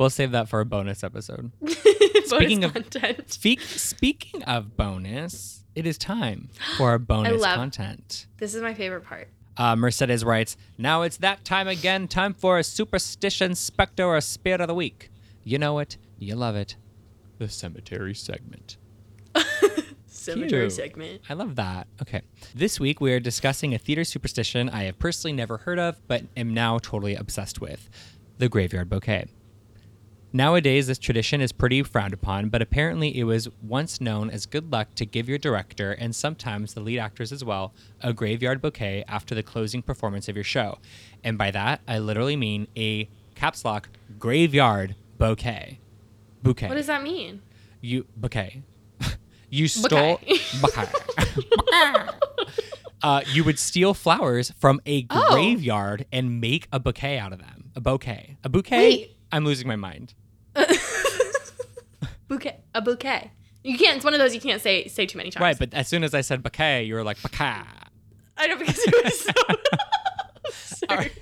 We'll 0.00 0.08
save 0.08 0.30
that 0.30 0.48
for 0.48 0.60
a 0.60 0.64
bonus 0.64 1.04
episode. 1.04 1.52
Bonus 1.60 2.30
Speaking 2.30 2.64
of- 2.64 2.72
content. 2.72 3.30
Speak, 3.30 3.60
speaking 3.60 4.42
of 4.44 4.74
bonus, 4.74 5.64
it 5.74 5.86
is 5.86 5.98
time 5.98 6.48
for 6.78 6.88
our 6.88 6.98
bonus 7.12 7.42
love- 7.42 7.56
content. 7.56 8.26
This 8.38 8.54
is 8.54 8.62
my 8.62 8.72
favorite 8.72 9.04
part. 9.04 9.28
Uh, 9.58 9.76
Mercedes 9.76 10.24
writes, 10.24 10.56
Now 10.78 11.02
it's 11.02 11.18
that 11.18 11.44
time 11.44 11.68
again, 11.68 12.08
time 12.08 12.32
for 12.32 12.58
a 12.58 12.64
superstition, 12.64 13.54
specter, 13.54 14.04
or 14.06 14.18
spirit 14.22 14.62
of 14.62 14.68
the 14.68 14.74
week. 14.74 15.10
You 15.44 15.58
know 15.58 15.78
it, 15.80 15.98
you 16.18 16.34
love 16.34 16.56
it. 16.56 16.76
The 17.36 17.48
cemetery 17.50 18.14
segment. 18.14 18.78
Cemetery 20.06 20.62
Cute. 20.68 20.72
segment. 20.72 21.20
I 21.28 21.34
love 21.34 21.56
that. 21.56 21.88
Okay. 22.00 22.22
This 22.54 22.80
week 22.80 23.02
we 23.02 23.12
are 23.12 23.20
discussing 23.20 23.74
a 23.74 23.78
theater 23.78 24.04
superstition 24.04 24.70
I 24.70 24.84
have 24.84 24.98
personally 24.98 25.34
never 25.34 25.58
heard 25.58 25.78
of, 25.78 26.00
but 26.08 26.24
am 26.38 26.54
now 26.54 26.78
totally 26.78 27.14
obsessed 27.16 27.60
with 27.60 27.90
the 28.38 28.48
graveyard 28.48 28.88
bouquet. 28.88 29.26
Nowadays, 30.32 30.86
this 30.86 30.98
tradition 30.98 31.40
is 31.40 31.50
pretty 31.50 31.82
frowned 31.82 32.14
upon, 32.14 32.50
but 32.50 32.62
apparently 32.62 33.18
it 33.18 33.24
was 33.24 33.48
once 33.62 34.00
known 34.00 34.30
as 34.30 34.46
good 34.46 34.70
luck 34.70 34.94
to 34.94 35.04
give 35.04 35.28
your 35.28 35.38
director, 35.38 35.90
and 35.92 36.14
sometimes 36.14 36.74
the 36.74 36.80
lead 36.80 37.00
actors 37.00 37.32
as 37.32 37.44
well, 37.44 37.72
a 38.00 38.12
graveyard 38.12 38.62
bouquet 38.62 39.02
after 39.08 39.34
the 39.34 39.42
closing 39.42 39.82
performance 39.82 40.28
of 40.28 40.36
your 40.36 40.44
show. 40.44 40.78
And 41.24 41.36
by 41.36 41.50
that, 41.50 41.80
I 41.88 41.98
literally 41.98 42.36
mean 42.36 42.68
a 42.76 43.08
caps 43.34 43.64
lock 43.64 43.88
graveyard 44.20 44.94
bouquet. 45.18 45.80
Bouquet 46.44 46.68
What 46.68 46.76
does 46.76 46.86
that 46.86 47.02
mean? 47.02 47.42
you 47.80 48.06
bouquet. 48.16 48.62
you 49.50 49.66
stole 49.66 50.20
bouquet. 50.60 50.86
uh, 53.02 53.22
you 53.32 53.42
would 53.42 53.58
steal 53.58 53.94
flowers 53.94 54.52
from 54.58 54.80
a 54.86 55.06
Oh. 55.10 55.32
graveyard 55.32 56.06
and 56.12 56.40
make 56.40 56.68
a 56.72 56.78
bouquet 56.78 57.18
out 57.18 57.32
of 57.32 57.40
them. 57.40 57.70
A 57.74 57.80
bouquet. 57.80 58.36
A 58.44 58.48
bouquet. 58.48 58.78
Wait. 58.78 59.16
I'm 59.32 59.44
losing 59.44 59.66
my 59.68 59.76
mind. 59.76 60.14
bouquet. 62.28 62.56
A 62.74 62.80
bouquet. 62.82 63.30
You 63.62 63.76
can't. 63.76 63.96
It's 63.96 64.04
one 64.04 64.14
of 64.14 64.20
those 64.20 64.34
you 64.34 64.40
can't 64.40 64.62
say 64.62 64.86
say 64.88 65.06
too 65.06 65.18
many 65.18 65.30
times. 65.30 65.42
Right, 65.42 65.58
but 65.58 65.74
as 65.74 65.88
soon 65.88 66.02
as 66.04 66.14
I 66.14 66.20
said 66.22 66.42
bouquet, 66.42 66.84
you 66.84 66.94
were 66.94 67.04
like 67.04 67.20
bouquet. 67.22 67.62
I 68.36 68.46
know 68.46 68.56
because 68.56 68.78
it 68.78 69.04
was 69.04 69.20
so. 69.20 69.32
Sorry. 70.88 71.12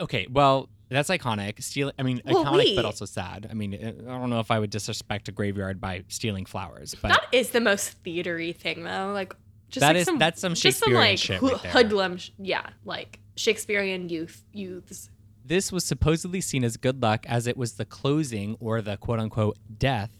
Okay, 0.00 0.26
well, 0.30 0.68
that's 0.88 1.10
iconic. 1.10 1.62
Stealing, 1.62 1.94
I 1.98 2.02
mean, 2.04 2.22
Well, 2.24 2.44
iconic, 2.44 2.56
wait. 2.56 2.76
but 2.76 2.84
also 2.84 3.04
sad. 3.04 3.48
I 3.50 3.54
mean, 3.54 3.74
I 3.74 3.90
don't 4.10 4.30
know 4.30 4.40
if 4.40 4.50
I 4.50 4.58
would 4.58 4.70
disrespect 4.70 5.28
a 5.28 5.32
graveyard 5.32 5.80
by 5.80 6.04
stealing 6.08 6.46
flowers, 6.46 6.94
but 7.00 7.08
That 7.08 7.24
is 7.32 7.50
the 7.50 7.60
most 7.60 8.02
theatery 8.04 8.54
thing, 8.56 8.84
though. 8.84 9.10
Like, 9.12 9.34
just 9.68 9.80
That 9.80 9.88
like 9.88 9.96
is- 9.96 10.04
some, 10.06 10.18
that's 10.18 10.40
some 10.40 10.54
just 10.54 10.78
some 10.78 10.92
Shakespearean 10.92 11.00
like 11.10 11.18
shit 11.18 11.42
right 11.42 11.62
there. 11.62 11.72
hoodlum, 11.72 12.18
yeah, 12.38 12.68
like 12.84 13.18
Shakespearean 13.36 14.08
youth 14.08 14.44
youths. 14.52 15.10
This 15.44 15.72
was 15.72 15.84
supposedly 15.84 16.40
seen 16.40 16.64
as 16.64 16.76
good 16.76 17.02
luck 17.02 17.26
as 17.28 17.46
it 17.46 17.56
was 17.56 17.72
the 17.74 17.84
closing 17.84 18.56
or 18.60 18.80
the 18.80 18.96
quote 18.96 19.18
unquote 19.18 19.58
death 19.78 20.10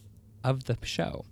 of 0.43 0.65
the 0.65 0.77
show. 0.83 1.25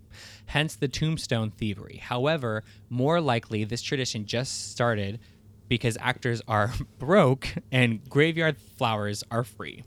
Hence 0.46 0.76
the 0.76 0.88
tombstone 0.88 1.50
thievery. 1.50 1.96
However, 1.96 2.64
more 2.88 3.20
likely 3.20 3.64
this 3.64 3.82
tradition 3.82 4.26
just 4.26 4.70
started 4.70 5.20
because 5.68 5.96
actors 6.00 6.42
are 6.48 6.72
broke 6.98 7.48
and 7.72 8.08
graveyard 8.08 8.58
flowers 8.58 9.22
are 9.30 9.44
free. 9.44 9.84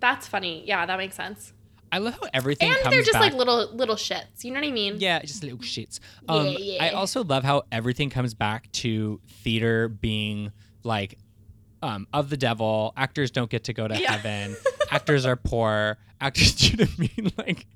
That's 0.00 0.26
funny. 0.26 0.64
Yeah, 0.66 0.86
that 0.86 0.96
makes 0.98 1.16
sense. 1.16 1.52
I 1.90 1.98
love 1.98 2.14
how 2.20 2.28
everything 2.34 2.68
And 2.70 2.92
they're 2.92 3.00
just 3.00 3.14
back. 3.14 3.22
like 3.22 3.34
little 3.34 3.74
little 3.74 3.96
shits. 3.96 4.44
You 4.44 4.52
know 4.52 4.60
what 4.60 4.68
I 4.68 4.72
mean? 4.72 4.96
Yeah, 4.98 5.20
just 5.20 5.42
little 5.42 5.58
shits. 5.58 6.00
Um, 6.28 6.46
Yeah, 6.46 6.58
yeah. 6.58 6.84
I 6.84 6.90
also 6.90 7.24
love 7.24 7.44
how 7.44 7.62
everything 7.72 8.10
comes 8.10 8.34
back 8.34 8.70
to 8.72 9.20
theater 9.42 9.88
being 9.88 10.52
like 10.84 11.18
um, 11.82 12.06
of 12.12 12.30
the 12.30 12.36
devil. 12.36 12.92
Actors 12.96 13.30
don't 13.30 13.50
get 13.50 13.64
to 13.64 13.72
go 13.72 13.86
to 13.88 13.98
Yeah. 14.00 14.12
heaven. 14.16 14.56
Actors 14.90 15.24
are 15.26 15.36
poor. 15.36 15.98
Actors, 16.20 16.54
do 16.56 16.68
you 16.68 16.76
know 16.78 16.84
what 16.96 17.10
I 17.10 17.20
mean? 17.22 17.32
Like, 17.38 17.66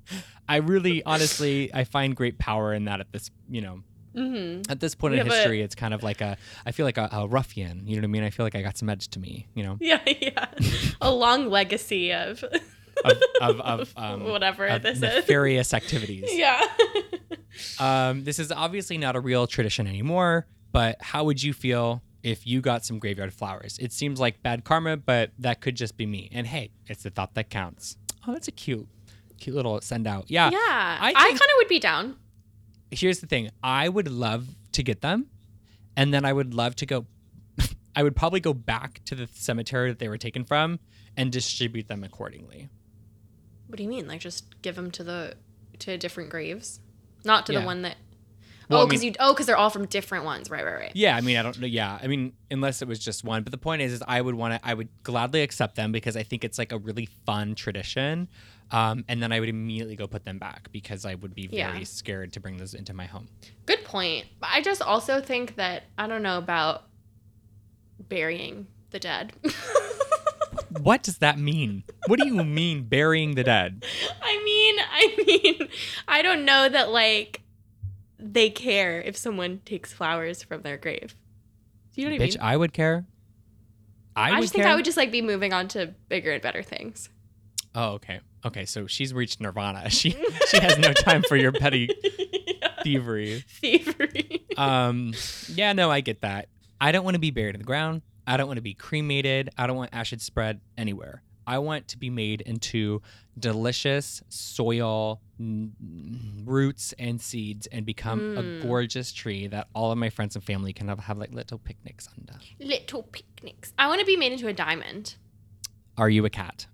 I 0.48 0.56
really, 0.56 1.02
honestly, 1.04 1.72
I 1.72 1.84
find 1.84 2.14
great 2.16 2.38
power 2.38 2.72
in 2.74 2.86
that. 2.86 3.00
At 3.00 3.12
this, 3.12 3.30
you 3.50 3.60
know, 3.60 3.80
Mm-hmm. 4.14 4.70
at 4.70 4.78
this 4.78 4.94
point 4.94 5.14
Yeah, 5.14 5.22
in 5.22 5.26
history, 5.26 5.62
it's 5.62 5.74
kind 5.74 5.94
of 5.94 6.02
like 6.02 6.20
a. 6.20 6.36
I 6.66 6.72
feel 6.72 6.84
like 6.84 6.98
a, 6.98 7.08
a 7.12 7.26
ruffian. 7.26 7.86
You 7.86 7.96
know 7.96 8.00
what 8.02 8.04
I 8.04 8.08
mean? 8.08 8.24
I 8.24 8.28
feel 8.30 8.44
like 8.44 8.54
I 8.54 8.60
got 8.60 8.76
some 8.76 8.90
edge 8.90 9.08
to 9.08 9.18
me. 9.18 9.46
You 9.54 9.62
know, 9.62 9.78
Yeah, 9.80 10.00
yeah. 10.20 10.46
A 11.00 11.10
long 11.10 11.48
legacy 11.48 12.12
of 12.12 12.44
of 13.06 13.16
of, 13.40 13.60
of 13.62 13.92
um, 13.96 14.24
whatever 14.24 14.66
of 14.66 14.82
this 14.82 14.96
is. 14.96 15.00
nefarious 15.02 15.72
activities. 15.72 16.28
Yeah. 16.30 16.60
Um, 17.78 18.24
this 18.24 18.38
is 18.38 18.50
obviously 18.52 18.98
not 18.98 19.16
a 19.16 19.20
real 19.20 19.46
tradition 19.46 19.86
anymore, 19.86 20.46
but 20.72 20.96
how 21.00 21.24
would 21.24 21.42
you 21.42 21.52
feel 21.52 22.02
if 22.22 22.46
you 22.46 22.60
got 22.60 22.84
some 22.84 22.98
graveyard 22.98 23.32
flowers? 23.32 23.78
It 23.80 23.92
seems 23.92 24.20
like 24.20 24.42
bad 24.42 24.64
karma, 24.64 24.96
but 24.96 25.30
that 25.38 25.60
could 25.60 25.76
just 25.76 25.96
be 25.96 26.06
me. 26.06 26.28
And 26.32 26.46
hey, 26.46 26.70
it's 26.86 27.02
the 27.02 27.10
thought 27.10 27.34
that 27.34 27.50
counts. 27.50 27.96
Oh, 28.26 28.32
that's 28.32 28.48
a 28.48 28.52
cute, 28.52 28.86
cute 29.40 29.56
little 29.56 29.80
send 29.80 30.06
out. 30.06 30.30
Yeah. 30.30 30.50
yeah. 30.50 30.58
I, 31.00 31.08
I 31.14 31.28
kind 31.28 31.34
of 31.40 31.56
would 31.56 31.68
be 31.68 31.78
down. 31.80 32.16
Here's 32.90 33.20
the 33.20 33.26
thing 33.26 33.50
I 33.62 33.88
would 33.88 34.08
love 34.10 34.48
to 34.72 34.82
get 34.82 35.00
them, 35.00 35.26
and 35.96 36.12
then 36.12 36.24
I 36.24 36.32
would 36.32 36.54
love 36.54 36.76
to 36.76 36.86
go. 36.86 37.06
I 37.96 38.02
would 38.02 38.14
probably 38.14 38.40
go 38.40 38.52
back 38.54 39.00
to 39.06 39.14
the 39.14 39.28
cemetery 39.32 39.90
that 39.90 39.98
they 39.98 40.08
were 40.08 40.18
taken 40.18 40.44
from 40.44 40.78
and 41.16 41.32
distribute 41.32 41.88
them 41.88 42.04
accordingly. 42.04 42.68
What 43.66 43.78
do 43.78 43.82
you 43.82 43.88
mean? 43.88 44.06
Like 44.06 44.20
just 44.20 44.60
give 44.62 44.76
them 44.76 44.90
to 44.92 45.02
the 45.04 45.34
to 45.80 45.96
different 45.98 46.30
graves, 46.30 46.80
not 47.24 47.46
to 47.46 47.52
Yeah. 47.54 47.60
the 47.60 47.66
one 47.66 47.82
that. 47.82 47.96
Well, 48.72 48.80
oh, 48.82 48.84
I 48.84 48.88
because 48.88 49.00
mean- 49.02 49.12
you. 49.12 49.16
Oh, 49.20 49.32
because 49.32 49.46
they're 49.46 49.56
all 49.56 49.70
from 49.70 49.86
different 49.86 50.24
ones. 50.24 50.50
Right, 50.50 50.64
right, 50.64 50.74
right. 50.74 50.92
Yeah, 50.94 51.16
I 51.16 51.20
mean, 51.20 51.36
I 51.36 51.42
don't 51.42 51.58
know. 51.60 51.66
Yeah, 51.66 51.98
I 52.02 52.06
mean, 52.06 52.32
unless 52.50 52.82
it 52.82 52.88
was 52.88 52.98
just 52.98 53.24
one. 53.24 53.42
But 53.42 53.52
the 53.52 53.58
point 53.58 53.82
is, 53.82 53.92
is 53.92 54.02
I 54.06 54.20
would 54.20 54.34
want 54.34 54.54
to. 54.54 54.68
I 54.68 54.74
would 54.74 54.88
gladly 55.02 55.42
accept 55.42 55.76
them 55.76 55.92
because 55.92 56.16
I 56.16 56.22
think 56.22 56.44
it's 56.44 56.58
like 56.58 56.72
a 56.72 56.78
really 56.78 57.06
fun 57.26 57.54
tradition. 57.54 58.28
Um, 58.70 59.04
and 59.06 59.22
then 59.22 59.32
I 59.32 59.40
would 59.40 59.50
immediately 59.50 59.96
go 59.96 60.06
put 60.06 60.24
them 60.24 60.38
back 60.38 60.72
because 60.72 61.04
I 61.04 61.14
would 61.16 61.34
be 61.34 61.46
very 61.46 61.58
Yeah. 61.80 61.84
scared 61.84 62.32
to 62.32 62.40
bring 62.40 62.56
those 62.56 62.72
into 62.72 62.94
my 62.94 63.04
home. 63.04 63.28
Good 63.66 63.84
point. 63.84 64.24
I 64.42 64.62
just 64.62 64.80
also 64.80 65.20
think 65.20 65.56
that 65.56 65.82
I 65.98 66.06
don't 66.06 66.22
know 66.22 66.38
about 66.38 66.84
burying 68.08 68.66
the 68.90 68.98
dead. 68.98 69.32
What 70.80 71.02
does 71.02 71.18
that 71.18 71.38
mean? 71.38 71.84
What 72.06 72.18
do 72.18 72.26
you 72.26 72.42
mean 72.44 72.84
burying 72.84 73.34
the 73.34 73.44
dead? 73.44 73.84
I 74.22 74.42
mean, 74.42 74.76
I 74.90 75.24
mean, 75.58 75.68
I 76.08 76.22
don't 76.22 76.46
know 76.46 76.66
that 76.68 76.90
like 76.90 77.41
they 78.22 78.50
care 78.50 79.00
if 79.00 79.16
someone 79.16 79.60
takes 79.64 79.92
flowers 79.92 80.42
from 80.42 80.62
their 80.62 80.76
grave. 80.76 81.16
Do 81.94 82.00
you 82.00 82.08
know 82.08 82.14
what 82.14 82.22
I 82.22 82.26
Bitch, 82.26 82.38
mean? 82.38 82.42
I 82.42 82.56
would 82.56 82.72
care. 82.72 83.04
I, 84.14 84.30
I, 84.30 84.32
would 84.34 84.40
just 84.42 84.52
think. 84.54 84.66
I 84.66 84.74
would 84.74 84.84
just 84.84 84.96
like 84.96 85.10
be 85.10 85.22
moving 85.22 85.52
on 85.52 85.68
to 85.68 85.94
bigger 86.08 86.32
and 86.32 86.42
better 86.42 86.62
things. 86.62 87.08
Oh, 87.74 87.92
okay. 87.92 88.20
Okay, 88.44 88.64
so 88.66 88.86
she's 88.86 89.14
reached 89.14 89.40
nirvana. 89.40 89.88
She 89.90 90.10
she 90.48 90.60
has 90.60 90.78
no 90.78 90.92
time 90.92 91.22
for 91.22 91.36
your 91.36 91.52
petty 91.52 91.88
thievery. 92.82 93.44
Thievery. 93.60 94.46
Um, 94.56 95.14
yeah, 95.48 95.72
no, 95.72 95.90
I 95.90 96.00
get 96.00 96.22
that. 96.22 96.48
I 96.80 96.92
don't 96.92 97.04
want 97.04 97.14
to 97.14 97.20
be 97.20 97.30
buried 97.30 97.54
in 97.54 97.60
the 97.60 97.66
ground. 97.66 98.02
I 98.26 98.36
don't 98.36 98.46
want 98.46 98.58
to 98.58 98.62
be 98.62 98.74
cremated. 98.74 99.50
I 99.56 99.66
don't 99.66 99.76
want 99.76 99.90
ashes 99.92 100.22
spread 100.22 100.60
anywhere. 100.76 101.22
I 101.46 101.58
want 101.58 101.88
to 101.88 101.98
be 101.98 102.10
made 102.10 102.40
into 102.42 103.02
delicious 103.38 104.22
soil 104.28 105.20
n- 105.40 105.72
roots 106.44 106.94
and 106.98 107.20
seeds 107.20 107.66
and 107.68 107.84
become 107.86 108.20
Mm. 108.20 108.60
a 108.60 108.62
gorgeous 108.66 109.12
tree 109.12 109.46
that 109.48 109.68
all 109.74 109.90
of 109.92 109.98
my 109.98 110.10
friends 110.10 110.36
and 110.36 110.44
family 110.44 110.72
can 110.72 110.88
have, 110.88 111.00
have 111.00 111.18
like 111.18 111.32
little 111.32 111.58
picnics 111.58 112.08
under. 112.18 112.34
Little 112.60 113.02
picnics. 113.04 113.72
I 113.78 113.88
want 113.88 114.00
to 114.00 114.06
be 114.06 114.16
made 114.16 114.32
into 114.32 114.48
a 114.48 114.52
diamond. 114.52 115.16
Are 115.96 116.08
you 116.10 116.24
a 116.24 116.30
cat? 116.30 116.66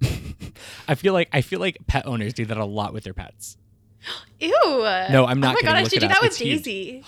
I 0.88 0.94
feel 0.94 1.12
like 1.12 1.28
I 1.32 1.40
feel 1.40 1.60
like 1.60 1.78
pet 1.86 2.06
owners 2.06 2.32
do 2.34 2.44
that 2.46 2.56
a 2.56 2.64
lot 2.64 2.92
with 2.92 3.04
their 3.04 3.14
pets. 3.14 3.56
Ew. 4.40 4.50
No, 4.50 5.26
I'm 5.26 5.40
not 5.40 5.52
Oh 5.56 5.58
my 5.60 5.60
god, 5.60 5.60
kidding. 5.60 5.68
I 5.76 5.82
should 5.84 5.92
it 5.94 6.00
do 6.00 6.08
that 6.08 6.16
up. 6.16 6.22
with 6.22 6.32
It's. 6.32 6.38
Daisy. 6.38 7.04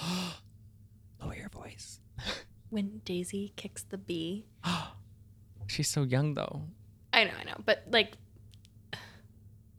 Lower 1.21 1.35
your 1.35 1.49
voice. 1.49 2.01
When 2.71 3.01
Daisy 3.05 3.53
kicks 3.57 3.83
the 3.83 3.99
bee. 3.99 4.47
She's 5.67 5.89
so 5.89 6.03
young 6.03 6.35
though. 6.35 6.63
I 7.15 7.25
know, 7.25 7.31
I 7.41 7.45
know, 7.45 7.57
but 7.65 7.85
like, 7.91 8.13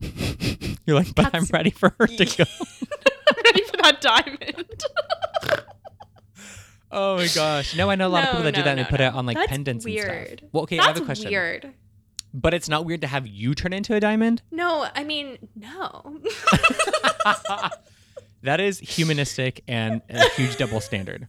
You're 0.86 0.96
like, 0.96 1.14
but 1.14 1.34
I'm 1.34 1.44
ready 1.52 1.70
for 1.70 1.94
her 1.98 2.06
to 2.06 2.24
go. 2.24 2.44
I'm 3.28 3.42
ready 3.44 3.62
for 3.64 3.76
that 3.82 4.00
diamond. 4.00 4.84
Oh 6.98 7.16
my 7.16 7.26
gosh. 7.34 7.76
No, 7.76 7.90
I 7.90 7.96
know 7.96 8.06
a 8.06 8.08
lot 8.08 8.20
of 8.22 8.26
No, 8.26 8.30
people 8.32 8.44
that 8.44 8.54
do 8.54 8.60
no, 8.60 8.64
that 8.64 8.70
and 8.70 8.78
no, 8.78 8.84
they 8.84 8.88
put 8.90 9.00
no. 9.00 9.08
it 9.08 9.14
on 9.14 9.26
like 9.26 9.36
That's 9.36 9.48
pendants 9.50 9.84
and 9.84 9.92
weird. 9.94 10.38
stuff. 10.38 10.50
Well, 10.52 10.62
okay, 10.62 10.78
I 10.78 10.86
have 10.86 10.96
a 10.96 11.04
question. 11.04 11.30
weird. 11.30 11.74
But 12.32 12.54
it's 12.54 12.68
not 12.68 12.84
weird 12.86 13.00
to 13.02 13.06
have 13.08 13.26
you 13.26 13.54
turn 13.54 13.72
into 13.72 13.94
a 13.94 14.00
diamond? 14.00 14.40
No, 14.50 14.86
I 14.94 15.02
mean, 15.04 15.36
no. 15.56 16.20
that 18.42 18.60
is 18.60 18.78
humanistic 18.78 19.62
and 19.66 20.00
a 20.08 20.26
huge 20.30 20.56
double 20.56 20.80
standard. 20.80 21.26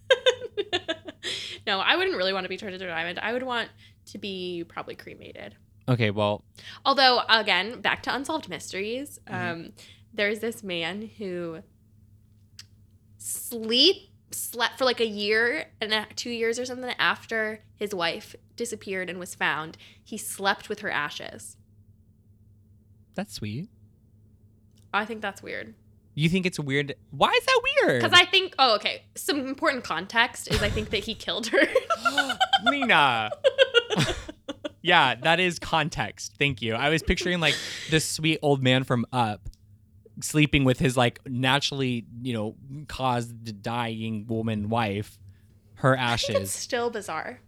no, 1.65 1.79
I 1.79 1.95
wouldn't 1.97 2.15
really 2.15 2.33
want 2.33 2.45
to 2.45 2.49
be 2.49 2.57
turned 2.57 2.75
into 2.75 2.85
a 2.85 2.89
diamond. 2.89 3.19
I 3.19 3.33
would 3.33 3.43
want 3.43 3.69
to 4.11 4.17
be 4.19 4.63
probably 4.69 4.95
cremated. 4.95 5.55
Okay, 5.89 6.11
well, 6.11 6.43
Although, 6.85 7.21
again, 7.29 7.79
back 7.81 8.03
to 8.03 8.13
unsolved 8.15 8.49
mysteries. 8.49 9.19
Mhm. 9.27 9.51
Um, 9.51 9.71
there's 10.13 10.39
this 10.39 10.63
man 10.63 11.09
who 11.17 11.59
sleep 13.17 14.09
slept 14.31 14.77
for 14.77 14.85
like 14.85 14.99
a 14.99 15.05
year 15.07 15.67
and 15.79 15.93
a, 15.93 16.05
two 16.15 16.29
years 16.29 16.59
or 16.59 16.65
something 16.65 16.93
after 16.99 17.63
his 17.75 17.95
wife 17.95 18.35
disappeared 18.55 19.09
and 19.09 19.19
was 19.19 19.33
found. 19.35 19.77
He 20.03 20.17
slept 20.17 20.69
with 20.69 20.79
her 20.79 20.89
ashes. 20.89 21.57
that's 23.15 23.33
sweet. 23.33 23.67
I 24.93 25.05
think 25.05 25.21
that's 25.21 25.41
weird. 25.41 25.73
You 26.13 26.29
think 26.29 26.45
it's 26.45 26.59
weird? 26.59 26.95
Why 27.11 27.29
is 27.29 27.45
that 27.45 27.61
weird? 27.83 28.01
Because 28.03 28.19
I 28.19 28.25
think, 28.25 28.53
oh, 28.59 28.75
okay. 28.75 29.03
Some 29.15 29.47
important 29.47 29.83
context 29.83 30.51
is 30.51 30.61
I 30.61 30.69
think 30.69 30.89
that 30.91 31.03
he 31.05 31.13
killed 31.15 31.47
her. 31.47 31.59
Nina. 32.65 33.31
yeah, 34.87 35.15
that 35.15 35.39
is 35.39 35.59
context. 35.59 36.33
Thank 36.39 36.61
you. 36.61 36.73
I 36.73 36.89
was 36.89 37.03
picturing 37.03 37.39
like 37.41 37.55
this 37.89 38.05
sweet 38.09 38.39
old 38.41 38.63
man 38.63 38.83
from 38.85 39.05
Up 39.11 39.41
sleeping 40.21 40.63
with 40.63 40.79
his 40.79 40.95
like 40.97 41.19
naturally, 41.27 42.05
you 42.23 42.33
know, 42.33 42.55
caused 42.87 43.61
dying 43.61 44.25
woman 44.27 44.69
wife, 44.69 45.19
her 45.75 45.95
I 45.97 46.15
think 46.17 46.29
it's 46.29 46.29
ashes. 46.29 46.51
still 46.51 46.89
bizarre. 46.89 47.39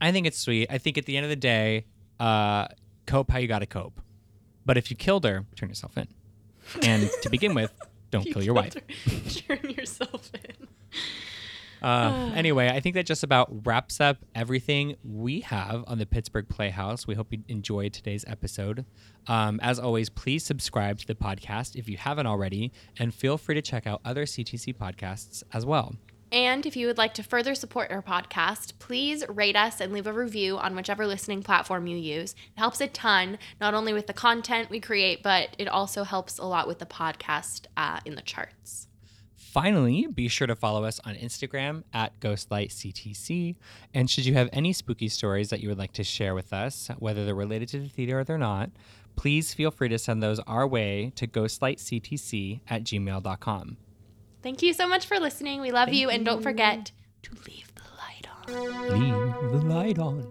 I 0.00 0.12
think 0.12 0.26
it's 0.26 0.38
sweet. 0.38 0.66
I 0.70 0.78
think 0.78 0.98
at 0.98 1.06
the 1.06 1.16
end 1.16 1.24
of 1.24 1.30
the 1.30 1.36
day, 1.36 1.86
uh, 2.20 2.68
cope 3.06 3.30
how 3.30 3.38
you 3.38 3.48
got 3.48 3.60
to 3.60 3.66
cope. 3.66 4.00
But 4.66 4.76
if 4.76 4.90
you 4.90 4.96
killed 4.96 5.24
her, 5.24 5.46
turn 5.56 5.68
yourself 5.70 5.96
in. 5.96 6.08
And 6.82 7.08
to 7.22 7.30
begin 7.30 7.54
with, 7.54 7.72
don't 8.10 8.26
You 8.26 8.34
kill 8.34 8.42
your 8.42 8.54
wife. 8.54 8.74
her. 8.74 8.80
Turn 9.56 9.70
yourself 9.70 10.30
in. 10.34 10.66
Uh, 11.82 12.30
anyway, 12.34 12.68
I 12.68 12.80
think 12.80 12.94
that 12.94 13.06
just 13.06 13.22
about 13.22 13.66
wraps 13.66 14.00
up 14.00 14.18
everything 14.34 14.96
we 15.04 15.40
have 15.40 15.84
on 15.86 15.98
the 15.98 16.06
Pittsburgh 16.06 16.48
Playhouse. 16.48 17.06
We 17.06 17.14
hope 17.14 17.32
you 17.32 17.42
enjoyed 17.48 17.92
today's 17.92 18.24
episode. 18.26 18.84
Um, 19.26 19.60
as 19.62 19.78
always, 19.78 20.08
please 20.08 20.44
subscribe 20.44 20.98
to 21.00 21.06
the 21.06 21.14
podcast 21.14 21.76
if 21.76 21.88
you 21.88 21.96
haven't 21.96 22.26
already, 22.26 22.72
and 22.98 23.14
feel 23.14 23.38
free 23.38 23.54
to 23.54 23.62
check 23.62 23.86
out 23.86 24.00
other 24.04 24.24
CTC 24.24 24.74
podcasts 24.76 25.42
as 25.52 25.66
well. 25.66 25.94
And 26.30 26.66
if 26.66 26.76
you 26.76 26.86
would 26.86 26.98
like 26.98 27.14
to 27.14 27.22
further 27.22 27.54
support 27.54 27.90
our 27.90 28.02
podcast, 28.02 28.78
please 28.78 29.24
rate 29.28 29.56
us 29.56 29.80
and 29.80 29.92
leave 29.92 30.06
a 30.06 30.12
review 30.12 30.58
on 30.58 30.76
whichever 30.76 31.06
listening 31.06 31.42
platform 31.42 31.86
you 31.86 31.96
use. 31.96 32.32
It 32.32 32.58
helps 32.58 32.80
a 32.80 32.86
ton, 32.86 33.38
not 33.60 33.72
only 33.72 33.94
with 33.94 34.06
the 34.06 34.12
content 34.12 34.68
we 34.68 34.80
create, 34.80 35.22
but 35.22 35.56
it 35.58 35.68
also 35.68 36.04
helps 36.04 36.38
a 36.38 36.44
lot 36.44 36.68
with 36.68 36.80
the 36.80 36.86
podcast 36.86 37.66
uh, 37.76 38.00
in 38.04 38.14
the 38.14 38.22
charts. 38.22 38.87
Finally, 39.48 40.06
be 40.14 40.28
sure 40.28 40.46
to 40.46 40.54
follow 40.54 40.84
us 40.84 41.00
on 41.06 41.14
Instagram 41.14 41.82
at 41.94 42.20
GhostlightCTC. 42.20 43.56
And 43.94 44.10
should 44.10 44.26
you 44.26 44.34
have 44.34 44.50
any 44.52 44.74
spooky 44.74 45.08
stories 45.08 45.48
that 45.48 45.60
you 45.60 45.70
would 45.70 45.78
like 45.78 45.92
to 45.92 46.04
share 46.04 46.34
with 46.34 46.52
us, 46.52 46.90
whether 46.98 47.24
they're 47.24 47.34
related 47.34 47.68
to 47.70 47.80
the 47.80 47.88
theater 47.88 48.20
or 48.20 48.24
they're 48.24 48.36
not, 48.36 48.70
please 49.16 49.54
feel 49.54 49.70
free 49.70 49.88
to 49.88 49.98
send 49.98 50.22
those 50.22 50.38
our 50.40 50.66
way 50.66 51.12
to 51.16 51.26
ghostlightctc 51.26 52.60
at 52.68 52.84
gmail.com. 52.84 53.78
Thank 54.42 54.62
you 54.62 54.74
so 54.74 54.86
much 54.86 55.06
for 55.06 55.18
listening. 55.18 55.62
We 55.62 55.72
love 55.72 55.86
Thank 55.86 55.98
you, 55.98 56.10
and 56.10 56.26
don't 56.26 56.42
forget 56.42 56.92
to 57.22 57.30
leave 57.48 57.72
the 57.74 57.82
light 57.96 58.28
on. 58.46 58.52
Leave 58.90 59.50
the 59.50 59.66
light 59.66 59.98
on. 59.98 60.26